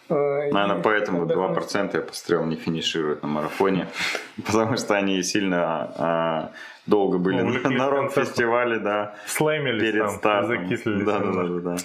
Э, 0.10 0.52
Наверное, 0.52 0.82
поэтому 0.82 1.26
2% 1.26 1.90
я 1.94 2.02
посмотрел 2.02 2.46
не 2.46 2.56
финишируют 2.56 3.24
на 3.24 3.28
марафоне, 3.28 3.88
потому 4.46 4.78
что 4.78 4.96
они 4.96 5.22
сильно 5.24 5.92
а, 5.98 6.52
долго 6.86 7.18
были 7.18 7.42
ну, 7.42 7.70
на, 7.70 7.90
рок-фестивале, 7.90 8.80
да. 8.80 9.16
Слэмились 9.26 9.82
перед 9.82 10.06
там, 10.06 10.18
стартом. 10.18 10.68
закислились. 10.68 11.06
Да, 11.06 11.20
да, 11.20 11.32
да, 11.32 11.44
да, 11.44 11.60
да. 11.60 11.78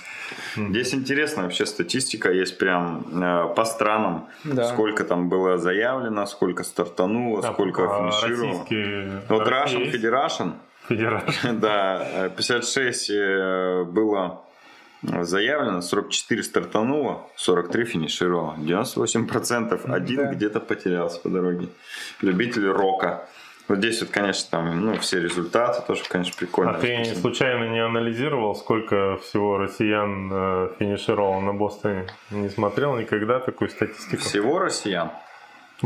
Здесь 0.68 0.94
интересно 0.94 1.44
вообще 1.44 1.66
статистика 1.66 2.30
есть 2.30 2.58
прям 2.58 3.04
э, 3.22 3.54
по 3.54 3.64
странам, 3.64 4.28
да. 4.44 4.64
сколько 4.64 5.04
там 5.04 5.28
было 5.28 5.58
заявлено, 5.58 6.26
сколько 6.26 6.64
стартануло, 6.64 7.40
а, 7.40 7.52
сколько 7.52 7.82
финишировало. 7.82 8.66
Вот 9.28 9.48
Russian 9.48 9.90
Federation, 9.92 10.52
Federation. 10.88 11.58
да, 11.60 12.30
56 12.36 13.10
э, 13.10 13.84
было 13.84 14.42
заявлено, 15.02 15.80
44 15.80 16.42
стартануло, 16.42 17.26
43 17.36 17.84
финишировало, 17.84 18.56
98% 18.58 19.90
один 19.90 20.16
да. 20.16 20.32
где-то 20.32 20.60
потерялся 20.60 21.20
по 21.20 21.28
дороге. 21.28 21.68
Любитель 22.20 22.66
рока. 22.68 23.26
Вот 23.68 23.78
здесь 23.78 24.00
вот, 24.00 24.10
конечно, 24.10 24.48
там, 24.50 24.84
ну, 24.84 24.98
все 24.98 25.20
результаты 25.20 25.82
тоже, 25.86 26.02
конечно, 26.08 26.34
прикольно. 26.36 26.72
А 26.72 26.80
ты 26.80 27.04
случайно 27.14 27.68
не 27.70 27.78
анализировал, 27.78 28.54
сколько 28.56 29.18
всего 29.18 29.58
россиян 29.58 30.30
э, 30.32 30.70
финишировало 30.78 31.40
на 31.40 31.52
Бостоне? 31.52 32.06
Не 32.30 32.48
смотрел 32.48 32.96
никогда 32.96 33.38
такую 33.38 33.70
статистику? 33.70 34.22
Всего 34.22 34.58
россиян? 34.58 35.10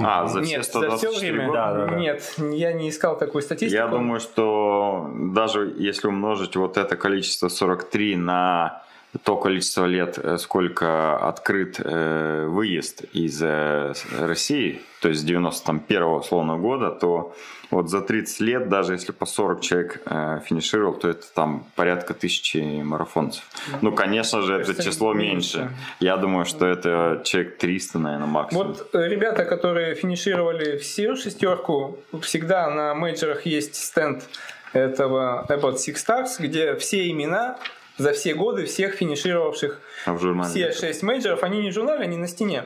А, 0.03 0.27
за 0.27 0.41
Нет, 0.41 0.63
все 0.63 0.71
124 0.71 0.91
за 0.91 1.19
все 1.19 1.21
время, 1.21 1.47
года? 1.47 1.59
Да, 1.59 1.73
да, 1.75 1.87
да. 1.87 1.97
Нет, 1.97 2.35
я 2.39 2.73
не 2.73 2.91
искал 2.91 3.19
такую 3.19 3.43
статистику. 3.43 3.77
Я 3.77 3.87
думаю, 3.87 4.21
что 4.21 5.11
даже 5.15 5.73
если 5.77 6.09
умножить 6.09 6.57
вот 6.57 6.77
это 6.77 6.97
количество 6.97 7.49
43 7.49 8.17
на 8.17 8.83
то 9.23 9.37
количество 9.37 9.87
лет, 9.87 10.19
э, 10.19 10.39
сколько 10.39 11.17
открыт 11.17 11.77
э, 11.79 12.47
выезд 12.47 13.05
из 13.13 13.43
э, 13.43 13.93
России, 14.19 14.81
то 15.01 15.09
есть 15.09 15.21
с 15.21 15.25
91 15.25 16.03
условно 16.03 16.57
года, 16.57 16.91
то 16.91 17.35
вот 17.71 17.91
за 17.91 18.01
30 18.01 18.41
лет, 18.41 18.69
даже 18.69 18.93
если 18.93 19.13
по 19.13 19.27
40 19.27 19.61
человек 19.61 20.03
э, 20.07 20.41
финишировал, 20.45 20.95
то 20.95 21.09
это 21.09 21.27
там 21.35 21.67
порядка 21.75 22.15
тысячи 22.15 22.59
марафонцев. 22.83 23.45
Ну, 23.83 23.93
конечно 23.93 24.43
же, 24.43 24.55
это 24.55 24.83
число 24.83 25.13
меньше. 25.13 25.59
меньше. 25.59 25.77
Я 26.01 26.17
думаю, 26.17 26.45
что 26.45 26.67
это 26.67 27.21
человек 27.25 27.59
300, 27.59 27.99
наверное, 27.99 28.27
максимум. 28.27 28.69
Вот 28.69 28.91
э, 28.95 29.09
ребята, 29.09 29.45
которые 29.45 29.95
финишировали 29.95 30.79
всю 30.79 31.17
шестерку, 31.17 31.99
всегда 32.23 32.71
на 32.71 32.95
мейджорах 32.95 33.47
есть 33.47 33.75
стенд 33.75 34.25
этого 34.73 35.47
About 35.49 35.77
Six 35.77 35.95
Stars, 35.95 36.37
где 36.39 36.75
все 36.77 37.11
имена 37.11 37.59
за 37.97 38.13
все 38.13 38.35
годы 38.35 38.67
всех 38.67 38.95
финишировавших 38.95 39.81
а 40.07 40.13
в 40.15 40.21
журнале 40.21 40.49
все 40.49 40.73
шесть 40.73 41.03
мейджоров, 41.03 41.43
они 41.43 41.63
не 41.63 41.71
в 41.71 41.75
журнале, 41.75 42.05
они 42.05 42.17
на 42.17 42.29
стене. 42.29 42.65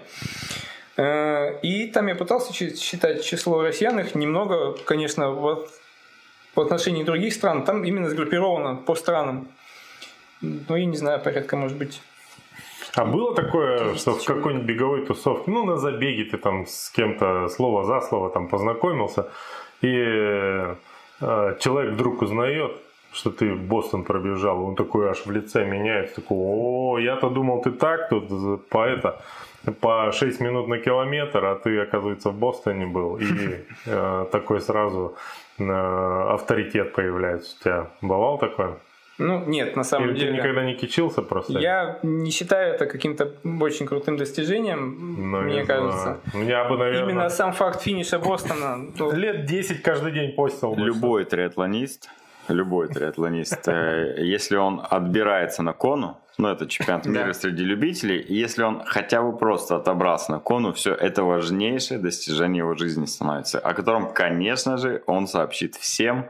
Э, 0.97 1.59
и 1.61 1.87
там 1.87 2.07
я 2.09 2.14
пытался 2.14 2.53
считать 2.53 3.24
число 3.24 3.62
россиян, 3.62 3.99
их 4.01 4.14
немного, 4.14 4.72
конечно, 4.85 5.31
вот 5.31 5.70
в 6.55 6.61
отношении 6.61 7.05
других 7.05 7.35
стран, 7.35 7.64
там 7.64 7.85
именно 7.85 8.09
сгруппировано 8.09 8.76
по 8.76 8.95
странам. 8.95 9.49
Ну, 10.41 10.76
я 10.76 10.87
не 10.87 10.97
знаю, 10.97 11.20
порядка, 11.20 11.57
может 11.57 11.76
быть. 11.76 12.01
А 12.95 13.05
было 13.05 13.35
такое, 13.35 13.95
что 13.95 14.14
в 14.14 14.24
какой-нибудь 14.24 14.66
беговой 14.66 15.07
тусовке, 15.07 15.51
ну, 15.51 15.64
на 15.64 15.76
забеге 15.76 16.24
ты 16.24 16.39
там 16.39 16.66
с 16.66 16.91
кем-то 16.91 17.49
слово 17.49 17.85
за 17.85 18.01
слово 18.01 18.31
там 18.31 18.49
познакомился, 18.49 19.29
и 19.83 19.95
э, 19.95 20.76
человек 21.61 21.93
вдруг 21.93 22.22
узнает, 22.22 22.72
что 23.12 23.30
ты 23.30 23.52
в 23.52 23.62
Бостон 23.62 24.04
пробежал, 24.04 24.64
он 24.64 24.76
такой 24.76 25.11
аж 25.11 25.26
в 25.26 25.30
лице 25.30 25.64
меняется, 25.64 26.16
такой, 26.16 26.36
о, 26.38 26.98
я-то 26.98 27.30
думал, 27.30 27.62
ты 27.62 27.70
так 27.70 28.09
тут 28.09 28.68
по 28.68 28.84
это, 28.86 29.20
по 29.80 30.12
6 30.12 30.40
минут 30.40 30.68
на 30.68 30.78
километр, 30.78 31.44
а 31.44 31.54
ты, 31.54 31.78
оказывается, 31.80 32.30
в 32.30 32.38
Бостоне 32.38 32.86
был, 32.86 33.16
и 33.16 33.26
э, 33.86 34.26
такой 34.30 34.61
сразу 34.61 35.16
э, 35.59 35.64
авторитет 35.64 36.92
появляется 36.92 37.56
у 37.59 37.62
тебя. 37.64 37.90
Бывал 38.02 38.38
такое? 38.38 38.78
Ну, 39.18 39.44
нет, 39.46 39.74
на 39.74 39.82
самом 39.82 40.11
Или 40.11 40.18
деле. 40.18 40.30
ты 40.30 40.36
никогда 40.38 40.64
не 40.64 40.74
кичился 40.74 41.22
просто? 41.22 41.59
Я 41.59 41.98
не 42.04 42.30
считаю 42.30 42.74
это 42.74 42.86
каким-то 42.86 43.32
очень 43.61 43.86
крутым 43.86 44.16
достижением, 44.16 45.30
ну, 45.32 45.40
мне 45.40 45.64
кажется. 45.64 46.18
Меня 46.34 46.64
бы, 46.64 46.78
наверное... 46.78 47.11
Именно 47.11 47.28
сам 47.28 47.52
факт 47.52 47.82
финиша 47.82 48.20
Бостона. 48.20 48.78
Лет 49.12 49.44
10 49.44 49.82
каждый 49.82 50.12
день 50.12 50.36
постил. 50.36 50.76
Любой 50.76 51.24
триатлонист 51.24 52.09
любой 52.53 52.88
триатлонист, 52.88 53.68
э, 53.68 54.16
если 54.18 54.57
он 54.57 54.80
отбирается 54.88 55.62
на 55.62 55.72
кону, 55.72 56.16
ну, 56.38 56.49
это 56.49 56.68
чемпионат 56.68 57.07
мира 57.07 57.32
среди 57.32 57.64
любителей, 57.64 58.20
и 58.20 58.34
если 58.34 58.62
он 58.62 58.82
хотя 58.84 59.22
бы 59.22 59.36
просто 59.36 59.76
отобрался 59.76 60.32
на 60.32 60.38
кону, 60.38 60.72
все, 60.72 60.94
это 60.94 61.24
важнейшее 61.24 61.99
достижение 61.99 62.59
его 62.59 62.74
жизни 62.74 63.07
становится, 63.07 63.59
о 63.59 63.74
котором, 63.74 64.12
конечно 64.12 64.76
же, 64.78 65.03
он 65.07 65.26
сообщит 65.26 65.74
всем, 65.74 66.26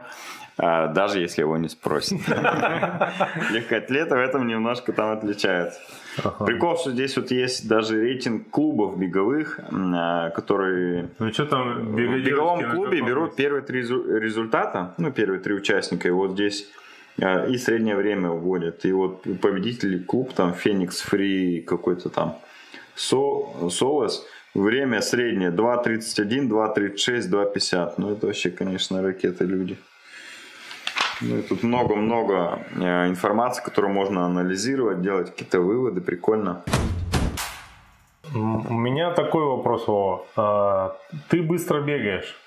даже 0.59 1.19
если 1.19 1.41
его 1.41 1.57
не 1.57 1.69
спросят. 1.69 2.19
Легкоатлеты 3.51 4.15
в 4.15 4.19
этом 4.19 4.45
немножко 4.45 4.91
там 4.91 5.11
отличаются. 5.11 5.79
Прикол, 6.45 6.77
что 6.77 6.91
здесь 6.91 7.15
вот 7.15 7.31
есть 7.31 7.67
даже 7.67 8.01
рейтинг 8.01 8.49
клубов 8.49 8.97
беговых, 8.97 9.59
а, 9.71 10.29
которые 10.31 11.09
ну, 11.17 11.31
что 11.31 11.45
там, 11.45 11.93
в 11.93 11.95
беговом 11.95 12.71
клубе 12.71 13.01
берут 13.01 13.35
первые 13.35 13.61
три 13.61 13.81
результата, 13.81 14.93
ну, 14.97 15.11
первые 15.11 15.39
три 15.39 15.53
участника, 15.53 16.07
и 16.07 16.11
вот 16.11 16.31
здесь 16.31 16.69
а, 17.21 17.45
и 17.45 17.57
среднее 17.57 17.95
время 17.95 18.29
вводят. 18.29 18.85
И 18.85 18.91
вот 18.91 19.23
победитель 19.41 20.03
клуб 20.03 20.33
там 20.33 20.53
Феникс 20.53 21.01
Фри 21.01 21.61
какой-то 21.61 22.09
там 22.09 22.37
Солос, 22.95 24.25
время 24.53 25.01
среднее 25.01 25.51
2.31, 25.51 26.49
2.36, 26.49 27.29
2.50. 27.29 27.93
Ну 27.97 28.11
это 28.11 28.27
вообще, 28.27 28.49
конечно, 28.49 29.01
ракеты 29.01 29.45
люди. 29.45 29.77
Ну, 31.21 31.37
и 31.37 31.41
тут 31.41 31.63
много-много 31.63 32.59
э, 32.75 33.07
информации, 33.07 33.61
которую 33.61 33.93
можно 33.93 34.25
анализировать, 34.25 35.01
делать 35.01 35.31
какие-то 35.31 35.59
выводы, 35.59 35.99
прикольно. 35.99 36.63
У 38.33 38.37
меня 38.37 39.11
такой 39.11 39.43
вопрос, 39.43 39.87
Вова. 39.87 40.25
А, 40.35 40.97
ты 41.29 41.41
быстро 41.41 41.81
бегаешь. 41.81 42.37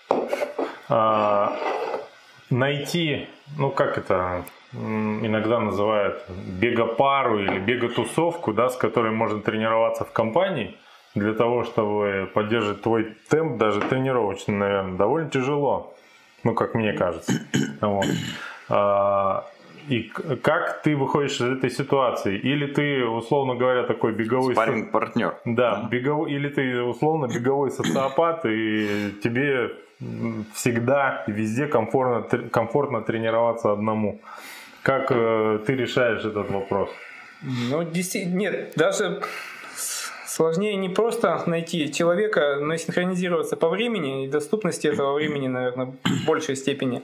А, 0.88 1.56
найти, 2.50 3.28
ну 3.58 3.70
как 3.70 3.98
это 3.98 4.44
иногда 4.72 5.60
называют, 5.60 6.24
бегопару 6.28 7.40
или 7.40 7.58
беготусовку, 7.58 8.52
да, 8.54 8.70
с 8.70 8.76
которой 8.76 9.12
можно 9.12 9.40
тренироваться 9.40 10.04
в 10.04 10.12
компании, 10.12 10.76
для 11.14 11.34
того, 11.34 11.64
чтобы 11.64 12.30
поддерживать 12.32 12.82
твой 12.82 13.14
темп, 13.28 13.58
даже 13.58 13.80
тренировочный, 13.80 14.54
наверное, 14.54 14.96
довольно 14.96 15.28
тяжело. 15.28 15.94
Ну, 16.42 16.54
как 16.54 16.74
мне 16.74 16.92
кажется. 16.94 17.32
Вот. 17.80 18.06
А, 18.72 19.44
и 19.88 20.10
как 20.42 20.82
ты 20.82 20.96
выходишь 20.96 21.40
из 21.40 21.58
этой 21.58 21.70
ситуации? 21.70 22.38
Или 22.38 22.66
ты, 22.66 23.04
условно 23.04 23.54
говоря, 23.54 23.82
такой 23.82 24.12
беговой... 24.12 24.54
Спаринг 24.54 24.90
партнер. 24.90 25.34
Да, 25.44 25.88
беговой, 25.90 26.32
или 26.32 26.48
ты, 26.48 26.82
условно, 26.82 27.26
беговой 27.26 27.70
социопат, 27.70 28.46
и 28.46 29.12
тебе 29.22 29.72
всегда 30.54 31.24
и 31.26 31.32
везде 31.32 31.66
комфортно, 31.66 32.48
комфортно 32.48 33.02
тренироваться 33.02 33.72
одному. 33.72 34.20
Как 34.82 35.12
э, 35.12 35.60
ты 35.66 35.76
решаешь 35.76 36.24
этот 36.24 36.50
вопрос? 36.50 36.88
Ну, 37.42 37.84
действительно, 37.84 38.38
нет, 38.38 38.72
даже 38.76 39.20
сложнее 40.26 40.76
не 40.76 40.88
просто 40.88 41.42
найти 41.46 41.92
человека, 41.92 42.58
но 42.60 42.74
и 42.74 42.78
синхронизироваться 42.78 43.56
по 43.56 43.68
времени 43.68 44.24
и 44.24 44.28
доступности 44.28 44.86
этого 44.86 45.14
времени, 45.14 45.48
наверное, 45.48 45.86
в 46.04 46.26
большей 46.26 46.56
степени. 46.56 47.02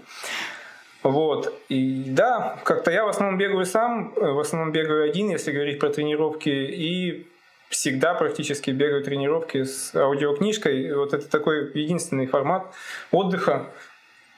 Вот. 1.03 1.53
И 1.69 2.05
да, 2.09 2.59
как-то 2.65 2.91
я 2.91 3.05
в 3.05 3.09
основном 3.09 3.39
бегаю 3.39 3.65
сам, 3.67 4.13
э, 4.17 4.33
в 4.33 4.41
основном 4.41 4.73
бегаю 4.73 5.09
один, 5.09 5.31
если 5.31 5.53
говорить 5.53 5.79
про 5.79 5.91
тренировки, 5.91 6.49
и 6.49 7.27
всегда 7.69 8.15
практически 8.15 8.71
бегаю 8.71 9.05
тренировки 9.05 9.65
с 9.65 9.95
аудиокнижкой. 9.95 10.95
Вот 10.95 11.15
это 11.15 11.29
такой 11.29 11.71
единственный 11.75 12.27
формат 12.27 12.67
отдыха 13.13 13.67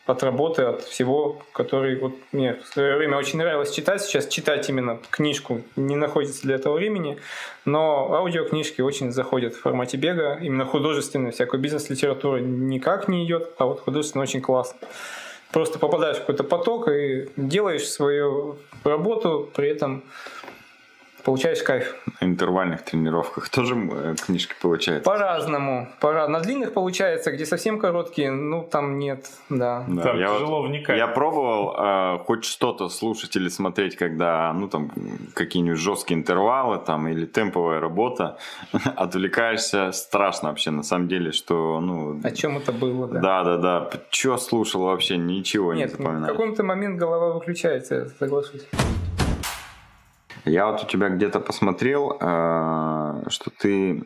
от 0.06 0.22
работы, 0.22 0.62
от 0.62 0.82
всего, 0.82 1.40
который 1.52 1.96
вот 1.96 2.14
мне 2.32 2.54
в 2.54 2.66
свое 2.66 2.96
время 2.96 3.16
очень 3.16 3.38
нравилось 3.38 3.70
читать. 3.70 4.02
Сейчас 4.02 4.26
читать 4.26 4.68
именно 4.68 4.98
книжку 5.10 5.62
не 5.76 5.96
находится 5.96 6.42
для 6.42 6.56
этого 6.56 6.74
времени, 6.74 7.18
но 7.64 8.12
аудиокнижки 8.14 8.80
очень 8.80 9.12
заходят 9.12 9.54
в 9.54 9.60
формате 9.60 9.96
бега. 9.96 10.38
Именно 10.42 10.66
художественная 10.66 11.30
всякая 11.30 11.60
бизнес-литература 11.60 12.38
никак 12.38 13.08
не 13.08 13.24
идет, 13.24 13.50
а 13.58 13.66
вот 13.66 13.80
художественно 13.80 14.22
очень 14.22 14.40
классно 14.40 14.78
просто 15.52 15.78
попадаешь 15.78 16.16
в 16.16 16.20
какой-то 16.20 16.44
поток 16.44 16.88
и 16.88 17.28
делаешь 17.36 17.88
свою 17.88 18.56
работу, 18.84 19.50
при 19.54 19.68
этом 19.68 20.04
получаешь 21.22 21.62
кайф. 21.62 21.94
На 22.20 22.26
интервальных 22.26 22.82
тренировках 22.82 23.48
тоже 23.48 23.74
э, 23.74 24.14
книжки 24.24 24.54
получается? 24.60 25.08
По-разному. 25.08 25.88
По 26.00 26.28
на 26.28 26.40
длинных 26.40 26.72
получается, 26.72 27.32
где 27.32 27.46
совсем 27.46 27.78
короткие, 27.78 28.30
ну 28.30 28.62
там 28.62 28.98
нет, 28.98 29.30
да. 29.48 29.84
да 29.88 30.02
там 30.02 30.18
я 30.18 30.28
тяжело 30.28 30.62
вот, 30.62 30.68
вникать. 30.68 30.96
Я 30.96 31.06
пробовал 31.08 31.74
э, 31.76 32.18
хоть 32.24 32.44
что-то 32.44 32.88
слушать 32.88 33.36
или 33.36 33.48
смотреть, 33.48 33.96
когда, 33.96 34.52
ну 34.52 34.68
там, 34.68 34.90
какие-нибудь 35.34 35.78
жесткие 35.78 36.18
интервалы 36.18 36.78
там 36.78 37.08
или 37.08 37.26
темповая 37.26 37.80
работа. 37.80 38.38
Отвлекаешься, 38.96 39.92
страшно 39.92 40.48
вообще 40.48 40.70
на 40.70 40.82
самом 40.82 41.08
деле, 41.08 41.32
что, 41.32 41.80
ну... 41.80 42.20
О 42.22 42.30
чем 42.30 42.58
это 42.58 42.72
было, 42.72 43.06
да? 43.06 43.20
Да, 43.20 43.44
да, 43.44 43.56
да. 43.56 43.90
Что 44.10 44.36
слушал 44.38 44.82
вообще, 44.82 45.16
ничего 45.16 45.74
нет, 45.74 45.90
не 45.90 45.96
запоминаю. 45.96 46.34
в 46.34 46.36
каком-то 46.36 46.62
момент 46.62 46.98
голова 46.98 47.34
выключается, 47.34 48.10
соглашусь. 48.18 48.66
Я 50.44 50.66
вот 50.66 50.82
у 50.82 50.86
тебя 50.86 51.08
где-то 51.08 51.40
посмотрел, 51.40 52.16
э, 52.20 53.22
что 53.28 53.50
ты 53.50 54.04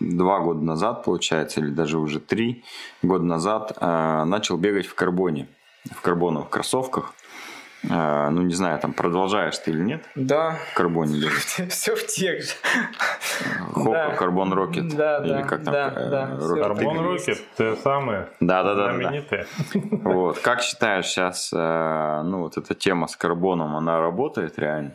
два 0.00 0.40
года 0.40 0.62
назад, 0.62 1.04
получается, 1.04 1.60
или 1.60 1.70
даже 1.70 1.98
уже 1.98 2.20
три 2.20 2.64
года 3.02 3.24
назад 3.24 3.76
э, 3.80 4.24
начал 4.24 4.56
бегать 4.56 4.86
в 4.86 4.94
карбоне, 4.94 5.48
в 5.90 6.00
карбоновых 6.02 6.50
кроссовках. 6.50 7.14
Э, 7.88 8.28
ну, 8.28 8.42
не 8.42 8.52
знаю, 8.52 8.78
там 8.78 8.92
продолжаешь 8.92 9.56
ты 9.58 9.70
или 9.70 9.80
нет? 9.80 10.04
Да. 10.14 10.58
В 10.72 10.74
карбоне 10.74 11.18
бегать. 11.18 11.70
Все 11.70 11.96
в 11.96 12.06
тех 12.06 12.42
же. 12.42 12.50
Хопа, 13.72 14.14
карбон 14.18 14.52
рокет. 14.52 14.94
Да, 14.94 15.24
или 15.24 15.42
как 15.42 15.64
там? 15.64 15.74
Карбон 15.74 17.00
рокет, 17.00 17.38
те 17.56 17.74
самые 17.76 18.28
да, 18.40 18.62
да, 18.62 18.74
да, 18.74 18.92
знаменитые. 18.92 19.46
Вот. 20.04 20.40
Как 20.40 20.60
считаешь 20.60 21.06
сейчас, 21.06 21.52
ну, 21.52 22.40
вот 22.40 22.58
эта 22.58 22.74
тема 22.74 23.06
с 23.06 23.16
карбоном, 23.16 23.76
она 23.76 23.98
работает 24.00 24.58
реально? 24.58 24.92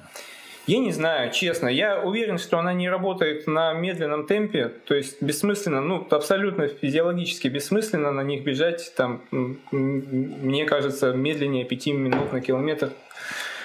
Я 0.67 0.79
не 0.79 0.91
знаю, 0.91 1.31
честно. 1.31 1.67
Я 1.67 2.01
уверен, 2.01 2.37
что 2.37 2.57
она 2.57 2.73
не 2.73 2.89
работает 2.89 3.47
на 3.47 3.73
медленном 3.73 4.25
темпе, 4.25 4.71
то 4.85 4.95
есть 4.95 5.21
бессмысленно, 5.21 5.81
ну, 5.81 6.07
абсолютно 6.09 6.67
физиологически 6.67 7.47
бессмысленно 7.47 8.11
на 8.11 8.21
них 8.21 8.43
бежать, 8.43 8.93
там, 8.95 9.21
мне 9.71 10.65
кажется, 10.65 11.13
медленнее 11.13 11.65
5 11.65 11.87
минут 11.87 12.33
на 12.33 12.41
километр. 12.41 12.91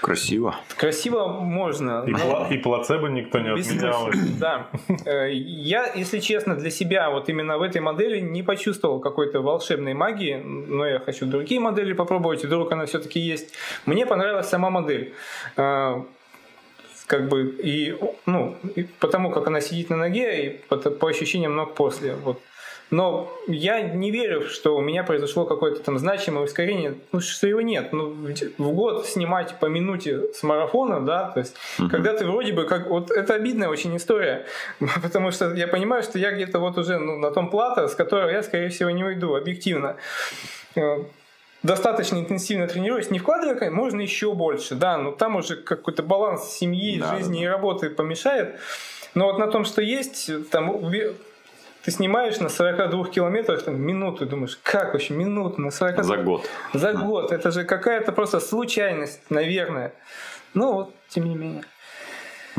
Красиво. 0.01 0.57
Красиво 0.77 1.29
можно. 1.29 2.05
И, 2.07 2.11
но... 2.13 2.47
и 2.51 2.57
плацебо 2.57 3.09
никто 3.09 3.39
не 3.39 3.51
отменял. 3.51 4.11
Да. 4.39 4.69
Э, 5.05 5.31
я, 5.31 5.93
если 5.95 6.21
честно, 6.21 6.57
для 6.57 6.71
себя 6.71 7.11
вот 7.11 7.29
именно 7.29 7.59
в 7.59 7.63
этой 7.63 7.81
модели 7.83 8.19
не 8.21 8.43
почувствовал 8.43 9.01
какой-то 9.01 9.41
волшебной 9.41 9.93
магии, 9.93 10.37
но 10.37 10.87
я 10.87 11.01
хочу 11.01 11.27
другие 11.27 11.61
модели 11.61 11.93
попробовать, 11.93 12.45
вдруг 12.45 12.73
она 12.73 12.87
все-таки 12.87 13.21
есть. 13.21 13.53
Мне 13.85 14.07
понравилась 14.07 14.49
сама 14.49 14.71
модель 14.71 15.13
э, 15.57 16.03
как 17.11 17.29
бы 17.29 17.43
и 17.43 17.99
ну 18.25 18.57
и 18.77 18.85
потому 19.01 19.33
как 19.33 19.49
она 19.49 19.61
сидит 19.61 19.91
на 19.91 19.97
ноге 19.97 20.47
и 20.47 20.49
по, 20.69 20.77
по 20.77 21.09
ощущениям 21.09 21.57
ног 21.57 21.75
после 21.75 22.15
вот 22.15 22.41
но 22.93 23.33
я 23.47 23.81
не 23.81 24.11
верю, 24.11 24.49
что 24.49 24.77
у 24.77 24.81
меня 24.81 25.05
произошло 25.05 25.45
какое-то 25.45 25.81
там 25.81 25.97
значимое 25.99 26.45
ускорение, 26.45 26.95
ну, 27.13 27.21
что 27.21 27.47
его 27.47 27.61
нет. 27.61 27.93
Ну, 27.93 28.17
в 28.59 28.73
год 28.73 29.07
снимать 29.07 29.55
по 29.61 29.67
минуте 29.67 30.33
с 30.35 30.43
марафона, 30.43 31.01
да, 31.01 31.31
то 31.31 31.39
есть, 31.39 31.55
uh-huh. 31.79 31.89
когда 31.89 32.15
ты 32.15 32.27
вроде 32.27 32.53
бы 32.53 32.65
как... 32.65 32.89
Вот 32.89 33.13
это 33.13 33.35
обидная 33.35 33.69
очень 33.69 33.97
история, 33.97 34.45
потому 35.03 35.31
что 35.31 35.55
я 35.55 35.69
понимаю, 35.69 36.03
что 36.03 36.19
я 36.19 36.33
где-то 36.33 36.59
вот 36.59 36.79
уже 36.79 36.99
ну, 36.99 37.17
на 37.17 37.31
том 37.31 37.49
плато, 37.49 37.87
с 37.87 37.95
которого 37.95 38.29
я, 38.29 38.43
скорее 38.43 38.71
всего, 38.71 38.91
не 38.91 39.05
уйду, 39.05 39.37
объективно 39.37 39.97
достаточно 41.63 42.19
интенсивно 42.19 42.67
тренируясь, 42.67 43.11
не 43.11 43.19
вкладывая, 43.19 43.71
можно 43.71 44.01
еще 44.01 44.33
больше, 44.33 44.75
да, 44.75 44.97
но 44.97 45.13
там 45.13 45.37
уже 45.37 45.57
какой-то 45.57 46.03
баланс 46.03 46.51
семьи, 46.51 46.99
да, 46.99 47.17
жизни 47.17 47.39
да. 47.39 47.45
и 47.45 47.47
работы 47.47 47.91
помешает. 47.91 48.59
Но 49.15 49.27
вот 49.27 49.39
на 49.39 49.49
том, 49.49 49.65
что 49.65 49.83
есть, 49.83 50.31
там 50.51 50.91
ты 51.83 51.91
снимаешь 51.91 52.39
на 52.39 52.49
42 52.49 53.07
километрах 53.07 53.63
там, 53.63 53.81
минуту, 53.81 54.27
думаешь, 54.27 54.59
как 54.63 54.93
вообще 54.93 55.15
минуту 55.15 55.61
на 55.61 55.71
42? 55.71 56.05
За 56.05 56.23
год. 56.23 56.51
За 56.75 56.93
год. 56.93 57.33
Это 57.33 57.51
же 57.51 57.65
какая-то 57.65 58.13
просто 58.13 58.39
случайность, 58.39 59.23
наверное. 59.31 59.93
Ну 60.53 60.73
вот, 60.73 60.95
тем 61.09 61.25
не 61.25 61.35
менее. 61.35 61.65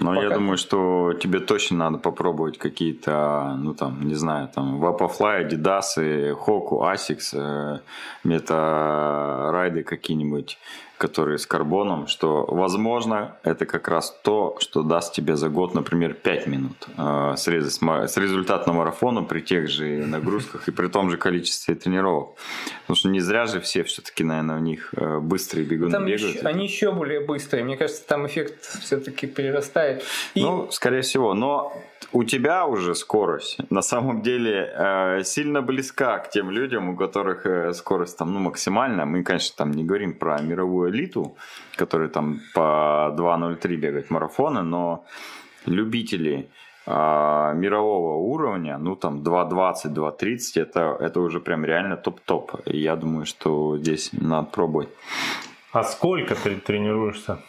Но 0.02 0.16
Пока. 0.16 0.24
я 0.24 0.30
думаю, 0.32 0.58
что 0.58 1.14
тебе 1.14 1.40
точно 1.40 1.78
надо 1.78 1.98
попробовать 2.00 2.58
какие-то, 2.58 3.56
ну 3.60 3.76
там, 3.76 4.08
не 4.08 4.16
знаю, 4.16 4.50
там, 4.54 4.84
Vaporfly, 4.84 5.48
Adidas, 5.48 5.96
Hoku, 5.98 6.82
Asics, 6.82 7.80
Meta 8.24 9.52
райды 9.52 9.84
какие-нибудь, 9.84 10.58
которые 11.02 11.40
с 11.40 11.48
карбоном, 11.48 12.06
что, 12.06 12.46
возможно, 12.46 13.36
это 13.44 13.66
как 13.66 13.88
раз 13.88 14.16
то, 14.22 14.58
что 14.60 14.84
даст 14.84 15.14
тебе 15.14 15.36
за 15.36 15.50
год, 15.50 15.74
например, 15.74 16.14
5 16.14 16.48
минут 16.48 16.88
э, 16.96 17.34
с 17.36 17.48
результат 17.48 18.68
на 18.68 18.74
марафону 18.74 19.26
при 19.26 19.42
тех 19.42 19.68
же 19.68 20.06
нагрузках 20.06 20.68
и 20.68 20.72
при 20.72 20.88
том 20.88 21.10
же 21.10 21.18
количестве 21.18 21.74
тренировок. 21.74 22.38
Потому 22.82 22.96
что 22.96 23.10
не 23.10 23.20
зря 23.20 23.48
же 23.48 23.60
все 23.60 23.84
все-таки, 23.84 24.24
наверное, 24.24 24.58
у 24.58 24.60
них 24.60 24.94
э, 24.96 25.18
быстрые 25.18 25.66
бегуны 25.66 25.92
там 25.92 26.06
бегают. 26.06 26.36
Еще, 26.36 26.48
они 26.48 26.66
еще 26.66 26.92
более 26.92 27.22
быстрые. 27.22 27.64
Мне 27.64 27.78
кажется, 27.78 28.06
там 28.08 28.28
эффект 28.28 28.64
все-таки 28.82 29.26
прирастает. 29.26 30.04
И... 30.36 30.44
Ну, 30.44 30.70
скорее 30.70 31.02
всего. 31.02 31.34
Но 31.34 31.74
у 32.14 32.24
тебя 32.24 32.68
уже 32.68 32.94
скорость 32.94 33.58
на 33.72 33.82
самом 33.82 34.22
деле 34.22 34.72
э, 34.78 35.24
сильно 35.24 35.64
близка 35.64 36.20
к 36.20 36.30
тем 36.30 36.52
людям, 36.52 36.90
у 36.90 36.96
которых 36.96 37.76
скорость 37.76 38.18
там 38.20 38.34
ну, 38.34 38.40
максимальная. 38.40 39.06
Мы, 39.06 39.24
конечно, 39.24 39.56
там 39.58 39.72
не 39.72 39.84
говорим 39.84 40.14
про 40.14 40.40
мировую 40.42 40.91
элиту, 40.92 41.36
которые 41.76 42.10
там 42.10 42.42
по 42.54 43.14
2.03 43.18 43.76
бегают 43.76 44.10
марафоны, 44.10 44.62
но 44.62 45.06
любители 45.66 46.50
э, 46.86 46.92
мирового 47.56 48.16
уровня, 48.18 48.78
ну 48.78 48.96
там 48.96 49.24
2.20, 49.24 49.94
2.30, 49.94 50.62
это, 50.62 50.98
это 51.00 51.20
уже 51.20 51.40
прям 51.40 51.66
реально 51.66 51.98
топ-топ. 51.98 52.62
И 52.66 52.78
я 52.78 52.96
думаю, 52.96 53.26
что 53.26 53.78
здесь 53.78 54.12
надо 54.14 54.48
пробовать. 54.48 54.90
А 55.72 55.84
сколько 55.84 56.36
ты 56.36 56.56
тренируешься? 56.56 57.40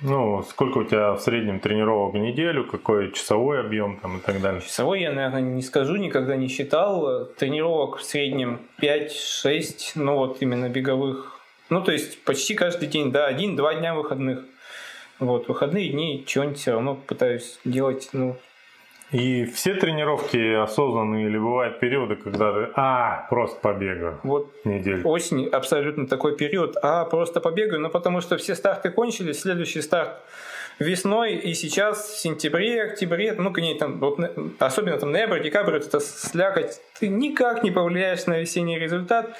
Ну, 0.00 0.44
сколько 0.44 0.78
у 0.78 0.84
тебя 0.84 1.14
в 1.14 1.20
среднем 1.20 1.58
тренировок 1.58 2.14
в 2.14 2.18
неделю, 2.18 2.64
какой 2.64 3.10
часовой 3.12 3.60
объем 3.60 3.98
там 4.00 4.18
и 4.18 4.20
так 4.20 4.40
далее? 4.40 4.60
Часовой 4.60 5.00
я, 5.00 5.10
наверное, 5.10 5.40
не 5.40 5.62
скажу, 5.62 5.96
никогда 5.96 6.36
не 6.36 6.46
считал. 6.46 7.26
Тренировок 7.36 7.96
в 7.96 8.04
среднем 8.04 8.60
5-6, 8.80 9.92
ну 9.96 10.14
вот 10.14 10.40
именно 10.40 10.68
беговых. 10.68 11.37
Ну, 11.70 11.82
то 11.82 11.92
есть 11.92 12.22
почти 12.24 12.54
каждый 12.54 12.88
день, 12.88 13.12
да, 13.12 13.26
один-два 13.26 13.74
дня 13.74 13.94
выходных. 13.94 14.44
Вот, 15.18 15.48
выходные 15.48 15.90
дни 15.90 16.24
что-нибудь 16.26 16.58
все 16.58 16.72
равно 16.72 16.94
пытаюсь 16.94 17.58
делать, 17.64 18.08
ну, 18.12 18.36
и 19.10 19.46
все 19.46 19.74
тренировки 19.74 20.62
осознанные 20.62 21.28
или 21.28 21.38
бывают 21.38 21.80
периоды, 21.80 22.16
когда 22.16 22.52
ты, 22.52 22.68
а, 22.76 23.26
просто 23.30 23.58
побегаю. 23.60 24.20
Вот 24.22 24.52
неделю. 24.64 25.06
осень 25.08 25.48
абсолютно 25.48 26.06
такой 26.06 26.36
период, 26.36 26.76
а, 26.82 27.06
просто 27.06 27.40
побегаю, 27.40 27.80
ну 27.80 27.88
потому 27.88 28.20
что 28.20 28.36
все 28.36 28.54
старты 28.54 28.90
кончились, 28.90 29.40
следующий 29.40 29.80
старт 29.80 30.20
весной 30.78 31.36
и 31.36 31.54
сейчас 31.54 32.10
в 32.10 32.18
сентябре, 32.18 32.82
октябре, 32.82 33.32
ну, 33.32 33.50
к 33.50 33.60
ней 33.60 33.78
там, 33.78 33.98
вот, 33.98 34.20
особенно 34.58 34.98
там 34.98 35.10
ноябрь, 35.10 35.42
декабрь, 35.42 35.76
это 35.76 36.00
слякоть, 36.00 36.78
ты 37.00 37.08
никак 37.08 37.64
не 37.64 37.70
повлияешь 37.70 38.26
на 38.26 38.38
весенний 38.38 38.78
результат. 38.78 39.34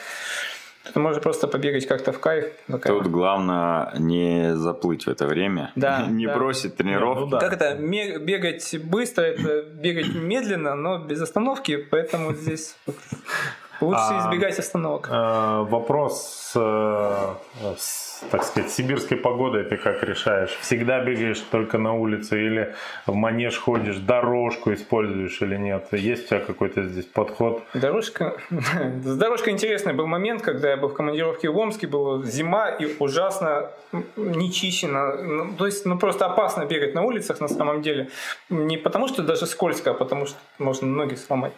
Ты 0.93 1.01
можешь 1.01 1.22
просто 1.22 1.49
побегать 1.49 1.87
как-то 1.87 2.12
в 2.12 2.20
кайф. 2.20 2.47
Тут 2.85 3.09
главное 3.09 3.93
не 3.99 4.57
заплыть 4.57 5.07
в 5.07 5.11
это 5.11 5.26
время, 5.26 5.72
да, 5.76 6.07
не 6.09 6.26
да. 6.26 6.35
бросить 6.35 6.76
тренировки. 6.76 7.20
Ну, 7.20 7.26
да. 7.26 7.41
Как 7.41 7.53
это, 7.53 7.74
бегать 7.74 8.76
быстро, 8.85 9.22
это 9.22 9.62
бегать 9.62 10.14
медленно, 10.14 10.74
но 10.74 10.99
без 10.99 11.20
остановки, 11.20 11.76
поэтому 11.76 12.35
здесь 12.35 12.76
лучше 13.81 14.01
а, 14.01 14.26
избегать 14.26 14.59
остановок. 14.59 15.09
А, 15.11 15.62
вопрос 15.64 16.53
э, 16.55 17.35
с 17.76 18.09
так 18.31 18.45
сказать, 18.45 18.70
сибирской 18.70 19.16
погодой 19.16 19.64
ты 19.64 19.76
как 19.76 20.03
решаешь? 20.03 20.51
Всегда 20.61 21.01
бегаешь 21.01 21.41
только 21.51 21.79
на 21.79 21.95
улице 21.95 22.45
или 22.45 22.74
в 23.07 23.14
манеж 23.14 23.59
ходишь, 23.59 23.97
дорожку 23.97 24.72
используешь 24.72 25.41
или 25.43 25.57
нет? 25.57 25.89
Есть 25.93 26.26
у 26.26 26.29
тебя 26.29 26.41
какой-то 26.41 26.85
здесь 26.85 27.07
подход? 27.07 27.62
Дорожка... 27.74 28.37
С 28.51 29.16
дорожкой 29.16 29.53
интересный 29.53 29.93
был 29.93 30.07
момент, 30.07 30.43
когда 30.43 30.70
я 30.70 30.76
был 30.76 30.89
в 30.89 30.95
командировке 30.95 31.49
в 31.49 31.57
Омске, 31.57 31.87
была 31.87 32.24
зима 32.24 32.68
и 32.68 32.97
ужасно 32.99 33.70
нечищено. 34.16 35.14
Ну, 35.22 35.55
то 35.57 35.66
есть, 35.66 35.87
ну, 35.87 35.99
просто 35.99 36.26
опасно 36.26 36.64
бегать 36.64 36.95
на 36.95 37.03
улицах 37.03 37.41
на 37.41 37.49
самом 37.49 37.83
деле. 37.83 38.09
Не 38.49 38.76
потому, 38.76 39.09
что 39.09 39.22
даже 39.22 39.47
скользко, 39.47 39.91
а 39.91 39.95
потому, 39.95 40.26
что 40.26 40.37
можно 40.59 40.87
ноги 40.87 41.14
сломать. 41.14 41.53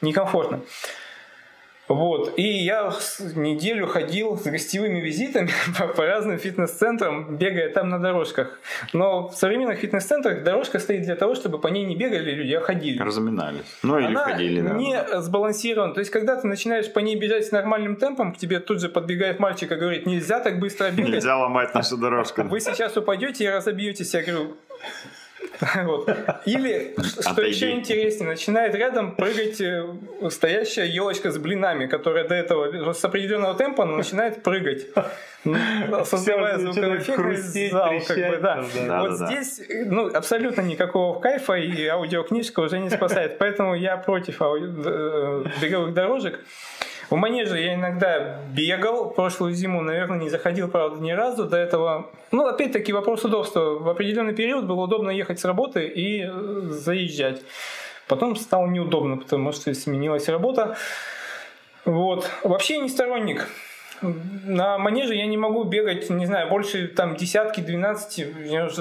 Некомфортно. 0.00 0.60
Вот. 1.88 2.36
И 2.36 2.42
я 2.42 2.92
неделю 3.34 3.86
ходил 3.86 4.36
с 4.36 4.42
гостевыми 4.42 5.00
визитами 5.00 5.50
по, 5.78 5.86
по 5.88 6.06
разным 6.06 6.38
фитнес-центрам, 6.38 7.36
бегая 7.36 7.70
там 7.70 7.88
на 7.90 8.00
дорожках. 8.00 8.58
Но 8.92 9.28
в 9.28 9.34
современных 9.34 9.78
фитнес-центрах 9.78 10.42
дорожка 10.42 10.78
стоит 10.78 11.02
для 11.02 11.16
того, 11.16 11.34
чтобы 11.34 11.58
по 11.58 11.68
ней 11.68 11.84
не 11.84 11.96
бегали 11.96 12.32
люди, 12.32 12.52
а 12.54 12.60
ходили. 12.60 13.00
Разминались. 13.00 13.64
Ну 13.82 13.98
или 13.98 14.06
Она 14.06 14.24
ходили. 14.24 14.60
Да. 14.60 14.70
не 14.74 14.98
сбалансирован. 15.20 15.94
То 15.94 16.00
есть, 16.00 16.10
когда 16.10 16.36
ты 16.36 16.46
начинаешь 16.46 16.92
по 16.92 16.98
ней 16.98 17.16
бежать 17.16 17.46
с 17.46 17.52
нормальным 17.52 17.96
темпом, 17.96 18.34
к 18.34 18.38
тебе 18.38 18.60
тут 18.60 18.80
же 18.80 18.88
подбегает 18.88 19.38
мальчик 19.38 19.70
и 19.70 19.74
говорит, 19.76 20.06
нельзя 20.06 20.40
так 20.40 20.58
быстро 20.58 20.90
бегать. 20.90 21.12
Нельзя 21.14 21.36
ломать 21.36 21.74
нашу 21.74 21.96
дорожку. 21.96 22.42
Вы 22.42 22.60
сейчас 22.60 22.96
упадете 22.96 23.44
и 23.44 23.48
разобьетесь. 23.48 24.12
Я 24.14 24.22
говорю, 24.22 24.56
вот. 25.84 26.08
Или, 26.44 26.94
что 27.20 27.30
Отойди. 27.30 27.50
еще 27.50 27.70
интереснее, 27.72 28.30
начинает 28.30 28.74
рядом 28.74 29.14
прыгать 29.14 29.60
э, 29.60 29.86
стоящая 30.30 30.86
елочка 30.86 31.30
с 31.30 31.38
блинами, 31.38 31.86
которая 31.86 32.26
до 32.26 32.34
этого 32.34 32.92
с 32.92 33.04
определенного 33.04 33.54
темпа 33.54 33.84
начинает 33.84 34.42
прыгать. 34.42 34.86
Создавая 36.04 36.58
звуковой 36.58 37.00
зал. 37.70 37.92
Как 38.06 38.16
бы, 38.16 38.38
да. 38.42 38.64
Да, 38.86 39.00
вот 39.00 39.18
да, 39.18 39.26
здесь 39.26 39.62
ну, 39.86 40.12
абсолютно 40.12 40.62
никакого 40.62 41.20
кайфа 41.20 41.54
и 41.54 41.86
аудиокнижка 41.86 42.60
уже 42.60 42.78
не 42.78 42.90
спасает. 42.90 43.38
Поэтому 43.38 43.74
я 43.74 43.96
против 43.96 44.42
ауди... 44.42 44.66
Э, 44.84 45.44
беговых 45.60 45.94
дорожек. 45.94 46.40
В 47.08 47.14
манеже 47.14 47.60
я 47.60 47.74
иногда 47.74 48.40
бегал, 48.52 49.10
прошлую 49.10 49.52
зиму, 49.52 49.80
наверное, 49.80 50.18
не 50.18 50.28
заходил, 50.28 50.68
правда, 50.68 51.00
ни 51.00 51.12
разу 51.12 51.44
до 51.44 51.56
этого. 51.56 52.10
Ну, 52.32 52.46
опять-таки, 52.46 52.92
вопрос 52.92 53.24
удобства. 53.24 53.78
В 53.78 53.88
определенный 53.88 54.34
период 54.34 54.64
было 54.64 54.82
удобно 54.82 55.10
ехать 55.10 55.38
с 55.38 55.44
работы 55.44 55.86
и 55.86 56.24
э, 56.24 56.30
заезжать. 56.70 57.42
Потом 58.08 58.34
стало 58.34 58.66
неудобно, 58.66 59.18
потому 59.18 59.52
что 59.52 59.72
сменилась 59.74 60.28
работа. 60.28 60.76
Вот. 61.84 62.28
Вообще 62.42 62.78
не 62.78 62.88
сторонник. 62.88 63.48
На 64.02 64.76
манеже 64.76 65.14
я 65.14 65.26
не 65.26 65.36
могу 65.36 65.64
бегать, 65.64 66.10
не 66.10 66.26
знаю, 66.26 66.50
больше 66.50 66.88
там 66.88 67.16
десятки, 67.16 67.60
двенадцати, 67.60 68.26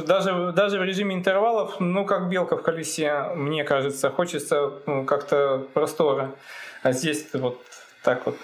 даже, 0.06 0.52
даже 0.52 0.80
в 0.80 0.84
режиме 0.84 1.16
интервалов, 1.16 1.80
ну, 1.80 2.06
как 2.06 2.28
белка 2.30 2.58
в 2.58 2.64
колесе, 2.64 3.30
мне 3.36 3.64
кажется, 3.64 4.10
хочется 4.10 4.74
ну, 4.86 5.06
как-то 5.06 5.66
простора. 5.74 6.32
А 6.84 6.92
здесь 6.92 7.28
вот 7.34 7.62
так 8.06 8.26
вот. 8.26 8.38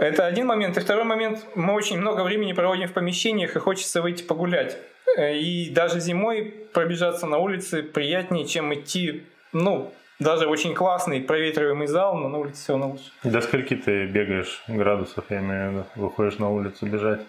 Это 0.00 0.26
один 0.26 0.46
момент. 0.46 0.76
И 0.76 0.80
второй 0.80 1.04
момент, 1.04 1.46
мы 1.54 1.72
очень 1.74 1.98
много 1.98 2.22
времени 2.22 2.52
проводим 2.52 2.88
в 2.88 2.92
помещениях 2.92 3.56
и 3.56 3.58
хочется 3.58 4.02
выйти 4.02 4.24
погулять. 4.24 4.76
И 5.16 5.70
даже 5.70 6.00
зимой 6.00 6.54
пробежаться 6.72 7.26
на 7.26 7.38
улице 7.38 7.82
приятнее, 7.82 8.46
чем 8.46 8.74
идти, 8.74 9.22
ну, 9.52 9.92
даже 10.18 10.46
очень 10.46 10.74
классный 10.74 11.20
проветриваемый 11.20 11.86
зал, 11.86 12.16
но 12.16 12.28
на 12.28 12.38
улице 12.38 12.62
все 12.62 12.72
равно 12.72 12.90
лучше. 12.90 13.04
До 13.24 13.40
скольки 13.40 13.74
ты 13.76 14.06
бегаешь 14.06 14.62
градусов, 14.68 15.24
я 15.30 15.38
имею 15.38 15.68
в 15.68 15.72
виду, 15.72 15.84
выходишь 15.96 16.38
на 16.38 16.50
улицу 16.50 16.86
бежать? 16.86 17.20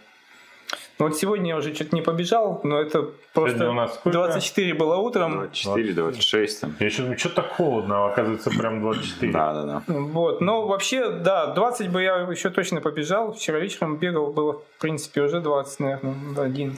Ну 1.04 1.10
вот 1.10 1.18
сегодня 1.18 1.50
я 1.50 1.58
уже 1.58 1.76
что-то 1.76 1.94
не 1.98 2.02
побежал, 2.02 2.62
но 2.64 2.80
это 2.80 3.10
просто 3.34 3.70
у 3.70 3.74
нас 3.74 4.00
24 4.06 4.74
было 4.74 4.96
утром. 4.96 5.34
24, 5.34 5.92
26 5.92 6.62
там. 6.62 6.76
Я 6.80 6.86
еще, 6.86 7.18
что 7.18 7.28
так 7.28 7.50
холодно, 7.50 8.06
а 8.06 8.12
оказывается 8.14 8.50
прям 8.52 8.80
24. 8.80 9.34
Да, 9.34 9.54
да, 9.54 9.64
да. 9.66 9.84
Вот, 9.88 10.40
но 10.40 10.66
вообще, 10.66 11.10
да, 11.10 11.48
20 11.48 11.90
бы 11.92 12.02
я 12.02 12.20
еще 12.20 12.52
точно 12.52 12.80
побежал. 12.80 13.34
Вчера 13.34 13.60
вечером 13.60 13.98
бегал, 13.98 14.32
было 14.32 14.54
в 14.54 14.80
принципе 14.80 15.24
уже 15.24 15.42
20, 15.42 15.80
наверное, 15.82 16.16
один. 16.38 16.78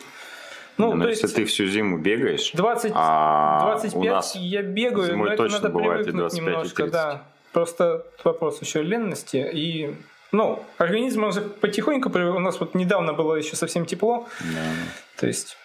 Ну, 0.80 0.95
но 0.95 1.03
то 1.03 1.09
если 1.09 1.26
есть, 1.26 1.36
ты 1.36 1.45
всю 1.45 1.67
зиму 1.67 1.99
бегаешь, 1.99 2.51
20, 2.51 2.93
а 2.95 3.76
25 3.76 3.95
у 3.95 4.03
нас 4.09 4.36
я 4.36 4.63
бегаю, 4.63 5.19
но 5.19 5.28
это 5.28 5.43
надо 5.43 5.69
привыкнуть 5.69 6.34
немножко, 6.34 6.88
да. 6.88 7.26
Просто 7.53 8.03
вопрос 8.23 8.59
еще 8.59 8.82
ленности 8.82 9.38
и 9.53 9.95
ну, 10.36 10.63
организм 10.77 11.23
уже 11.23 11.41
потихоньку, 11.41 12.09
у 12.09 12.39
нас 12.39 12.59
вот 12.59 12.75
недавно 12.75 13.13
было 13.13 13.36
еще 13.36 13.55
совсем 13.55 13.86
тепло, 13.86 14.27
да. 14.39 14.63
то 15.17 15.27
есть 15.27 15.57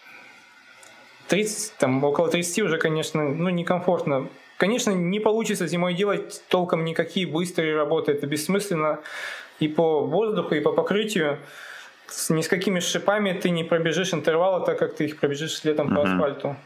30, 1.29 1.75
там 1.79 2.03
около 2.05 2.29
30 2.29 2.59
уже, 2.61 2.79
конечно, 2.79 3.23
ну, 3.23 3.51
некомфортно. 3.51 4.29
Конечно, 4.57 4.91
не 4.91 5.21
получится 5.21 5.67
зимой 5.67 5.95
делать 5.95 6.43
толком 6.49 6.85
никакие 6.85 7.27
быстрые 7.27 7.75
работы, 7.75 8.13
это 8.13 8.27
бессмысленно 8.27 8.99
и 9.59 9.69
по 9.69 10.01
воздуху, 10.01 10.55
и 10.55 10.61
по 10.61 10.73
покрытию. 10.73 11.39
Ни 12.29 12.43
с 12.43 12.49
какими 12.49 12.81
шипами 12.81 13.33
ты 13.33 13.51
не 13.51 13.63
пробежишь 13.65 14.13
интервалы, 14.13 14.67
так 14.67 14.79
как 14.79 14.95
ты 14.95 15.05
их 15.05 15.19
пробежишь 15.19 15.63
летом 15.65 15.89
mm-hmm. 15.89 15.95
по 15.95 16.03
асфальту. 16.03 16.57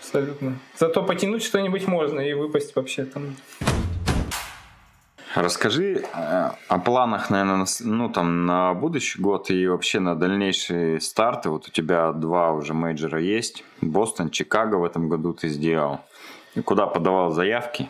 Абсолютно. 0.00 0.58
Зато 0.76 1.02
потянуть 1.04 1.44
что-нибудь 1.44 1.86
можно 1.86 2.20
и 2.20 2.32
выпасть 2.32 2.74
вообще 2.74 3.04
там. 3.04 3.36
Расскажи 5.34 6.04
э, 6.14 6.50
о 6.68 6.78
планах, 6.78 7.30
наверное, 7.30 7.66
ну, 7.80 8.08
там, 8.10 8.44
на 8.44 8.74
будущий 8.74 9.20
год 9.20 9.50
и 9.50 9.66
вообще 9.66 9.98
на 9.98 10.14
дальнейшие 10.14 11.00
старты. 11.00 11.48
Вот 11.48 11.68
у 11.68 11.70
тебя 11.70 12.12
два 12.12 12.52
уже 12.52 12.74
мейджора 12.74 13.20
есть. 13.20 13.64
Бостон, 13.80 14.30
Чикаго 14.30 14.76
в 14.76 14.84
этом 14.84 15.08
году 15.08 15.32
ты 15.32 15.48
сделал. 15.48 16.00
И 16.54 16.60
куда 16.60 16.86
подавал 16.86 17.30
заявки? 17.30 17.88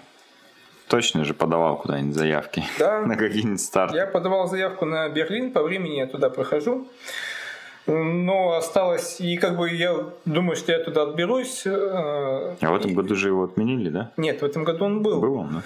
Точно 0.89 1.25
же 1.25 1.35
подавал 1.35 1.79
куда-нибудь 1.79 2.15
заявки 2.15 2.63
да. 2.79 3.01
на 3.01 3.17
какие-нибудь 3.17 3.61
старты. 3.61 3.97
Я 3.97 4.07
подавал 4.07 4.47
заявку 4.47 4.85
на 4.85 5.09
Берлин, 5.09 5.53
по 5.53 5.63
времени 5.63 5.97
я 5.97 6.07
туда 6.07 6.31
прохожу. 6.31 6.87
Но 7.87 8.53
осталось, 8.53 9.21
и 9.21 9.37
как 9.37 9.57
бы 9.57 9.69
я 9.69 9.97
думаю, 10.25 10.55
что 10.55 10.71
я 10.71 10.79
туда 10.79 11.03
отберусь. 11.03 11.63
э, 11.67 11.71
А 12.61 12.71
в 12.71 12.75
этом 12.77 12.95
году 12.95 13.17
же 13.17 13.29
его 13.29 13.43
отменили, 13.43 13.89
да? 13.89 14.13
Нет, 14.17 14.41
в 14.43 14.45
этом 14.45 14.63
году 14.63 14.85
он 14.85 15.03
был. 15.03 15.21
Был 15.21 15.35
он, 15.35 15.49
да? 15.55 15.63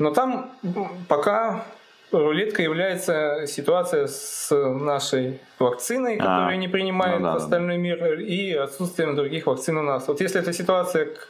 Но 0.00 0.10
там 0.12 0.50
пока 1.08 1.64
рулетка 2.10 2.62
является 2.62 3.44
ситуация 3.46 4.06
с 4.06 4.48
нашей 4.50 5.38
вакциной, 5.58 6.16
А, 6.16 6.18
которую 6.18 6.58
не 6.58 6.68
принимает 6.68 7.18
ну 7.20 7.26
да, 7.26 7.32
да, 7.32 7.36
остальной 7.36 7.76
мир, 7.76 8.18
и 8.18 8.52
отсутствием 8.54 9.14
других 9.14 9.46
вакцин 9.46 9.76
у 9.76 9.82
нас. 9.82 10.08
Вот 10.08 10.20
если 10.20 10.40
эта 10.40 10.52
ситуация 10.52 11.04
к 11.04 11.28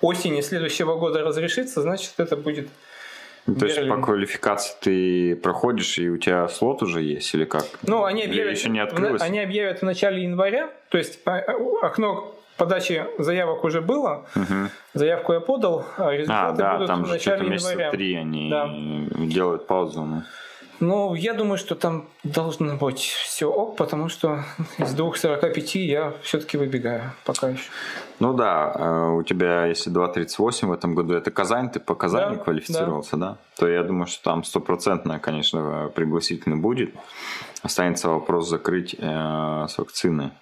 осени 0.00 0.40
следующего 0.42 0.96
года 0.96 1.22
разрешится, 1.22 1.82
значит 1.82 2.12
это 2.18 2.36
будет 2.36 2.68
Ну, 3.46 3.56
То 3.56 3.66
есть 3.66 3.76
Берлин. 3.78 3.96
по 3.96 4.02
квалификации 4.06 4.74
ты 4.80 5.36
проходишь, 5.36 5.98
и 5.98 6.08
у 6.08 6.16
тебя 6.16 6.48
слот 6.48 6.82
уже 6.82 7.02
есть, 7.02 7.34
или 7.34 7.44
как? 7.44 7.64
Ну, 7.82 8.04
они 8.04 8.22
Или 8.22 8.30
объявят, 8.30 8.56
еще 8.56 8.70
не 8.70 8.78
открылось? 8.80 9.20
они 9.20 9.40
объявят 9.40 9.80
в 9.80 9.82
начале 9.82 10.22
января, 10.22 10.70
то 10.88 10.98
есть 10.98 11.18
а, 11.26 11.38
а, 11.38 11.86
окно 11.86 12.34
подачи 12.56 13.06
заявок 13.18 13.64
уже 13.64 13.80
было, 13.80 14.24
Мгм. 14.34 14.70
заявку 14.94 15.32
я 15.32 15.40
подал, 15.40 15.84
а 15.96 16.08
А, 16.08 16.12
результаты 16.12 16.56
да, 16.58 16.72
будут 16.74 16.86
там 16.88 17.04
в 17.04 17.08
начале 17.08 17.46
января. 17.54 17.90
три 17.90 18.14
они 18.14 18.50
Да. 18.50 18.70
делают 19.26 19.66
паузу. 19.66 20.04
ну. 20.04 20.22
Ну, 20.80 21.14
я 21.14 21.34
думаю, 21.34 21.56
что 21.56 21.76
там 21.76 22.08
должно 22.24 22.76
быть 22.76 22.98
все 22.98 23.46
ок, 23.46 23.76
потому 23.76 24.08
что 24.08 24.44
из 24.76 24.92
2.45 24.92 25.78
я 25.86 26.12
все-таки 26.22 26.58
выбегаю 26.58 27.12
пока 27.24 27.48
еще. 27.50 27.70
Ну 28.18 28.34
да, 28.34 28.72
э, 28.74 29.08
у 29.18 29.22
тебя, 29.22 29.66
если 29.66 29.90
2.38 29.92 30.66
в 30.68 30.72
этом 30.72 30.94
году, 30.96 31.14
это 31.14 31.30
Казань, 31.30 31.70
ты 31.70 31.78
по 31.78 31.94
Казани 31.94 32.36
Да, 32.36 32.42
квалифицировался, 32.42 33.16
да. 33.16 33.36
То 33.56 33.68
я 33.68 33.84
думаю, 33.84 34.08
что 34.08 34.24
там 34.24 34.42
стопроцентно, 34.42 35.20
конечно, 35.20 35.90
пригласительный 35.94 36.56
будет. 36.56 36.92
Останется 37.64 38.10
вопрос 38.10 38.50
закрыть 38.50 38.94
э, 38.98 39.66
с 39.68 39.78
вакциной. 39.78 40.32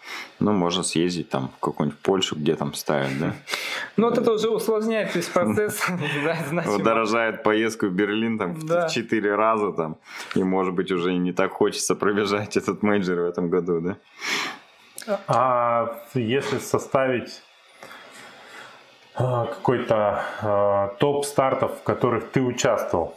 Ну, 0.41 0.51
можно 0.51 0.83
съездить 0.83 1.31
там 1.31 1.53
в 1.57 1.61
какую-нибудь 1.61 2.01
Польшу, 2.01 2.35
где 2.35 2.57
там 2.57 2.75
ставят, 2.75 3.16
да. 3.20 3.33
Но 3.97 4.09
вот 4.09 4.18
это 4.18 4.33
уже 4.33 4.49
усложняет 4.49 5.14
весь 5.14 5.29
процесс. 5.29 5.81
Удорожает 6.66 7.45
поездку 7.45 7.87
в 7.87 7.93
Берлин 7.93 8.39
там 8.39 8.55
в 8.55 8.89
четыре 8.89 9.37
раза 9.37 9.70
там. 9.70 9.99
И, 10.35 10.43
может 10.43 10.75
быть, 10.75 10.91
уже 10.91 11.12
не 11.12 11.33
так 11.33 11.53
хочется 11.53 11.95
пробежать 11.95 12.57
этот 12.57 12.83
мейджор 12.83 13.20
в 13.20 13.27
этом 13.27 13.51
году, 13.51 13.81
да? 13.81 13.97
А 15.29 16.03
если 16.14 16.59
составить 16.59 17.41
а, 19.14 19.47
какой-то 19.47 20.25
а, 20.43 20.89
топ 20.99 21.25
стартов, 21.25 21.79
в 21.79 21.83
которых 21.85 22.33
ты 22.33 22.43
участвовал, 22.43 23.16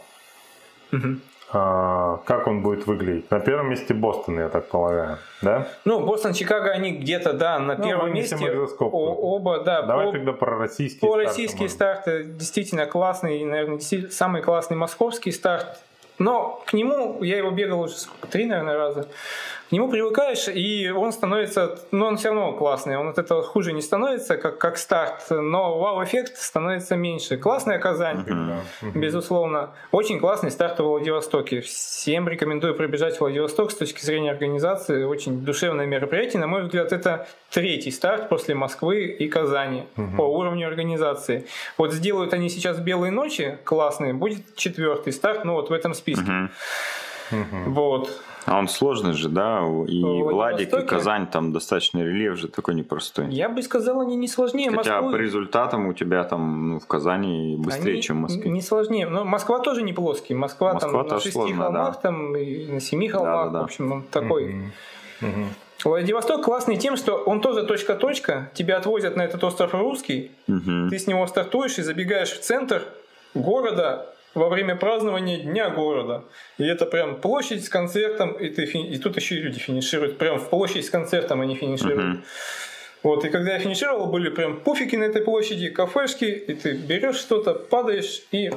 как 1.52 2.46
он 2.46 2.62
будет 2.62 2.86
выглядеть? 2.86 3.30
На 3.30 3.38
первом 3.40 3.70
месте 3.70 3.94
Бостон, 3.94 4.38
я 4.38 4.48
так 4.48 4.66
полагаю, 4.68 5.18
да? 5.42 5.68
Ну, 5.84 6.00
Бостон, 6.04 6.32
Чикаго, 6.32 6.70
они 6.70 6.90
где-то, 6.92 7.32
да, 7.32 7.58
на 7.58 7.76
Ну, 7.76 7.84
первом 7.84 8.12
месте. 8.12 8.36
О- 8.80 9.36
Оба, 9.36 9.60
да. 9.60 9.82
Давай 9.82 10.06
по- 10.06 10.12
тогда 10.12 10.32
про 10.32 10.58
российские 10.58 11.00
По 11.00 11.14
старты, 11.14 11.28
российские 11.28 11.68
старты 11.68 12.24
действительно 12.24 12.86
классный, 12.86 13.44
наверное, 13.44 13.78
самый 13.78 14.42
классный 14.42 14.76
московский 14.76 15.30
старт. 15.30 15.80
Но 16.18 16.62
к 16.66 16.72
нему, 16.72 17.22
я 17.22 17.36
его 17.36 17.50
бегал 17.50 17.80
уже 17.82 17.96
сколько, 17.96 18.26
три, 18.26 18.46
наверное, 18.46 18.76
раза. 18.76 19.06
К 19.68 19.72
нему 19.72 19.90
привыкаешь, 19.90 20.46
и 20.46 20.90
он 20.90 21.12
становится, 21.12 21.76
но 21.90 22.06
он 22.06 22.16
все 22.18 22.28
равно 22.28 22.52
классный. 22.52 22.96
Он 22.96 23.08
от 23.08 23.18
этого 23.18 23.42
хуже 23.42 23.72
не 23.72 23.82
становится, 23.82 24.36
как, 24.36 24.58
как 24.58 24.78
старт, 24.78 25.26
но 25.28 25.78
вау-эффект 25.78 26.36
становится 26.36 26.94
меньше. 26.94 27.36
Классная 27.36 27.80
Казань. 27.80 28.24
Мгм. 28.26 29.00
безусловно. 29.00 29.70
Очень 29.90 30.20
классный 30.20 30.52
старт 30.52 30.78
в 30.78 30.84
Владивостоке. 30.84 31.62
Всем 31.62 32.28
рекомендую 32.28 32.76
пробежать 32.76 33.18
Владивосток 33.18 33.72
с 33.72 33.74
точки 33.74 34.04
зрения 34.04 34.30
организации. 34.30 35.02
Очень 35.02 35.40
душевное 35.40 35.86
мероприятие. 35.86 36.40
На 36.40 36.46
мой 36.46 36.62
взгляд, 36.62 36.92
это 36.92 37.26
третий 37.50 37.90
старт 37.90 38.28
после 38.28 38.54
Москвы 38.54 39.06
и 39.06 39.28
Казани 39.28 39.86
по 40.16 40.22
уровню 40.22 40.68
организации. 40.68 41.46
Вот 41.76 41.92
сделают 41.92 42.32
они 42.34 42.50
сейчас 42.50 42.78
белые 42.78 43.10
ночи 43.10 43.58
классные, 43.64 44.14
будет 44.14 44.54
четвертый 44.54 45.12
старт, 45.12 45.44
ну 45.44 45.54
вот 45.54 45.70
в 45.70 45.72
этом 45.72 45.92
списке. 45.94 46.30
Мгм. 46.30 46.50
Мгм. 47.30 47.72
Вот. 47.74 48.22
А 48.46 48.58
он 48.58 48.68
сложный 48.68 49.12
же, 49.12 49.28
да? 49.28 49.60
И 49.88 50.02
Владик, 50.02 50.72
и? 50.72 50.82
Казань, 50.82 51.26
там 51.26 51.52
достаточно 51.52 51.98
рельеф 51.98 52.38
же 52.38 52.48
такой 52.48 52.74
непростой. 52.74 53.28
Я 53.28 53.48
бы 53.48 53.60
сказал, 53.60 54.00
они 54.00 54.14
не 54.14 54.28
сложнее 54.28 54.70
Хотя 54.70 55.00
Москвы. 55.00 55.12
по 55.12 55.16
результатам 55.20 55.88
у 55.88 55.92
тебя 55.92 56.22
там 56.22 56.68
ну, 56.68 56.78
в 56.78 56.86
Казани 56.86 57.56
быстрее, 57.58 57.94
Они 57.94 58.02
чем 58.02 58.18
в 58.18 58.20
Москве. 58.20 58.48
Не 58.48 58.62
сложнее. 58.62 59.08
Но 59.08 59.24
Москва 59.24 59.58
тоже 59.58 59.82
не 59.82 59.92
плоский. 59.92 60.34
Москва, 60.34 60.74
Москва 60.74 61.02
там 61.02 61.08
на 61.08 61.20
шести 61.20 61.32
сложная, 61.32 61.56
холмах, 61.58 61.94
да. 61.94 62.00
там 62.00 62.36
и 62.36 62.66
на 62.66 62.80
семи 62.80 63.08
холмах. 63.08 63.46
Да-да-да. 63.46 63.60
В 63.60 63.64
общем, 63.64 63.92
он 63.92 64.02
такой. 64.04 64.72
Мгм. 65.20 65.48
Владивосток 65.84 66.44
классный 66.44 66.76
тем, 66.76 66.96
что 66.96 67.16
он 67.16 67.40
тоже 67.40 67.64
точка-точка. 67.64 68.50
Тебя 68.54 68.76
отвозят 68.76 69.16
на 69.16 69.22
этот 69.22 69.42
остров 69.42 69.74
Русский. 69.74 70.30
Мгм. 70.46 70.88
Ты 70.88 70.98
с 70.98 71.06
него 71.06 71.26
стартуешь 71.26 71.78
и 71.78 71.82
забегаешь 71.82 72.30
в 72.30 72.40
центр 72.40 72.82
города 73.34 74.06
во 74.36 74.48
время 74.48 74.76
празднования 74.76 75.38
Дня 75.38 75.70
города. 75.70 76.24
И 76.58 76.64
это 76.64 76.86
прям 76.86 77.20
площадь 77.20 77.64
с 77.64 77.68
концертом, 77.68 78.32
и, 78.32 78.50
ты 78.50 78.64
и 78.64 78.98
тут 78.98 79.16
еще 79.16 79.36
и 79.36 79.38
люди 79.38 79.58
финишируют. 79.58 80.18
Прям 80.18 80.38
в 80.38 80.50
площадь 80.50 80.84
с 80.84 80.90
концертом 80.90 81.40
они 81.40 81.54
финишируют. 81.54 82.04
Мгм. 82.04 82.24
Вот, 83.02 83.24
и 83.24 83.30
когда 83.30 83.54
я 83.54 83.58
финишировал, 83.58 84.06
были 84.06 84.28
прям 84.28 84.60
пуфики 84.60 84.96
на 84.96 85.04
этой 85.04 85.22
площади, 85.22 85.70
кафешки, 85.70 86.24
и 86.24 86.54
ты 86.54 86.72
берешь 86.72 87.16
что-то, 87.16 87.54
падаешь 87.54 88.24
и 88.30 88.50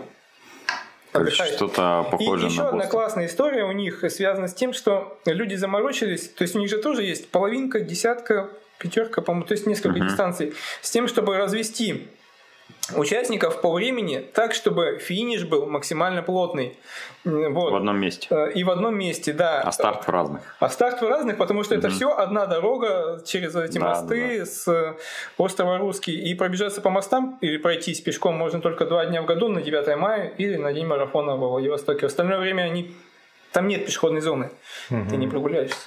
отдыхаешь. 1.13 1.53
что-то 1.53 2.05
И 2.07 2.11
похоже 2.11 2.47
еще 2.47 2.63
на 2.63 2.69
одна 2.69 2.87
классная 2.87 3.27
история 3.27 3.63
у 3.63 3.71
них 3.71 4.03
связана 4.09 4.47
с 4.47 4.53
тем, 4.53 4.73
что 4.73 5.17
люди 5.25 5.55
заморочились, 5.55 6.29
то 6.29 6.41
есть 6.43 6.55
у 6.55 6.59
них 6.59 6.69
же 6.69 6.79
тоже 6.79 7.03
есть 7.03 7.29
половинка, 7.29 7.79
десятка, 7.79 8.49
пятерка, 8.79 9.21
по-моему, 9.21 9.45
то 9.45 9.53
есть 9.53 9.67
несколько 9.67 9.97
Мгм. 9.97 10.07
дистанций, 10.07 10.53
с 10.81 10.89
тем, 10.89 11.07
чтобы 11.07 11.37
развести 11.37 12.07
участников 12.95 13.61
по 13.61 13.71
времени 13.71 14.19
так, 14.33 14.53
чтобы 14.53 14.97
финиш 14.99 15.45
был 15.45 15.65
максимально 15.67 16.23
плотный. 16.23 16.77
Вот. 17.23 17.71
В 17.71 17.75
одном 17.75 17.99
месте. 17.99 18.27
Э, 18.31 18.51
И 18.51 18.63
в 18.63 18.69
одном 18.71 18.97
месте, 18.97 19.33
да. 19.33 19.61
А 19.61 19.71
старт 19.71 20.05
в 20.07 20.09
разных. 20.09 20.41
А 20.59 20.69
старт 20.69 21.01
в 21.01 21.07
разных, 21.07 21.37
потому 21.37 21.63
что 21.63 21.75
это 21.75 21.87
Мгм. 21.87 21.95
все 21.95 22.09
одна 22.15 22.45
дорога 22.45 23.21
через 23.25 23.55
эти 23.55 23.77
Да, 23.77 23.85
мосты 23.89 24.45
с 24.45 24.67
э, 24.67 24.95
острова 25.37 25.77
Русский. 25.77 26.13
И 26.19 26.33
пробежаться 26.35 26.81
по 26.81 26.89
мостам 26.89 27.37
или 27.41 27.57
пройтись 27.57 28.01
пешком 28.01 28.35
можно 28.35 28.61
только 28.61 28.85
два 28.85 29.05
дня 29.05 29.21
в 29.21 29.25
году, 29.25 29.49
на 29.49 29.61
9 29.61 29.95
мая 29.97 30.33
или 30.37 30.55
на 30.55 30.73
день 30.73 30.85
марафона 30.85 31.35
во 31.35 31.49
Владивостоке. 31.49 32.01
В 32.01 32.03
остальное 32.05 32.39
время 32.39 32.63
они... 32.63 32.95
там 33.51 33.67
нет 33.67 33.85
пешеходной 33.85 34.21
зоны. 34.21 34.49
Ты 34.89 35.17
не 35.17 35.27
прогуляешься. 35.27 35.77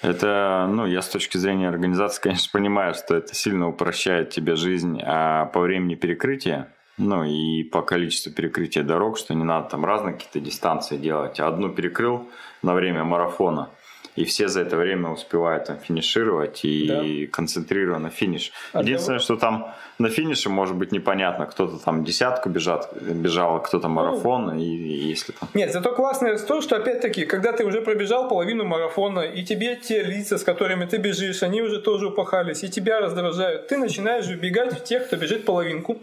Это, 0.00 0.68
ну, 0.70 0.86
я 0.86 1.02
с 1.02 1.08
точки 1.08 1.38
зрения 1.38 1.68
организации, 1.68 2.22
конечно, 2.22 2.50
понимаю, 2.52 2.94
что 2.94 3.16
это 3.16 3.34
сильно 3.34 3.68
упрощает 3.68 4.30
тебе 4.30 4.54
жизнь 4.54 5.00
а 5.02 5.46
по 5.46 5.60
времени 5.60 5.96
перекрытия, 5.96 6.68
ну, 6.98 7.24
и 7.24 7.64
по 7.64 7.82
количеству 7.82 8.32
перекрытия 8.32 8.84
дорог, 8.84 9.18
что 9.18 9.34
не 9.34 9.44
надо 9.44 9.70
там 9.70 9.84
разные 9.84 10.14
какие-то 10.14 10.40
дистанции 10.40 10.96
делать. 10.96 11.40
Одну 11.40 11.70
перекрыл 11.70 12.28
на 12.62 12.74
время 12.74 13.02
марафона, 13.02 13.70
и 14.18 14.24
все 14.24 14.48
за 14.48 14.62
это 14.62 14.76
время 14.76 15.10
успевают 15.10 15.64
там 15.64 15.78
финишировать 15.78 16.64
и 16.64 17.26
концентрированно 17.26 18.10
финиш. 18.10 18.52
А 18.72 18.82
Единственное, 18.82 19.20
что 19.20 19.36
там 19.36 19.74
на 19.98 20.08
финише 20.10 20.48
может 20.48 20.76
быть 20.76 20.92
непонятно, 20.92 21.46
кто-то 21.46 21.78
там 21.78 22.04
десятку 22.04 22.48
бежат, 22.48 22.92
бежал, 23.00 23.50
а 23.50 23.58
Ну, 23.58 23.60
кто-то 23.60 23.88
марафон, 23.88 24.58
и, 24.58 24.64
и 24.64 25.08
если 25.08 25.32
там... 25.32 25.48
Нет, 25.54 25.72
зато 25.72 25.92
классное 25.94 26.38
то, 26.38 26.60
что 26.60 26.76
опять-таки, 26.76 27.26
когда 27.26 27.52
ты 27.52 27.64
уже 27.64 27.80
пробежал 27.80 28.28
половину 28.28 28.64
марафона, 28.64 29.20
и 29.20 29.44
тебе 29.44 29.76
те 29.76 30.02
лица, 30.02 30.36
с 30.36 30.44
которыми 30.44 30.86
ты 30.86 30.98
бежишь, 30.98 31.42
они 31.42 31.62
уже 31.62 31.80
тоже 31.80 32.06
упахались, 32.06 32.64
и 32.64 32.68
тебя 32.68 33.00
раздражают, 33.00 33.68
ты 33.68 33.76
начинаешь 33.76 34.26
убегать 34.28 34.72
в 34.72 34.84
тех, 34.84 35.06
кто 35.06 35.16
бежит 35.16 35.44
половинку. 35.44 35.98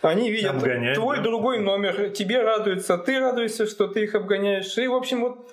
Они 0.00 0.30
видят 0.30 0.54
Обгонять, 0.54 0.94
твой 0.94 1.16
да. 1.16 1.22
другой 1.24 1.58
номер, 1.58 2.10
тебе 2.10 2.42
радуются, 2.42 2.98
ты 2.98 3.18
радуешься, 3.18 3.66
что 3.66 3.88
ты 3.88 4.04
их 4.04 4.14
обгоняешь. 4.14 4.78
И, 4.78 4.86
в 4.86 4.94
общем, 4.94 5.20
вот, 5.22 5.52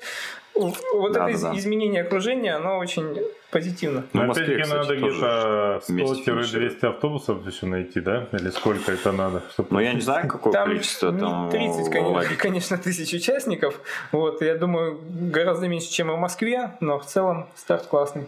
вот 0.56 1.12
Да, 1.14 1.20
это 1.20 1.20
да, 1.20 1.30
из- 1.32 1.42
да. 1.42 1.58
изменение 1.58 2.02
окружения, 2.04 2.56
оно 2.56 2.78
очень 2.78 3.18
позитивно. 3.52 4.04
Ну, 4.14 4.24
Москве, 4.24 4.46
опять-таки 4.46 4.64
кстати, 4.64 4.78
надо 4.78 4.96
где-то 4.98 5.82
вместе 5.88 6.32
100-200 6.32 6.86
автобусов 6.88 7.46
еще 7.48 7.66
найти, 7.66 8.00
да? 8.02 8.28
Или 8.34 8.50
сколько 8.50 8.92
это 8.92 9.12
надо? 9.12 9.44
чтобы- 9.52 9.70
Ну, 9.72 9.80
я 9.80 9.94
не 9.94 10.02
знаю, 10.02 10.28
какое 10.28 10.52
Там 10.54 10.68
количество 10.70 11.12
там... 11.14 11.50
30, 11.50 11.88
у 11.88 11.92
конечно, 11.92 12.36
конечно, 12.38 12.78
тысяч 12.78 13.14
участников. 13.14 13.80
Вот, 14.12 14.42
я 14.42 14.56
думаю, 14.56 15.00
гораздо 15.10 15.68
меньше, 15.68 15.90
чем 15.92 16.12
в 16.12 16.18
Москве, 16.18 16.72
но 16.80 17.00
в 17.00 17.06
целом 17.06 17.48
старт 17.56 17.86
классный. 17.88 18.26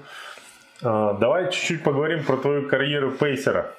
А, 0.84 1.13
Давай 1.13 1.51
чуть-чуть 1.51 1.84
поговорим 1.84 2.23
про 2.23 2.38
твою 2.38 2.67
карьеру 2.69 3.11
пейсера. 3.11 3.73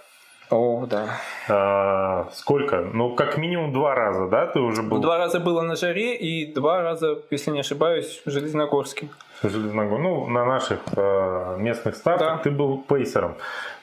О, 0.50 0.86
да. 0.86 1.20
А, 1.48 2.28
Сколько? 2.32 2.80
Ну, 2.80 3.14
как 3.14 3.36
минимум 3.36 3.72
два 3.72 3.94
раза, 3.94 4.28
да? 4.28 4.46
Ты 4.46 4.60
уже 4.60 4.82
был 4.82 4.98
Два 5.00 5.18
раза 5.18 5.40
было 5.40 5.60
на 5.62 5.76
жаре 5.76 6.16
и 6.16 6.52
два 6.52 6.82
раза, 6.82 7.18
если 7.30 7.50
не 7.50 7.60
ошибаюсь, 7.60 8.22
в 8.24 8.30
Железногорске. 8.30 9.08
в 9.42 9.48
Железногорске. 9.48 10.02
Ну, 10.02 10.26
на 10.26 10.44
наших 10.44 10.80
э, 10.96 11.56
местных 11.58 11.96
стартах 11.96 12.36
Да. 12.36 12.42
ты 12.42 12.50
был 12.50 12.78
пейсером. 12.78 13.34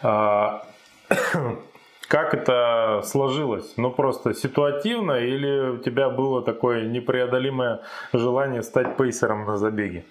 А, 0.02 0.66
Как 2.08 2.36
это 2.36 3.02
сложилось? 3.04 3.74
Ну, 3.78 3.90
просто 3.92 4.34
ситуативно 4.36 5.14
или 5.14 5.70
у 5.72 5.78
тебя 5.78 6.10
было 6.10 6.44
такое 6.44 6.84
непреодолимое 6.86 7.80
желание 8.14 8.62
стать 8.62 8.96
пейсером 8.96 9.46
на 9.46 9.58
забеге? 9.58 10.04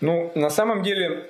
Ну, 0.00 0.32
на 0.34 0.48
самом 0.48 0.82
деле, 0.82 1.26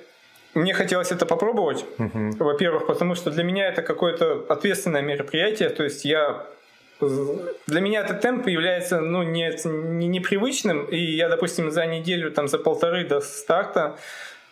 мне 0.55 0.73
хотелось 0.73 1.11
это 1.11 1.25
попробовать. 1.25 1.85
Мгм. 1.97 2.31
Во-первых, 2.31 2.87
потому 2.87 3.15
что 3.15 3.29
для 3.29 3.43
меня 3.43 3.67
это 3.67 3.81
какое-то 3.81 4.45
ответственное 4.49 5.01
мероприятие. 5.01 5.69
То 5.69 5.83
есть 5.83 6.05
я 6.05 6.45
для 7.01 7.81
меня 7.81 7.99
этот 8.01 8.21
темп 8.21 8.47
является 8.47 9.01
ну, 9.01 9.21
не, 9.23 9.51
не 9.65 10.07
непривычным, 10.07 10.85
и 10.85 10.97
я, 10.97 11.27
допустим, 11.27 11.69
за 11.69 11.85
неделю, 11.85 12.31
там, 12.31 12.47
за 12.47 12.57
полторы 12.57 13.05
до 13.05 13.19
старта 13.19 13.97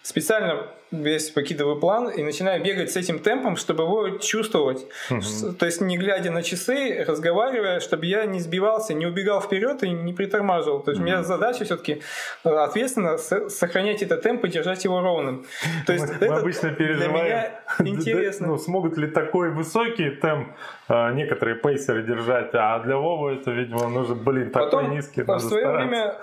специально 0.02 0.68
весь 0.94 1.30
покидываю 1.32 1.80
план 1.80 2.10
и 2.10 2.24
начинаю 2.24 2.64
бегать 2.64 2.92
с 2.92 2.96
этим 2.98 3.20
темпом, 3.20 3.58
чтобы 3.58 3.84
его 3.84 4.10
чувствовать. 4.20 4.86
Мгм. 5.10 5.56
То 5.56 5.66
есть 5.66 5.82
не 5.82 5.98
глядя 5.98 6.32
на 6.32 6.44
часы, 6.44 7.04
разговаривая, 7.08 7.80
чтобы 7.80 8.06
я 8.06 8.26
не 8.26 8.40
сбивался, 8.40 8.94
не 8.94 9.06
убегал 9.06 9.42
вперед 9.42 9.84
и 9.84 9.90
не 9.90 10.14
притормаживал. 10.14 10.80
То 10.82 10.92
есть 10.92 11.02
у 11.02 11.04
меня 11.04 11.24
задача 11.24 11.66
все-таки 11.66 12.02
ответственно 12.44 13.18
с- 13.18 13.50
сохранять 13.50 14.02
этот 14.02 14.22
темп 14.22 14.46
и 14.46 14.50
держать 14.50 14.84
его 14.84 15.02
ровным. 15.02 15.46
То 15.86 15.94
есть 15.94 16.06
мы, 16.08 16.14
мы 16.20 16.26
это 16.26 16.36
обычно 16.38 16.70
для 16.70 16.78
переживаем, 16.78 17.26
меня 17.28 17.52
интересно. 17.80 18.48
ну, 18.48 18.58
смогут 18.58 18.98
ли 18.98 19.08
такой 19.08 19.50
высокий 19.52 20.10
темп 20.12 20.50
а, 20.88 21.12
некоторые 21.12 21.56
пейсеры 21.56 22.04
держать, 22.04 22.50
а 22.54 22.80
для 22.80 22.98
Вовы 22.98 23.34
это, 23.36 23.52
видимо, 23.52 23.88
нужно, 23.90 24.16
блин, 24.16 24.52
такой 24.52 24.66
Потом, 24.70 24.92
низкий, 24.92 25.24
в 25.24 25.28
надо 25.28 25.40
свое 25.40 25.64
стараться. 25.64 25.88
время 25.88 26.16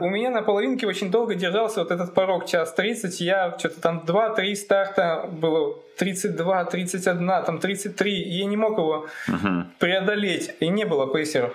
у, 0.00 0.04
у 0.06 0.10
меня 0.10 0.30
на 0.30 0.42
половинке 0.42 0.86
очень 0.86 1.10
долго 1.10 1.34
держался 1.34 1.80
вот 1.80 1.90
этот 1.90 2.14
порог 2.14 2.46
час 2.46 2.72
30. 2.74 3.20
Я 3.20 3.56
что-то 3.58 3.80
там 3.80 4.04
2-3 4.18 4.54
старта 4.56 5.28
было 5.30 5.76
32, 5.98 6.64
31, 6.64 7.26
там 7.44 7.58
33. 7.58 8.22
И 8.22 8.38
я 8.38 8.44
не 8.46 8.56
мог 8.56 8.78
его 8.78 9.06
Мгм. 9.28 9.72
преодолеть. 9.78 10.54
И 10.60 10.68
не 10.68 10.84
было 10.84 11.06
пейсеров. 11.12 11.52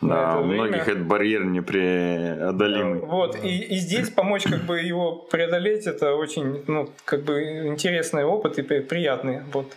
Да, 0.00 0.38
у 0.38 0.44
многих 0.44 0.86
этот 0.88 1.06
барьер 1.06 1.44
непреодолимый. 1.44 3.00
Вот, 3.00 3.36
и, 3.42 3.58
и 3.58 3.76
здесь 3.76 4.10
помочь 4.10 4.42
как 4.44 4.62
бы 4.64 4.80
его 4.80 5.12
преодолеть, 5.14 5.86
это 5.86 6.14
очень, 6.14 6.62
ну, 6.66 6.90
как 7.06 7.22
бы 7.22 7.66
интересный 7.68 8.24
опыт 8.24 8.58
и 8.58 8.62
при- 8.62 8.80
приятный. 8.80 9.40
Вот. 9.52 9.72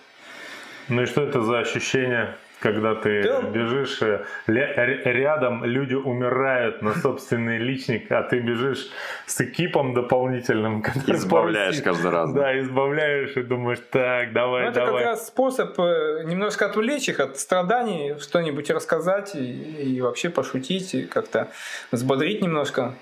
Ну 0.90 1.04
и 1.04 1.06
что 1.06 1.22
это 1.24 1.42
за 1.42 1.60
ощущение, 1.60 2.36
когда 2.60 2.96
ты 2.96 3.24
Да. 3.24 3.42
бежишь, 3.42 4.02
э, 4.02 4.26
рядом 4.48 5.64
люди 5.64 5.96
умирают 5.96 6.82
на 6.82 6.94
собственный 6.94 7.58
личник, 7.58 8.12
а 8.12 8.24
ты 8.24 8.40
бежишь 8.40 8.90
с 9.26 9.42
экипом 9.42 9.94
дополнительным. 9.94 10.82
который 10.88 11.16
Избавляешь 11.18 11.82
каждый 11.82 12.12
раз. 12.12 12.34
да. 12.34 12.60
Избавляешь 12.60 13.36
и 13.38 13.44
думаешь, 13.44 13.80
так, 13.92 14.28
Ну, 14.28 14.34
давай, 14.34 14.64
это 14.68 14.86
давай. 14.86 15.04
как 15.04 15.12
раз 15.12 15.28
способ 15.28 15.80
э, 15.80 16.24
немножко 16.26 16.66
отвлечь 16.66 17.10
их 17.10 17.20
от 17.20 17.38
страданий, 17.38 18.16
что-нибудь 18.20 18.70
рассказать 18.70 19.36
и, 19.36 19.96
и 19.96 20.02
вообще 20.02 20.30
пошутить, 20.30 20.94
и 20.96 21.04
как-то 21.04 21.50
взбодрить 21.92 22.42
немножко. 22.42 22.94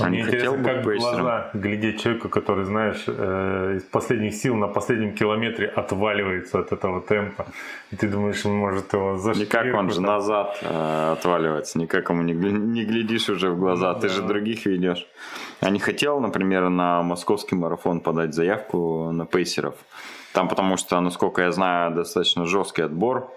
Мне 0.00 0.06
А 0.08 0.10
не 0.10 0.20
интересно, 0.22 0.38
хотел 0.50 0.56
бы 0.56 0.68
как 0.68 0.84
в 0.84 0.88
пейсером? 0.88 1.12
глаза 1.22 1.50
глядеть 1.54 2.02
человеку, 2.02 2.28
который, 2.28 2.64
знаешь, 2.64 3.04
э, 3.06 3.74
из 3.76 3.82
последних 3.84 4.34
сил 4.34 4.56
на 4.56 4.66
последнем 4.66 5.14
километре 5.14 5.68
отваливается 5.68 6.58
от 6.58 6.72
этого 6.72 7.00
темпа. 7.00 7.46
И 7.92 7.96
ты 7.96 8.08
думаешь, 8.08 8.44
он 8.44 8.54
может 8.56 8.92
его 8.92 9.16
за 9.18 9.32
Никак 9.34 9.72
он 9.74 9.90
же 9.90 10.00
назад 10.00 10.58
э, 10.62 11.12
отваливается, 11.12 11.78
никак 11.78 12.10
ему 12.10 12.22
не, 12.22 12.32
не 12.32 12.84
глядишь 12.84 13.28
уже 13.28 13.50
в 13.50 13.58
глаза, 13.58 13.94
ты 13.94 14.08
же 14.08 14.22
Да. 14.22 14.28
других 14.28 14.66
ведешь. 14.66 15.06
Я 15.62 15.70
не 15.70 15.78
хотел, 15.78 16.18
например, 16.20 16.68
на 16.70 17.02
московский 17.02 17.54
марафон 17.54 18.00
подать 18.00 18.34
заявку 18.34 19.10
на 19.12 19.26
пейсеров. 19.26 19.74
Там, 20.32 20.48
потому 20.48 20.76
что, 20.76 20.98
насколько 21.00 21.42
я 21.42 21.52
знаю, 21.52 21.94
достаточно 21.94 22.44
жесткий 22.46 22.82
отбор. 22.82 23.30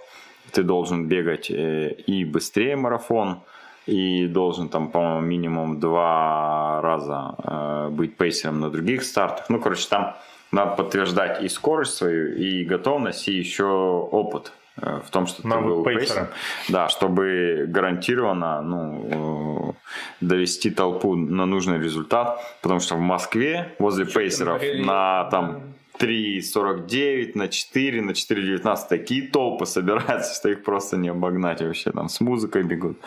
Ты 0.51 0.63
должен 0.63 1.07
бегать 1.07 1.51
э, 1.51 1.91
и 2.07 2.25
быстрее 2.25 2.75
марафон, 2.75 3.41
и 3.87 4.27
должен 4.27 4.69
там, 4.69 4.89
по-моему, 4.89 5.21
минимум 5.21 5.79
два 5.79 6.81
раза 6.81 7.35
э, 7.43 7.89
быть 7.91 8.17
пейсером 8.17 8.59
на 8.59 8.69
других 8.69 9.03
стартах. 9.03 9.49
Ну, 9.49 9.59
короче, 9.59 9.87
там 9.89 10.15
надо 10.51 10.75
подтверждать 10.75 11.41
и 11.41 11.49
скорость 11.49 11.95
свою, 11.95 12.35
и 12.35 12.63
готовность, 12.65 13.27
и 13.27 13.33
еще 13.33 13.65
опыт 13.65 14.51
э, 14.81 14.99
в 15.05 15.09
том, 15.09 15.25
что 15.25 15.41
ты 15.41 15.47
Навык 15.47 15.65
был 15.65 15.83
пейсером. 15.83 16.27
Да, 16.69 16.89
чтобы 16.89 17.65
гарантированно 17.67 18.61
ну, 18.61 19.75
э, 20.21 20.25
довести 20.25 20.69
толпу 20.69 21.15
на 21.15 21.45
нужный 21.45 21.79
результат, 21.79 22.39
потому 22.61 22.81
что 22.81 22.95
в 22.95 22.99
Москве 22.99 23.73
возле 23.79 24.05
пейсеров 24.05 24.61
рельеф, 24.61 24.85
на 24.85 25.25
там 25.31 25.61
3.49, 25.99 27.31
на 27.35 27.47
4, 27.47 28.01
на 28.01 28.11
4.19 28.11 28.77
такие 28.89 29.27
толпы 29.27 29.65
собираются, 29.65 30.33
что 30.39 30.49
их 30.49 30.63
просто 30.63 30.97
не 30.97 31.09
обогнать 31.09 31.61
вообще. 31.61 31.91
Там 31.91 32.09
с 32.09 32.19
музыкой 32.21 32.63
бегут. 32.63 32.97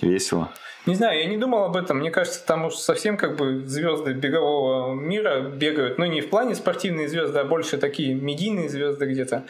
Весело. 0.00 0.50
Не 0.86 0.94
знаю, 0.94 1.18
я 1.18 1.26
не 1.26 1.36
думал 1.36 1.64
об 1.64 1.76
этом. 1.76 1.98
Мне 1.98 2.12
кажется, 2.12 2.44
там 2.46 2.66
уж 2.66 2.74
совсем 2.74 3.16
как 3.16 3.36
бы 3.36 3.64
звезды 3.66 4.12
бегового 4.12 4.94
мира 4.94 5.40
бегают. 5.40 5.98
Ну, 5.98 6.06
не 6.06 6.20
в 6.20 6.30
плане 6.30 6.54
спортивные 6.54 7.08
звезды, 7.08 7.40
а 7.40 7.44
больше 7.44 7.76
такие 7.76 8.14
медийные 8.14 8.68
звезды 8.68 9.06
где-то 9.06 9.46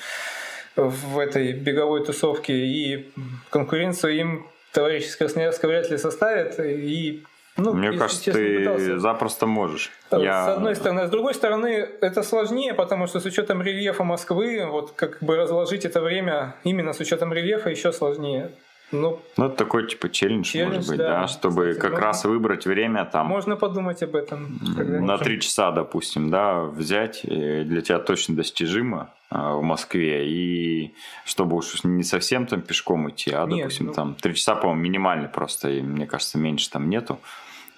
в 0.76 1.18
этой 1.18 1.52
беговой 1.52 2.04
тусовке. 2.04 2.54
И 2.54 3.12
конкуренцию 3.50 4.16
им 4.16 4.46
товарищ 4.72 5.04
из 5.04 5.16
Красноярска 5.16 5.68
вряд 5.68 5.90
ли 5.90 5.98
составит. 5.98 6.58
И, 6.58 7.22
ну, 7.56 7.72
Мне 7.74 7.86
если 7.88 7.98
кажется, 7.98 8.24
честно, 8.24 8.40
ты 8.40 8.58
пытался. 8.58 8.98
запросто 8.98 9.46
можешь. 9.46 9.90
С 10.10 10.18
Я- 10.18 10.52
одной 10.54 10.76
стороны. 10.76 11.00
А 11.00 11.06
с 11.06 11.10
другой 11.10 11.34
стороны, 11.34 11.88
это 12.00 12.22
сложнее, 12.22 12.74
потому 12.74 13.06
что 13.06 13.20
с 13.20 13.24
учетом 13.24 13.62
рельефа 13.62 14.04
Москвы, 14.04 14.66
вот 14.66 14.92
как 14.92 15.18
бы 15.22 15.36
разложить 15.36 15.84
это 15.84 16.00
время 16.00 16.54
именно 16.64 16.92
с 16.92 17.00
учетом 17.00 17.32
рельефа 17.32 17.70
еще 17.70 17.92
сложнее. 17.92 18.50
Ну, 18.92 19.20
Ну, 19.36 19.46
это 19.46 19.56
такой 19.56 19.86
типа 19.88 20.08
челлендж, 20.08 20.44
Челлендж, 20.52 20.74
может 20.76 20.88
быть, 20.90 20.98
да. 20.98 21.20
да, 21.22 21.26
чтобы 21.28 21.62
Кстати, 21.70 21.80
как 21.80 21.90
можно- 21.92 22.06
раз 22.06 22.24
выбрать 22.24 22.66
время 22.66 23.04
там 23.04 23.26
можно 23.26 23.56
подумать 23.56 24.02
об 24.02 24.14
этом. 24.14 24.58
на 24.76 25.18
три 25.18 25.40
часа, 25.40 25.72
допустим, 25.72 26.30
да, 26.30 26.60
взять, 26.62 27.20
и 27.24 27.64
для 27.64 27.80
тебя 27.80 27.98
точно 27.98 28.36
достижимо 28.36 29.10
а, 29.28 29.56
в 29.56 29.62
Москве, 29.62 30.28
и 30.30 30.94
чтобы 31.24 31.56
уж 31.56 31.82
не 31.82 32.04
совсем 32.04 32.46
там 32.46 32.62
пешком 32.62 33.10
идти, 33.10 33.32
а, 33.32 33.44
Нет, 33.46 33.58
допустим, 33.64 33.86
ну- 33.86 33.92
там 33.92 34.14
три 34.14 34.34
часа, 34.36 34.54
по-моему, 34.54 34.80
минимальный 34.82 35.28
просто, 35.28 35.68
и 35.68 35.82
мне 35.82 36.06
кажется, 36.06 36.38
меньше 36.38 36.70
там 36.70 36.88
нету 36.88 37.18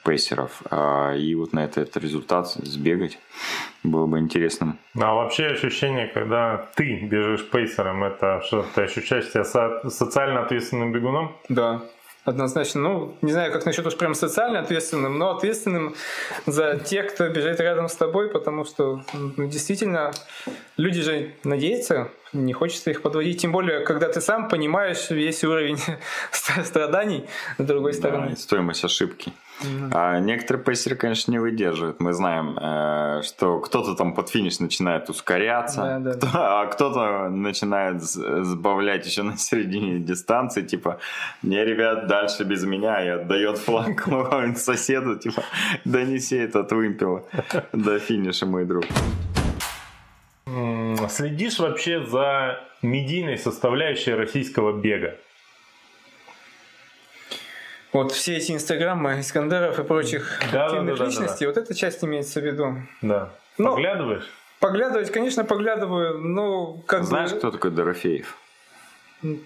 пейсеров, 0.05 0.63
а, 0.71 1.15
и 1.15 1.35
вот 1.35 1.53
на 1.53 1.65
это, 1.65 1.81
этот 1.81 1.97
результат 2.03 2.49
сбегать 2.49 3.19
было 3.83 4.07
бы 4.07 4.19
интересным. 4.19 4.79
А 4.99 5.15
вообще 5.15 5.47
ощущение, 5.47 6.09
когда 6.09 6.69
ты 6.75 7.01
бежишь 7.01 7.49
пейсером, 7.49 8.05
это 8.05 8.43
что, 8.47 8.65
ты 8.75 8.83
ощущаешь 8.83 9.29
себя 9.29 9.45
со- 9.45 9.89
социально 9.89 10.43
ответственным 10.43 10.93
бегуном? 10.93 11.37
Да, 11.49 11.83
однозначно. 12.25 12.81
Ну, 12.81 13.17
не 13.23 13.33
знаю, 13.33 13.53
как 13.53 13.65
насчет 13.67 13.87
уж 13.87 13.97
прям 13.97 14.15
социально 14.15 14.61
ответственным, 14.61 15.19
но 15.19 15.31
ответственным 15.31 15.95
за 16.47 16.79
тех, 16.79 17.15
кто 17.15 17.29
бежит 17.29 17.61
рядом 17.61 17.89
с 17.89 17.95
тобой, 17.95 18.29
потому 18.31 18.65
что 18.65 19.03
ну, 19.13 19.49
действительно 19.49 20.13
люди 20.77 21.01
же 21.03 21.33
надеются, 21.45 22.11
не 22.33 22.53
хочется 22.53 22.91
их 22.91 23.03
подводить, 23.03 23.41
тем 23.41 23.53
более, 23.53 23.81
когда 23.81 24.09
ты 24.09 24.21
сам 24.21 24.49
понимаешь 24.49 25.11
весь 25.11 25.43
уровень 25.45 25.79
страданий 26.65 27.25
с 27.59 27.63
другой 27.65 27.93
Да, 27.93 27.99
стороны. 27.99 28.37
стоимость 28.37 28.85
ошибки. 28.85 29.33
А 29.93 30.21
некоторые 30.21 30.63
пейсеры, 30.63 30.95
конечно, 30.95 31.33
не 31.33 31.41
выдерживают. 31.41 31.99
Мы 31.99 32.13
знаем, 32.13 32.57
э, 32.61 33.23
что 33.25 33.59
кто-то 33.59 33.97
там 33.97 34.15
под 34.15 34.29
финиш 34.29 34.61
начинает 34.61 35.11
ускоряться, 35.11 35.99
Да, 35.99 35.99
да, 35.99 36.13
кто- 36.15 36.29
а 36.33 36.67
кто-то 36.67 37.29
начинает 37.29 38.01
сбавлять 38.03 39.05
еще 39.05 39.23
на 39.25 39.37
середине 39.37 39.99
дистанции, 39.99 40.63
типа, 40.63 41.01
не, 41.43 41.65
ребят, 41.65 42.07
дальше 42.07 42.45
без 42.45 42.63
меня, 42.65 43.05
и 43.05 43.09
отдает 43.09 43.59
флаг 43.59 44.07
соседу, 44.57 45.17
типа, 45.17 45.43
донеси 45.85 46.37
этот 46.37 46.71
вымпел 46.71 47.27
до 47.73 47.99
финиша, 47.99 48.47
мой 48.47 48.65
друг. 48.65 48.85
Следишь 51.09 51.59
вообще 51.59 52.05
за 52.05 52.61
медийной 52.83 53.39
составляющей 53.39 54.15
российского 54.15 54.73
бега? 54.79 55.17
Вот 57.93 58.13
все 58.13 58.37
эти 58.37 58.53
инстаграмы 58.53 59.21
Искандеров 59.21 59.79
и 59.79 59.83
прочих 59.85 60.41
Да, 60.53 60.53
да, 60.53 60.67
активных 60.67 60.99
да, 60.99 61.05
да, 61.05 61.11
личностей, 61.11 61.47
вот 61.47 61.57
эта 61.57 61.75
часть 61.75 62.05
имеется 62.05 62.41
в 62.41 62.45
виду. 62.45 62.75
Да. 63.01 63.31
Ну, 63.57 63.71
Поглядываешь? 63.71 64.29
Поглядывать, 64.61 65.11
конечно, 65.11 65.45
поглядываю, 65.45 66.19
но 66.19 66.75
как 66.87 67.05
Знаешь, 67.05 67.33
бы... 67.33 67.39
кто 67.39 67.51
такой 67.51 67.71
Дорофеев? 67.71 68.37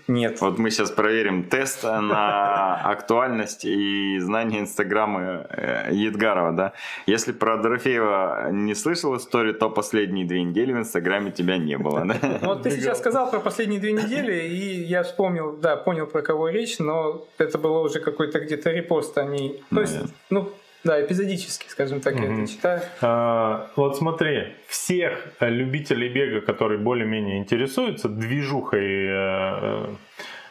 Нет. 0.06 0.40
Вот 0.40 0.58
мы 0.58 0.70
сейчас 0.70 0.90
проверим 0.90 1.44
тест 1.44 1.84
на 1.84 2.74
актуальность 2.84 3.64
и 3.64 4.18
знание 4.18 4.60
Инстаграма 4.60 5.46
э, 5.48 5.88
Едгарова, 5.92 6.52
да? 6.52 6.72
Если 7.06 7.32
про 7.32 7.56
Дорофеева 7.56 8.50
не 8.52 8.74
слышал 8.74 9.16
историю, 9.16 9.54
то 9.54 9.70
последние 9.70 10.26
две 10.26 10.42
недели 10.42 10.72
в 10.72 10.78
Инстаграме 10.78 11.30
тебя 11.30 11.56
не 11.56 11.78
было, 11.78 12.04
да? 12.04 12.38
Вот 12.42 12.62
ты 12.62 12.70
сейчас 12.70 12.98
сказал 12.98 13.30
про 13.30 13.40
последние 13.40 13.80
две 13.80 13.92
недели, 13.92 14.46
и 14.46 14.82
я 14.82 15.02
вспомнил, 15.02 15.56
да, 15.56 15.76
понял, 15.76 16.06
про 16.06 16.22
кого 16.22 16.48
речь, 16.48 16.78
но 16.78 17.26
это 17.38 17.58
было 17.58 17.78
уже 17.78 18.00
какой-то 18.00 18.40
где-то 18.40 18.70
репост, 18.70 19.16
а 19.16 19.24
не... 19.24 19.62
То 19.70 19.80
есть, 19.80 19.98
ну, 20.30 20.50
да, 20.84 21.00
эпизодически, 21.00 21.68
скажем 21.68 22.00
так, 22.00 22.14
я 22.16 22.22
Мгм. 22.22 22.42
это 22.44 22.52
читаю. 22.52 22.80
А, 23.00 23.68
вот 23.76 23.96
смотри, 23.96 24.54
всех 24.66 25.26
э, 25.40 25.48
любителей 25.48 26.08
бега, 26.08 26.40
которые 26.40 26.78
более-менее 26.78 27.38
интересуются 27.38 28.08
движухой 28.08 29.06
э, 29.08 29.86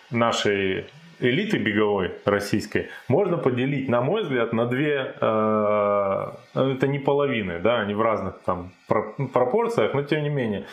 нашей 0.09 0.85
элиты 1.19 1.57
беговой 1.57 2.11
российской 2.25 2.89
можно 3.07 3.37
поделить, 3.37 3.87
на 3.89 4.01
мой 4.01 4.23
взгляд, 4.23 4.53
на 4.53 4.65
две, 4.65 5.13
э, 5.21 6.31
это 6.55 6.87
не 6.87 6.99
половины, 6.99 7.59
да, 7.59 7.81
они 7.81 7.93
в 7.93 8.01
разных 8.01 8.39
там 8.45 8.71
пропорциях, 8.87 9.93
но 9.93 10.03
тем 10.03 10.23
не 10.23 10.29
менее. 10.29 10.65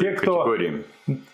те, 0.00 0.12
кто, 0.12 0.54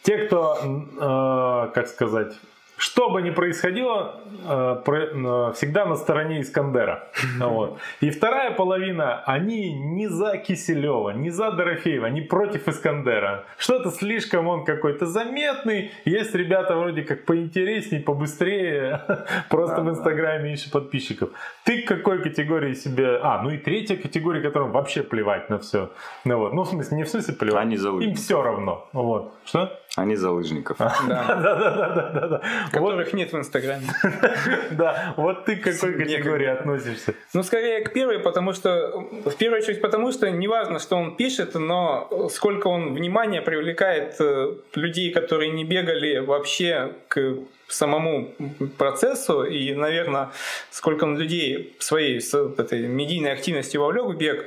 те, 0.03 0.19
кто, 0.19 0.59
э, 0.63 1.75
как 1.75 1.89
сказать, 1.89 2.35
что 2.83 3.11
бы 3.11 3.23
ни 3.23 3.31
происходило, 3.31 4.21
э, 4.45 4.83
э, 4.87 5.53
всегда 5.55 5.87
на 5.87 5.95
стороне 5.95 6.41
Искандера. 6.41 7.09
Вот. 7.39 7.79
И 8.01 8.11
вторая 8.11 8.51
половина, 8.51 9.23
они 9.27 9.73
не 9.73 10.09
за 10.09 10.37
Киселева, 10.37 11.11
не 11.11 11.31
за 11.31 11.53
Дорофеева, 11.53 12.07
они 12.07 12.23
против 12.23 12.69
Искандера. 12.69 13.45
Что-то 13.59 13.91
слишком 13.91 14.49
он 14.49 14.65
какой-то 14.65 15.07
заметный. 15.07 15.93
Есть 16.05 16.35
ребята 16.35 16.75
вроде 16.77 17.03
как 17.03 17.25
поинтересней, 17.25 18.01
побыстрее, 18.01 19.01
просто 19.49 19.77
да, 19.77 19.83
в 19.83 19.89
Инстаграме 19.91 20.45
меньше 20.45 20.71
подписчиков. 20.71 21.29
Ты 21.65 21.83
к 21.83 21.89
какой 21.89 22.21
категории 22.23 22.75
себе... 22.75 23.21
А, 23.23 23.43
ну 23.43 23.51
и 23.51 23.59
третья 23.59 23.97
категория, 23.97 24.41
которым 24.41 24.73
вообще 24.73 25.03
плевать 25.03 25.51
на 25.51 25.59
все. 25.59 25.91
Ну, 26.25 26.39
вот. 26.39 26.53
ну 26.53 26.63
в 26.63 26.69
смысле, 26.69 26.97
не 26.97 27.05
в 27.05 27.09
смысле 27.09 27.35
плевать. 27.35 27.63
Они 27.63 27.77
за 27.77 27.91
Им 27.91 28.15
все 28.15 28.43
равно. 28.43 28.89
Вот. 28.93 29.33
Что? 29.45 29.71
Они 29.97 30.17
за 30.17 30.31
лыжников. 30.31 30.79
Да, 31.09 31.35
да, 31.43 31.55
да, 31.55 32.11
да, 32.15 32.29
да. 32.29 32.43
Которых 32.73 33.13
нет 33.13 33.33
в 33.33 33.37
Инстаграме. 33.37 33.87
Да, 34.71 35.15
вот 35.17 35.45
ты 35.45 35.57
к 35.57 35.65
какой 35.65 35.95
категории 35.95 36.47
относишься? 36.47 37.15
Ну, 37.35 37.43
скорее 37.43 37.85
к 37.85 37.93
первой, 37.93 38.19
потому 38.19 38.53
что, 38.53 39.07
в 39.25 39.37
первую 39.37 39.61
очередь, 39.61 39.83
потому 39.83 40.13
что 40.13 40.31
неважно, 40.31 40.79
что 40.79 40.97
он 40.97 41.17
пишет, 41.17 41.55
но 41.55 42.29
сколько 42.31 42.69
он 42.69 42.95
внимания 42.95 43.43
привлекает 43.43 44.17
э, 44.19 44.55
людей, 44.75 45.13
которые 45.13 45.51
не 45.51 45.65
бегали 45.65 46.19
вообще 46.19 46.93
к 47.09 47.37
самому 47.69 48.35
процессу, 48.79 49.45
и, 49.45 49.75
наверное, 49.75 50.31
сколько 50.71 51.05
он 51.05 51.19
людей 51.19 51.77
своей 51.79 52.21
с 52.21 52.35
этой 52.35 52.87
медийной 52.87 53.33
активностью 53.33 53.81
вовлек 53.81 54.07
в 54.07 54.17
бег, 54.17 54.47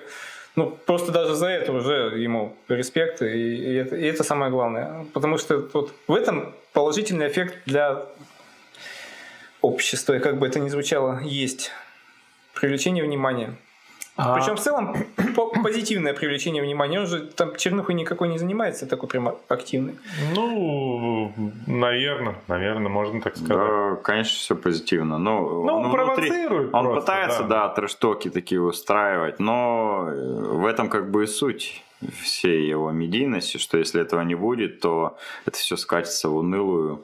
ну, 0.55 0.71
просто 0.85 1.11
даже 1.11 1.35
за 1.35 1.47
это 1.47 1.71
уже 1.71 2.13
ему 2.17 2.55
респект, 2.69 3.21
и, 3.21 3.25
и, 3.25 3.73
это, 3.75 3.95
и 3.95 4.05
это 4.05 4.23
самое 4.23 4.51
главное. 4.51 5.05
Потому 5.13 5.37
что 5.37 5.69
вот 5.73 5.93
в 6.07 6.13
этом 6.13 6.53
положительный 6.73 7.27
эффект 7.27 7.57
для 7.65 8.05
общества, 9.61 10.19
как 10.19 10.37
бы 10.37 10.47
это 10.47 10.59
ни 10.59 10.69
звучало, 10.69 11.19
есть 11.21 11.71
привлечение 12.53 13.03
внимания. 13.03 13.55
А... 14.17 14.35
Причем 14.35 14.55
в 14.55 14.59
целом 14.59 14.95
позитивное 15.63 16.13
привлечение 16.13 16.63
внимания. 16.63 16.99
Он 16.99 17.07
же 17.07 17.19
там 17.19 17.55
чернухой 17.55 17.95
никакой 17.95 18.29
не 18.29 18.37
занимается, 18.37 18.85
такой 18.85 19.09
прям 19.09 19.35
активный. 19.47 19.95
Ну, 20.33 21.33
наверное, 21.67 22.35
наверное, 22.47 22.89
можно 22.89 23.21
так 23.21 23.35
сказать. 23.35 23.57
Да, 23.57 23.95
конечно, 24.03 24.37
все 24.37 24.55
позитивно. 24.55 25.17
Но 25.17 25.41
ну, 25.41 25.61
он, 25.61 25.85
он 25.85 25.91
провоцирует. 25.91 26.71
Внутри, 26.71 26.89
он 26.89 26.95
пытается, 26.95 27.43
да, 27.43 27.67
да 27.67 27.69
трэштоки 27.69 28.29
такие 28.29 28.61
устраивать, 28.61 29.39
но 29.39 30.07
в 30.07 30.65
этом 30.65 30.89
как 30.89 31.11
бы 31.11 31.23
и 31.23 31.27
суть 31.27 31.83
всей 32.21 32.67
его 32.67 32.91
медийности, 32.91 33.57
что 33.57 33.77
если 33.77 34.01
этого 34.01 34.21
не 34.21 34.35
будет, 34.35 34.79
то 34.79 35.17
это 35.45 35.57
все 35.57 35.75
скатится 35.75 36.29
в 36.29 36.35
унылую 36.35 37.03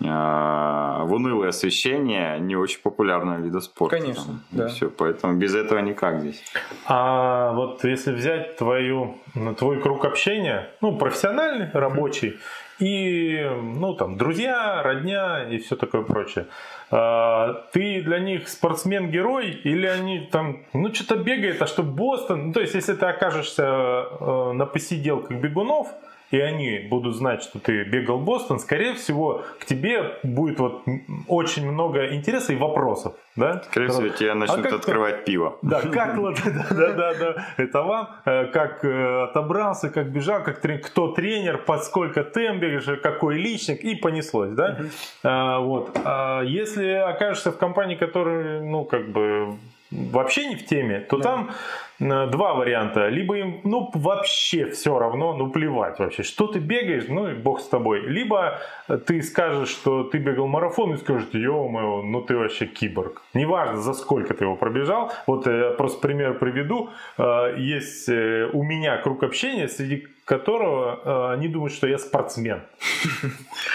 в 0.00 1.08
унылое 1.12 1.48
освещение 1.48 2.38
не 2.38 2.54
очень 2.54 2.80
популярного 2.80 3.38
вида 3.38 3.60
спорта. 3.60 3.96
Конечно, 3.96 4.24
там, 4.24 4.42
да. 4.52 4.68
Все, 4.68 4.90
поэтому 4.90 5.34
без 5.34 5.54
этого 5.54 5.80
никак 5.80 6.20
здесь. 6.20 6.42
А 6.86 7.52
вот 7.52 7.82
если 7.84 8.12
взять 8.12 8.56
твою, 8.56 9.16
твой 9.58 9.80
круг 9.80 10.04
общения, 10.04 10.70
ну, 10.80 10.96
профессиональный, 10.96 11.68
рабочий, 11.72 12.38
и, 12.78 13.44
ну, 13.60 13.94
там, 13.94 14.16
друзья, 14.16 14.82
родня 14.84 15.44
и 15.48 15.58
все 15.58 15.74
такое 15.74 16.02
прочее. 16.02 16.46
А, 16.90 17.66
ты 17.72 18.02
для 18.02 18.20
них 18.20 18.48
спортсмен-герой 18.48 19.50
или 19.50 19.86
они 19.86 20.28
там, 20.30 20.64
ну, 20.72 20.94
что-то 20.94 21.16
бегает, 21.16 21.60
а 21.60 21.66
что 21.66 21.82
Бостон? 21.82 22.48
Ну, 22.48 22.52
то 22.52 22.60
есть, 22.60 22.74
если 22.74 22.94
ты 22.94 23.06
окажешься 23.06 23.64
э, 23.64 24.52
на 24.52 24.64
посиделках 24.64 25.38
бегунов, 25.38 25.88
и 26.30 26.38
они 26.38 26.78
будут 26.78 27.16
знать, 27.16 27.42
что 27.42 27.58
ты 27.58 27.84
бегал 27.84 28.18
Бостон, 28.18 28.58
скорее 28.58 28.94
всего, 28.94 29.44
к 29.58 29.64
тебе 29.64 30.18
будет 30.22 30.58
вот 30.58 30.82
очень 31.26 31.70
много 31.70 32.14
интереса 32.14 32.52
и 32.52 32.56
вопросов. 32.56 33.14
Да? 33.36 33.62
Скорее 33.70 33.88
всего, 33.88 34.08
тебя 34.08 34.34
начнут 34.34 34.66
а 34.66 34.76
открывать 34.76 35.24
пиво. 35.24 35.58
Да, 35.62 35.80
как 35.80 36.16
да, 36.70 36.92
да, 36.92 37.14
да, 37.14 37.46
это 37.56 37.82
вам, 37.82 38.08
э, 38.24 38.46
как 38.46 38.84
э, 38.84 39.22
отобрался, 39.24 39.90
как 39.90 40.10
бежал, 40.10 40.42
как 40.42 40.58
кто 40.58 41.08
тренер, 41.12 41.58
под 41.58 41.84
сколько 41.84 42.24
темп 42.24 42.62
бегаешь, 42.62 43.00
какой 43.00 43.36
личник, 43.36 43.84
и 43.84 43.94
понеслось, 43.94 44.50
да? 44.50 44.78
А, 45.22 45.60
вот. 45.60 45.96
А 46.04 46.42
если 46.42 46.88
окажешься 46.88 47.52
в 47.52 47.58
компании, 47.58 47.94
которая, 47.94 48.60
ну, 48.60 48.84
как 48.84 49.08
бы 49.08 49.56
вообще 49.90 50.46
не 50.48 50.56
в 50.56 50.66
теме, 50.66 51.00
то 51.00 51.18
там 51.18 51.50
Э, 52.00 52.26
два 52.26 52.54
варианта. 52.54 53.08
Либо 53.08 53.36
им, 53.38 53.60
ну, 53.64 53.90
вообще 53.94 54.70
все 54.70 54.98
равно, 54.98 55.34
ну, 55.34 55.50
плевать 55.50 55.98
вообще. 55.98 56.22
Что 56.22 56.46
ты 56.46 56.60
бегаешь, 56.60 57.08
ну, 57.08 57.28
и 57.28 57.34
бог 57.34 57.60
с 57.60 57.68
тобой. 57.68 58.00
Либо 58.00 58.60
ты 59.06 59.22
скажешь, 59.22 59.68
что 59.68 60.04
ты 60.04 60.18
бегал 60.18 60.46
марафон, 60.46 60.94
и 60.94 60.96
скажешь, 60.96 61.28
ё-моё, 61.32 62.02
ну, 62.02 62.22
ты 62.22 62.36
вообще 62.36 62.66
киборг. 62.66 63.22
Неважно, 63.34 63.78
за 63.78 63.94
сколько 63.94 64.34
ты 64.34 64.44
его 64.44 64.56
пробежал. 64.56 65.12
Вот 65.26 65.46
я 65.46 65.70
просто 65.70 66.00
пример 66.00 66.38
приведу. 66.38 66.90
Э, 67.18 67.54
есть 67.58 68.08
э, 68.08 68.48
у 68.52 68.62
меня 68.62 68.96
круг 68.98 69.22
общения, 69.22 69.68
среди 69.68 70.06
которого 70.28 71.00
э, 71.04 71.34
они 71.34 71.48
думают, 71.48 71.72
что 71.72 71.86
я 71.86 71.96
спортсмен. 71.96 72.60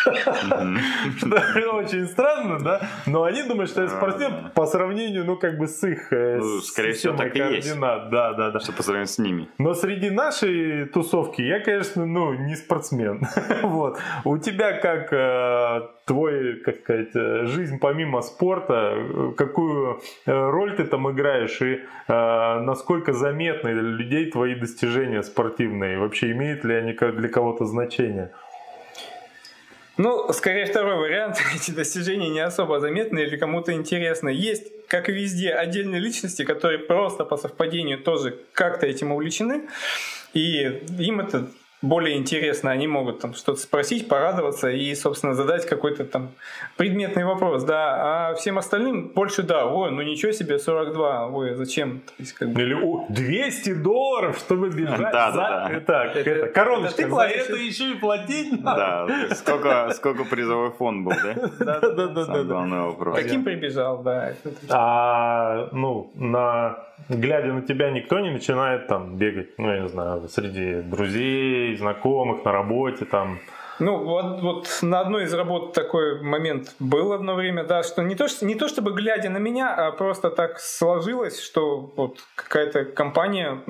Очень 0.06 2.08
странно, 2.08 2.60
да? 2.60 2.82
Но 3.08 3.24
они 3.24 3.42
думают, 3.42 3.72
что 3.72 3.82
я 3.82 3.88
спортсмен 3.88 4.52
по 4.54 4.68
сравнению, 4.68 5.26
ну, 5.26 5.36
как 5.36 5.58
бы 5.58 5.68
с 5.68 5.84
их 5.84 6.14
э, 6.14 6.38
ну, 6.38 6.62
Скорее 6.62 6.94
всего, 6.94 7.18
так 7.18 7.36
и 7.36 7.40
есть. 7.40 7.80
Да, 7.80 8.34
да, 8.34 8.52
да. 8.52 8.60
Что 8.60 8.72
по 8.72 8.84
сравнению 8.84 9.08
с 9.08 9.18
ними. 9.18 9.50
Но 9.58 9.74
среди 9.74 10.12
нашей 10.12 10.86
тусовки 10.86 11.42
я, 11.42 11.60
конечно, 11.60 12.06
ну, 12.06 12.34
не 12.34 12.56
спортсмен. 12.56 13.28
Вот. 13.64 13.98
У 14.24 14.38
тебя 14.38 14.74
как 14.74 15.12
э, 15.12 15.88
твой, 16.06 16.62
как 16.66 16.78
сказать, 16.78 17.14
жизнь 17.48 17.80
помимо 17.80 18.22
спорта, 18.22 19.34
какую 19.38 20.02
роль 20.26 20.76
ты 20.76 20.84
там 20.84 21.10
играешь 21.10 21.62
и 21.62 21.82
насколько 22.08 23.14
заметны 23.14 23.74
для 23.74 23.82
людей 23.82 24.30
твои 24.30 24.56
достижения 24.56 25.24
спортивные? 25.24 25.98
Вообще 25.98 26.32
имеют 26.32 26.43
ли 26.64 26.76
они 26.76 26.94
для 26.94 27.30
кого-то 27.30 27.65
значение? 27.65 28.32
Ну, 29.98 30.32
скорее 30.34 30.65
второй 30.65 30.98
вариант. 30.98 31.38
Эти 31.56 31.72
достижения 31.72 32.30
не 32.30 32.40
особо 32.40 32.80
заметны 32.80 33.20
или 33.20 33.38
кому-то 33.38 33.74
интересны. 33.74 34.30
Есть, 34.30 34.88
как 34.88 35.10
и 35.10 35.11
везде, 35.11 35.52
отдельные 35.52 35.99
личности, 35.99 36.44
которые 36.44 36.80
просто 36.80 37.26
по 37.26 37.38
совпадению 37.38 37.99
тоже 37.99 38.40
как-то 38.53 38.88
этим 38.88 39.11
увлечены. 39.11 39.70
И 40.34 40.64
им 40.98 41.20
это 41.20 41.48
более 41.84 42.18
интересно, 42.18 42.72
они 42.72 42.88
могут 42.88 43.19
там 43.19 43.34
что-то 43.34 43.60
спросить, 43.60 44.07
порадоваться 44.07 44.69
и, 44.69 44.95
собственно, 44.95 45.34
задать 45.34 45.65
какой-то 45.65 46.05
там 46.05 46.30
предметный 46.77 47.26
вопрос, 47.26 47.64
да, 47.64 48.30
а 48.31 48.34
всем 48.35 48.57
остальным 48.57 49.10
больше, 49.10 49.43
да, 49.43 49.65
ой, 49.65 49.91
ну 49.91 50.01
ничего 50.01 50.31
себе, 50.31 50.60
42, 50.60 51.27
ой, 51.27 51.55
зачем? 51.55 51.99
То 51.99 52.14
есть, 52.19 52.34
как 52.34 52.49
бы... 52.49 52.61
Или 52.61 52.73
о, 52.73 53.05
200 53.10 53.73
долларов, 53.73 54.38
чтобы 54.38 54.69
бежать 54.69 54.97
да, 55.11 55.31
за... 55.31 55.38
Да, 55.38 55.49
да. 55.68 55.76
Это, 55.76 56.19
это, 56.19 56.30
это, 56.30 56.47
короночка, 56.47 57.01
это, 57.01 57.15
за 57.15 57.23
это 57.23 57.55
еще 57.55 57.91
и 57.91 57.95
платить 57.95 58.64
надо. 58.64 59.07
Да, 59.07 59.35
сколько, 59.35 59.91
сколько 59.93 60.23
призовой 60.23 60.72
фонд 60.72 61.05
был, 61.05 61.14
да? 61.22 61.49
Да, 61.60 61.80
да, 61.81 62.07
да. 62.07 62.26
да, 62.26 62.43
Главный 62.43 62.80
вопрос. 62.80 63.18
Каким 63.18 63.43
прибежал, 63.43 64.01
да. 64.03 64.34
А, 64.69 65.68
ну, 65.73 66.10
на 66.15 66.77
глядя 67.10 67.54
на 67.54 67.62
тебя, 67.62 67.92
никто 67.92 68.20
не 68.20 68.32
начинает 68.32 68.88
там 68.88 69.18
бегать, 69.18 69.58
ну, 69.58 69.72
я 69.72 69.80
не 69.82 69.90
знаю, 69.90 70.28
среди 70.30 70.82
друзей, 70.82 71.76
знакомых, 71.76 72.46
на 72.46 72.52
работе 72.52 73.06
там. 73.06 73.40
Ну, 73.80 74.04
вот, 74.04 74.42
вот 74.42 74.80
на 74.82 75.00
одной 75.00 75.24
из 75.24 75.34
работ 75.34 75.74
такой 75.74 76.22
момент 76.22 76.76
был 76.80 77.12
одно 77.12 77.36
время, 77.36 77.64
да, 77.64 77.84
что 77.84 78.04
не 78.04 78.16
то, 78.16 78.28
не 78.42 78.56
то 78.56 78.68
чтобы 78.68 78.94
глядя 78.94 79.30
на 79.30 79.40
меня, 79.40 79.74
а 79.74 79.92
просто 79.92 80.30
так 80.30 80.60
сложилось, 80.60 81.42
что 81.42 81.92
вот 81.96 82.20
какая-то 82.36 82.86
компания 82.86 83.62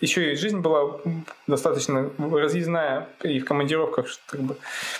еще 0.00 0.32
и 0.32 0.36
жизнь 0.36 0.60
была 0.60 1.00
достаточно 1.46 2.10
разъездная 2.18 3.08
и 3.22 3.40
в 3.40 3.44
командировках, 3.44 4.08
что 4.08 4.22
как 4.26 4.40
бы 4.40 4.56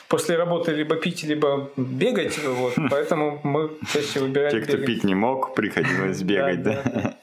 после 0.09 0.37
работы 0.37 0.73
либо 0.73 0.97
пить, 0.97 1.23
либо 1.25 1.71
бегать, 1.77 2.39
вот, 2.45 2.75
поэтому 2.91 3.41
мы 3.43 3.71
чаще 3.93 4.21
выбирали 4.21 4.51
Те, 4.51 4.61
кто 4.61 4.73
бегать. 4.73 4.87
пить 4.87 5.05
не 5.05 5.15
мог, 5.15 5.55
приходилось 5.55 6.23
бегать, 6.23 6.63
да? 6.63 7.15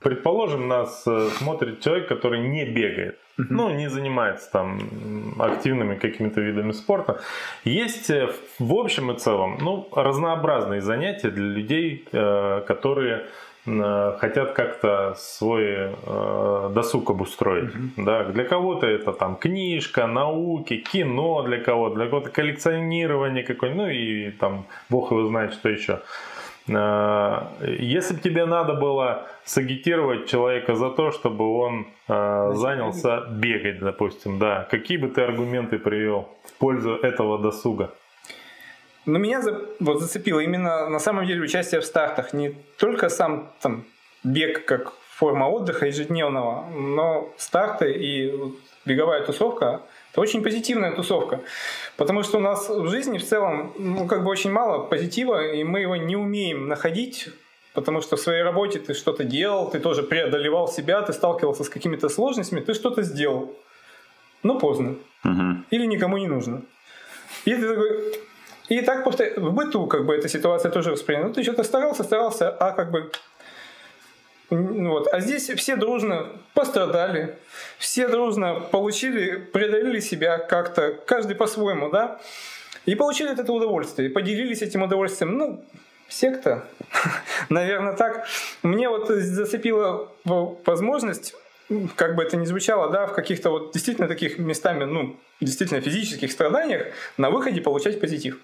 Предположим, 0.00 0.66
нас 0.66 1.04
э, 1.06 1.28
смотрит 1.36 1.80
человек, 1.80 2.08
который 2.08 2.40
не 2.40 2.64
бегает, 2.64 3.18
ну, 3.36 3.68
не 3.70 3.90
занимается 3.90 4.50
там 4.50 5.34
активными 5.38 5.96
какими-то 5.96 6.40
видами 6.40 6.72
спорта. 6.72 7.20
Есть 7.64 8.08
э, 8.08 8.30
в 8.58 8.74
общем 8.74 9.12
и 9.12 9.18
целом, 9.18 9.58
ну, 9.60 9.88
разнообразные 9.92 10.80
занятия 10.80 11.30
для 11.30 11.44
людей, 11.44 12.08
э, 12.12 12.62
которые 12.66 13.26
хотят 13.64 14.52
как-то 14.52 15.14
свой 15.16 15.64
э, 15.64 16.70
досуг 16.74 17.10
обустроить. 17.10 17.74
Mm-hmm. 17.74 18.04
Да, 18.04 18.24
для 18.24 18.44
кого-то 18.44 18.86
это 18.86 19.12
там 19.12 19.36
книжка, 19.36 20.06
науки, 20.06 20.78
кино 20.78 21.42
для 21.42 21.58
кого-то, 21.58 21.96
для 21.96 22.06
кого-то 22.06 22.30
коллекционирование 22.30 23.44
какое-нибудь, 23.44 23.84
ну 23.84 23.90
и 23.90 24.30
там 24.30 24.66
бог 24.88 25.10
его 25.10 25.26
знает, 25.26 25.52
что 25.52 25.68
еще. 25.68 26.00
Э, 26.68 27.48
если 27.78 28.14
бы 28.14 28.20
тебе 28.20 28.46
надо 28.46 28.74
было 28.74 29.26
сагитировать 29.44 30.28
человека 30.28 30.74
за 30.74 30.90
то, 30.90 31.10
чтобы 31.10 31.44
он 31.44 31.86
э, 32.08 32.52
занялся 32.54 33.26
бегать, 33.30 33.80
допустим, 33.80 34.38
да, 34.38 34.66
какие 34.70 34.96
бы 34.96 35.08
ты 35.08 35.22
аргументы 35.22 35.78
привел 35.78 36.28
в 36.44 36.58
пользу 36.58 36.94
этого 36.94 37.38
досуга? 37.38 37.92
Но 39.06 39.18
меня 39.18 39.40
за, 39.40 39.60
вот 39.80 40.00
зацепило 40.00 40.40
именно 40.40 40.88
на 40.88 40.98
самом 40.98 41.26
деле 41.26 41.42
участие 41.42 41.80
в 41.80 41.84
стартах. 41.84 42.32
Не 42.32 42.54
только 42.78 43.08
сам 43.08 43.52
там, 43.60 43.84
бег 44.24 44.64
как 44.64 44.92
форма 45.14 45.46
отдыха 45.46 45.86
ежедневного, 45.86 46.68
но 46.70 47.32
старты 47.36 47.92
и 47.92 48.34
беговая 48.84 49.22
тусовка 49.24 49.82
это 50.12 50.20
очень 50.20 50.42
позитивная 50.42 50.92
тусовка. 50.92 51.40
Потому 51.96 52.22
что 52.22 52.38
у 52.38 52.40
нас 52.40 52.68
в 52.68 52.88
жизни 52.88 53.18
в 53.18 53.24
целом 53.24 53.72
ну, 53.78 54.06
как 54.06 54.24
бы 54.24 54.30
очень 54.30 54.50
мало 54.50 54.84
позитива, 54.84 55.52
и 55.52 55.62
мы 55.62 55.80
его 55.80 55.96
не 55.96 56.16
умеем 56.16 56.66
находить, 56.66 57.28
потому 57.74 58.00
что 58.00 58.16
в 58.16 58.20
своей 58.20 58.42
работе 58.42 58.80
ты 58.80 58.94
что-то 58.94 59.22
делал, 59.22 59.70
ты 59.70 59.78
тоже 59.78 60.02
преодолевал 60.02 60.66
себя, 60.66 61.02
ты 61.02 61.12
сталкивался 61.12 61.62
с 61.62 61.68
какими-то 61.68 62.08
сложностями, 62.08 62.60
ты 62.60 62.74
что-то 62.74 63.02
сделал. 63.02 63.56
Но 64.42 64.58
поздно. 64.58 64.96
Угу. 65.24 65.64
Или 65.70 65.86
никому 65.86 66.18
не 66.18 66.26
нужно. 66.26 66.62
И 67.44 67.54
ты 67.54 67.68
такой, 67.68 68.14
и 68.70 68.82
так 68.82 69.04
повтор... 69.04 69.28
в 69.36 69.52
быту 69.52 69.86
как 69.86 70.06
бы 70.06 70.14
эта 70.14 70.28
ситуация 70.28 70.70
тоже 70.70 70.92
воспринимается. 70.92 71.28
Ну, 71.28 71.34
ты 71.34 71.42
что-то 71.42 71.64
старался, 71.64 72.04
старался, 72.04 72.48
а 72.48 72.70
как 72.70 72.90
бы 72.90 73.10
вот. 74.48 75.08
А 75.12 75.20
здесь 75.20 75.48
все 75.50 75.76
дружно 75.76 76.28
пострадали, 76.54 77.36
все 77.78 78.08
дружно 78.08 78.60
получили, 78.60 79.36
преодолели 79.36 80.00
себя 80.00 80.38
как-то, 80.38 80.92
каждый 81.06 81.36
по-своему, 81.36 81.88
да, 81.90 82.20
и 82.86 82.94
получили 82.94 83.32
этого 83.32 83.56
удовольствие, 83.56 84.10
поделились 84.10 84.62
этим 84.62 84.82
удовольствием. 84.82 85.36
Ну, 85.36 85.64
секта, 86.08 86.64
наверное, 87.48 87.94
так. 87.94 88.26
Мне 88.62 88.88
вот 88.88 89.08
зацепила 89.08 90.08
возможность 90.24 91.34
как 91.96 92.16
бы 92.16 92.24
это 92.24 92.36
ни 92.36 92.44
звучало, 92.44 92.90
да, 92.90 93.06
в 93.06 93.14
каких-то 93.14 93.50
вот 93.50 93.72
действительно 93.72 94.08
таких 94.08 94.38
местами, 94.38 94.84
ну, 94.84 95.16
действительно 95.40 95.80
физических 95.80 96.32
страданиях 96.32 96.88
на 97.16 97.30
выходе 97.30 97.60
получать 97.60 98.00
позитив. 98.00 98.38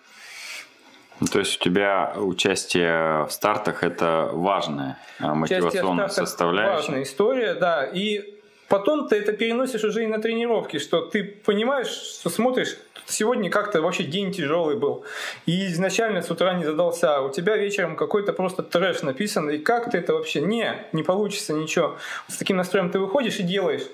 Ну, 1.21 1.27
то 1.27 1.39
есть 1.39 1.61
у 1.61 1.65
тебя 1.65 2.13
участие 2.17 3.25
в 3.27 3.31
стартах 3.31 3.83
это 3.83 4.31
важная 4.33 4.99
а, 5.19 5.35
мотивационная 5.35 6.09
составляющая. 6.09 6.77
Важная 6.77 7.03
история, 7.03 7.55
да. 7.55 7.85
И 7.85 8.35
потом 8.69 9.09
ты 9.09 9.17
это 9.17 9.33
переносишь 9.33 9.85
уже 9.85 10.05
и 10.05 10.07
на 10.07 10.21
тренировки, 10.21 10.79
что 10.79 11.01
ты 11.01 11.25
понимаешь, 11.25 11.89
что 11.89 12.29
смотришь, 12.29 12.77
сегодня 13.07 13.51
как-то 13.51 13.81
вообще 13.81 14.05
день 14.05 14.33
тяжелый 14.33 14.77
был, 14.77 15.05
и 15.47 15.67
изначально 15.69 16.23
с 16.23 16.31
утра 16.31 16.55
не 16.55 16.65
задался, 16.65 17.21
у 17.21 17.31
тебя 17.31 17.57
вечером 17.57 17.97
какой-то 17.97 18.33
просто 18.33 18.63
трэш 18.63 19.03
написан, 19.03 19.49
и 19.51 19.59
как 19.59 19.91
ты 19.91 19.99
это 19.99 20.13
вообще, 20.13 20.41
не, 20.41 20.87
не 20.93 21.03
получится 21.03 21.53
ничего. 21.53 21.97
С 22.29 22.37
таким 22.37 22.57
настроем 22.57 22.91
ты 22.91 22.99
выходишь 22.99 23.39
и 23.39 23.43
делаешь 23.43 23.85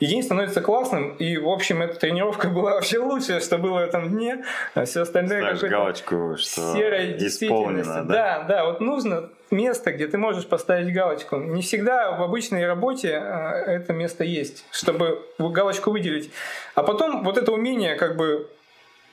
и 0.00 0.06
день 0.06 0.22
становится 0.22 0.60
классным, 0.60 1.14
и, 1.16 1.36
в 1.36 1.48
общем, 1.48 1.82
эта 1.82 1.98
тренировка 1.98 2.48
была 2.48 2.74
вообще 2.74 2.98
лучшее, 2.98 3.40
что 3.40 3.58
было 3.58 3.80
в 3.80 3.82
этом 3.82 4.10
дне, 4.10 4.44
а 4.74 4.84
все 4.84 5.02
остальное 5.02 5.56
Ставишь 5.56 5.70
галочку, 5.70 6.36
что 6.38 6.74
серая 6.74 7.14
действительность. 7.14 7.88
Да? 7.88 8.02
да, 8.02 8.44
да, 8.44 8.64
вот 8.66 8.80
нужно 8.80 9.30
место, 9.50 9.92
где 9.92 10.06
ты 10.06 10.18
можешь 10.18 10.46
поставить 10.46 10.92
галочку. 10.92 11.36
Не 11.36 11.62
всегда 11.62 12.12
в 12.12 12.22
обычной 12.22 12.66
работе 12.66 13.16
а, 13.16 13.52
это 13.52 13.92
место 13.92 14.22
есть, 14.22 14.64
чтобы 14.70 15.22
галочку 15.38 15.90
выделить. 15.90 16.30
А 16.74 16.82
потом 16.82 17.24
вот 17.24 17.38
это 17.38 17.50
умение 17.50 17.96
как 17.96 18.16
бы 18.16 18.48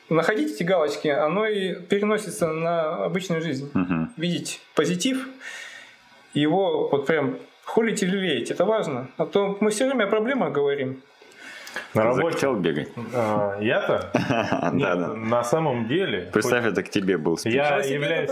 находить 0.10 0.53
эти 0.53 0.64
галочки, 0.64 1.07
оно 1.07 1.48
и 1.48 1.74
переносится 1.74 2.48
на 2.48 3.06
обычную 3.06 3.41
жизнь. 3.41 3.72
Угу. 3.74 4.10
Видеть 4.18 4.62
позитив, 4.76 5.28
его 6.34 6.90
вот 6.90 7.07
прям 7.07 7.40
Холить 7.66 8.04
или 8.04 8.16
леять, 8.16 8.52
это 8.52 8.64
важно. 8.66 9.08
А 9.18 9.26
то 9.26 9.58
мы 9.60 9.72
все 9.72 9.86
время 9.86 10.06
о 10.06 10.08
проблемах 10.08 10.52
говорим. 10.52 11.02
На 11.94 12.04
работе 12.04 12.36
хотел 12.36 12.56
бегать. 12.56 12.90
А, 13.14 13.58
я-то? 13.60 14.12
Да, 14.74 14.96
да. 14.96 15.14
На 15.14 15.44
самом 15.44 15.88
деле. 15.88 16.30
Представь, 16.32 16.66
это 16.66 16.84
к 16.84 16.90
тебе 16.90 17.18
был 17.18 17.38
спич. 17.38 17.54
Я 17.54 17.78
являюсь, 17.78 18.32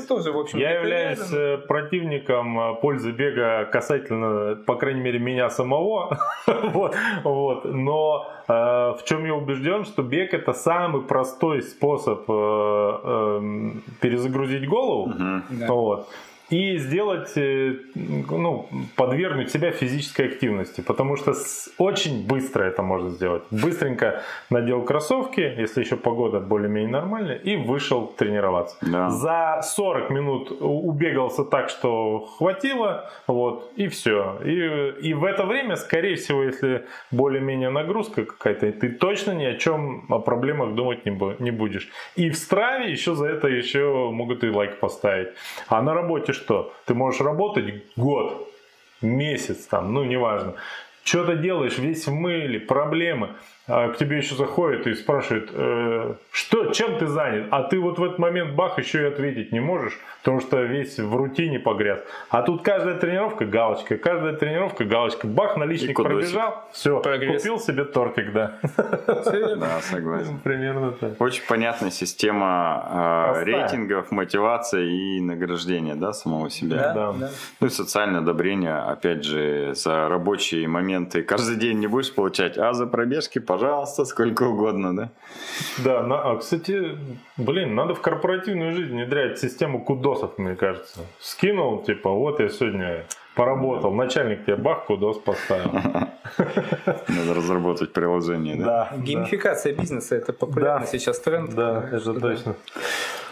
я 0.54 0.72
являюсь 0.80 1.32
э, 1.32 1.58
противником 1.68 2.60
э, 2.60 2.76
пользы 2.82 3.12
бега 3.12 3.66
касательно, 3.66 4.56
по 4.56 4.76
крайней 4.76 5.02
мере, 5.02 5.20
меня 5.20 5.50
самого. 5.50 6.18
вот, 6.48 6.96
вот. 7.24 7.66
Но 7.66 8.28
э, 8.48 8.54
в 8.54 9.00
чем 9.06 9.26
я 9.26 9.34
убежден, 9.34 9.86
что 9.86 10.04
бег 10.04 10.34
это 10.34 10.54
самый 10.54 11.02
простой 11.02 11.62
способ 11.62 12.24
э, 12.28 13.00
э, 13.04 13.72
перезагрузить 14.02 14.68
голову. 14.68 15.10
Угу. 15.10 15.66
Вот 15.68 16.10
и 16.54 16.78
сделать, 16.78 17.32
э, 17.36 17.74
ну, 17.96 18.70
подвергнуть 18.96 19.50
себя 19.50 19.72
физической 19.72 20.28
активности, 20.28 20.82
потому 20.82 21.18
что 21.18 21.34
очень 21.80 22.28
быстро 22.28 22.64
это 22.64 22.84
можно 22.84 23.10
сделать. 23.10 23.42
Быстренько 23.50 24.22
надел 24.52 24.84
кроссовки, 24.84 25.42
если 25.42 25.82
еще 25.82 25.96
погода 25.96 26.40
более-менее 26.40 26.92
нормальная, 26.92 27.38
и 27.38 27.56
вышел 27.56 28.06
тренироваться. 28.06 28.76
Да. 28.82 29.10
За 29.10 29.62
40 29.64 30.12
минут 30.12 30.52
убегался 30.62 31.44
так, 31.44 31.70
что 31.70 32.20
хватило, 32.38 33.10
вот, 33.26 33.72
и 33.76 33.88
все. 33.88 34.40
И, 34.46 35.08
и 35.10 35.14
в 35.16 35.24
это 35.24 35.46
время, 35.46 35.76
скорее 35.76 36.16
всего, 36.16 36.44
если 36.44 36.86
более-менее 37.10 37.70
нагрузка 37.70 38.26
какая-то, 38.26 38.72
ты 38.72 38.90
точно 38.90 39.32
ни 39.32 39.46
о 39.46 39.56
чем, 39.56 40.06
о 40.10 40.20
проблемах 40.20 40.76
думать 40.76 41.04
не, 41.06 41.44
не 41.44 41.52
будешь. 41.52 41.90
И 42.16 42.30
в 42.30 42.36
страве 42.36 42.92
еще 42.92 43.16
за 43.16 43.26
это 43.26 43.48
еще 43.48 44.12
могут 44.12 44.44
и 44.44 44.50
лайк 44.50 44.80
поставить. 44.80 45.30
А 45.68 45.82
на 45.82 45.96
работе 45.96 46.34
что? 46.34 46.43
Ты 46.86 46.94
можешь 46.94 47.22
работать 47.22 47.84
год, 47.96 48.50
месяц 49.02 49.66
там, 49.66 49.94
ну 49.94 50.04
неважно. 50.04 50.56
Что-то 51.04 51.36
делаешь, 51.36 51.78
весь 51.78 52.08
в 52.08 52.14
мыле, 52.14 52.60
проблемы 52.60 53.30
к 53.66 53.96
тебе 53.98 54.18
еще 54.18 54.36
заходит 54.36 54.88
и 54.88 54.94
спрашивает, 54.94 55.50
э, 55.54 56.16
что, 56.32 56.74
чем 56.74 56.98
ты 56.98 57.08
занят? 57.08 57.48
А 57.52 57.64
ты 57.64 57.80
вот 57.80 57.98
в 57.98 58.04
этот 58.04 58.20
момент 58.20 58.56
бах 58.56 58.78
еще 58.78 59.04
и 59.04 59.06
ответить 59.06 59.54
не 59.54 59.62
можешь, 59.62 59.98
потому 60.22 60.42
что 60.42 60.62
весь 60.64 61.00
в 61.00 61.16
рутине 61.16 61.60
погряз. 61.60 62.02
А 62.30 62.42
тут 62.42 62.62
каждая 62.62 62.98
тренировка 62.98 63.46
галочка, 63.46 63.98
каждая 63.98 64.34
тренировка 64.34 64.84
галочка. 64.84 65.28
Бах, 65.28 65.56
наличник 65.56 65.96
пробежал, 65.96 66.68
все, 66.74 67.00
Прогресс. 67.00 67.42
купил 67.42 67.60
себе 67.60 67.86
тортик, 67.86 68.34
да. 68.34 68.60
Да, 69.64 69.80
согласен. 69.82 70.40
Примерно 70.40 70.92
так. 70.92 71.22
Очень 71.22 71.44
понятная 71.48 71.92
система 71.92 73.34
э, 73.38 73.44
рейтингов, 73.44 74.12
мотивации 74.12 75.18
и 75.18 75.22
награждения, 75.22 75.96
да, 75.96 76.12
самого 76.12 76.50
себя. 76.50 76.94
Да, 76.94 77.14
да. 77.14 77.30
Ну 77.62 77.68
и 77.68 77.70
социальное 77.70 78.20
одобрение, 78.20 78.76
опять 78.76 79.24
же, 79.24 79.74
за 79.76 80.10
рабочие 80.10 80.68
моменты. 80.68 81.22
Каждый 81.24 81.56
день 81.56 81.80
не 81.80 81.88
будешь 81.88 82.14
получать, 82.14 82.58
а 82.58 82.74
за 82.74 82.88
пробежки 82.88 83.40
пожалуйста, 83.54 84.06
сколько 84.06 84.44
угодно, 84.44 84.96
да? 84.96 85.10
Да, 85.78 86.04
на, 86.04 86.32
а, 86.32 86.38
кстати, 86.38 86.98
блин, 87.38 87.76
надо 87.76 87.94
в 87.94 88.02
корпоративную 88.02 88.72
жизнь 88.72 88.92
внедрять 88.94 89.40
систему 89.40 89.84
кудосов, 89.84 90.40
мне 90.40 90.56
кажется. 90.56 91.02
Скинул, 91.20 91.84
типа, 91.84 92.10
вот 92.10 92.40
я 92.40 92.50
сегодня 92.50 93.06
поработал, 93.36 93.94
начальник 93.94 94.46
тебе 94.46 94.56
бах, 94.56 94.86
кудос 94.86 95.20
поставил. 95.20 95.72
Надо 97.08 97.34
разработать 97.36 97.94
приложение, 97.94 98.56
да? 98.56 98.66
Да. 98.66 98.98
Геймификация 98.98 99.74
бизнеса, 99.76 100.16
это 100.16 100.34
популярный 100.34 100.88
сейчас 100.88 101.20
тренд. 101.20 101.54
Да, 101.54 101.88
это 101.92 102.14
точно. 102.20 102.56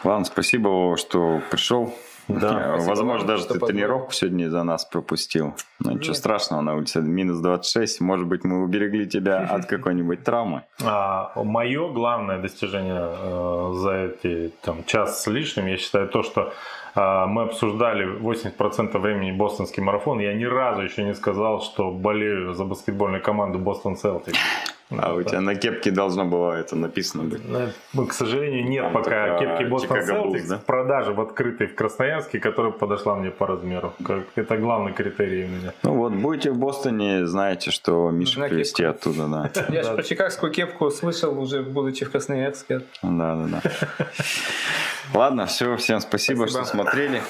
Ладно, 0.04 0.26
спасибо, 0.26 0.98
что 0.98 1.42
пришел. 1.50 1.94
Да. 2.40 2.78
Возможно, 2.80 3.28
даже 3.28 3.48
ты 3.48 3.60
тренировку 3.60 4.14
сегодня 4.14 4.50
за 4.50 4.64
нас 4.64 4.86
пропустил. 4.86 5.54
Но 5.80 5.92
ничего 5.92 6.14
страшного, 6.14 6.62
на 6.62 6.76
улице 6.76 7.02
минус 7.02 7.40
26. 7.40 8.02
Может 8.02 8.28
быть, 8.28 8.44
мы 8.44 8.64
уберегли 8.64 9.08
тебя 9.08 9.40
от 9.50 9.66
какой-нибудь 9.66 10.24
травмы. 10.24 10.64
А, 10.84 11.32
мое 11.44 11.92
главное 11.92 12.40
достижение 12.40 13.02
э, 13.02 13.74
за 13.76 13.92
эти 13.92 14.52
там, 14.62 14.84
час 14.86 15.24
с 15.24 15.28
лишним, 15.28 15.68
я 15.68 15.78
считаю, 15.78 16.08
то, 16.08 16.24
что 16.24 16.54
э, 16.96 17.26
мы 17.26 17.44
обсуждали 17.44 18.20
80% 18.20 18.98
времени 19.00 19.32
бостонский 19.32 19.84
марафон. 19.84 20.20
Я 20.20 20.34
ни 20.34 20.46
разу 20.46 20.82
еще 20.82 21.04
не 21.04 21.14
сказал, 21.14 21.62
что 21.62 21.92
болею 21.92 22.54
за 22.54 22.66
баскетбольную 22.66 23.22
команду 23.22 23.60
Бостон 23.60 23.96
Селтик. 23.98 24.36
А 24.98 25.14
у 25.14 25.24
тебя 25.24 25.42
на 25.42 25.56
кепке 25.56 25.92
должно 25.92 26.26
было 26.26 26.54
это 26.54 26.76
написано 26.76 27.24
быть? 27.24 27.42
Ну, 27.94 28.06
к 28.06 28.14
сожалению, 28.14 28.68
нет 28.68 28.84
Там 28.84 28.94
пока 28.94 29.38
кепки 29.40 29.64
Boston 29.64 30.08
Celtics 30.08 30.48
да? 30.48 30.58
в 30.58 30.66
продаже 30.66 31.14
в 31.14 31.22
открытой 31.22 31.68
в 31.68 31.76
Красноярске, 31.76 32.40
которая 32.40 32.72
подошла 32.72 33.16
мне 33.16 33.32
по 33.32 33.48
размеру. 33.48 33.94
Как, 34.06 34.24
это 34.36 34.58
главный 34.58 34.94
критерий 34.94 35.46
у 35.46 35.48
меня. 35.48 35.74
Ну 35.84 35.96
вот, 35.96 36.14
будете 36.14 36.52
в 36.52 36.58
Бостоне, 36.58 37.26
знаете, 37.26 37.72
что 37.72 38.12
Миша 38.12 38.48
привезти 38.48 38.84
оттуда, 38.84 39.28
да. 39.28 39.52
Я 39.70 39.84
же 39.84 39.94
про 39.94 40.04
чикагскую 40.04 40.52
кепку 40.52 40.90
слышал 40.92 41.40
уже, 41.40 41.62
будучи 41.62 42.06
в 42.06 42.12
Красноярске. 42.12 42.82
Да, 43.02 43.36
да, 43.36 43.62
да. 43.62 44.06
Ладно, 45.14 45.46
все, 45.46 45.76
всем 45.78 46.00
спасибо, 46.00 46.48
что 46.48 46.66
смотрели. 46.66 47.22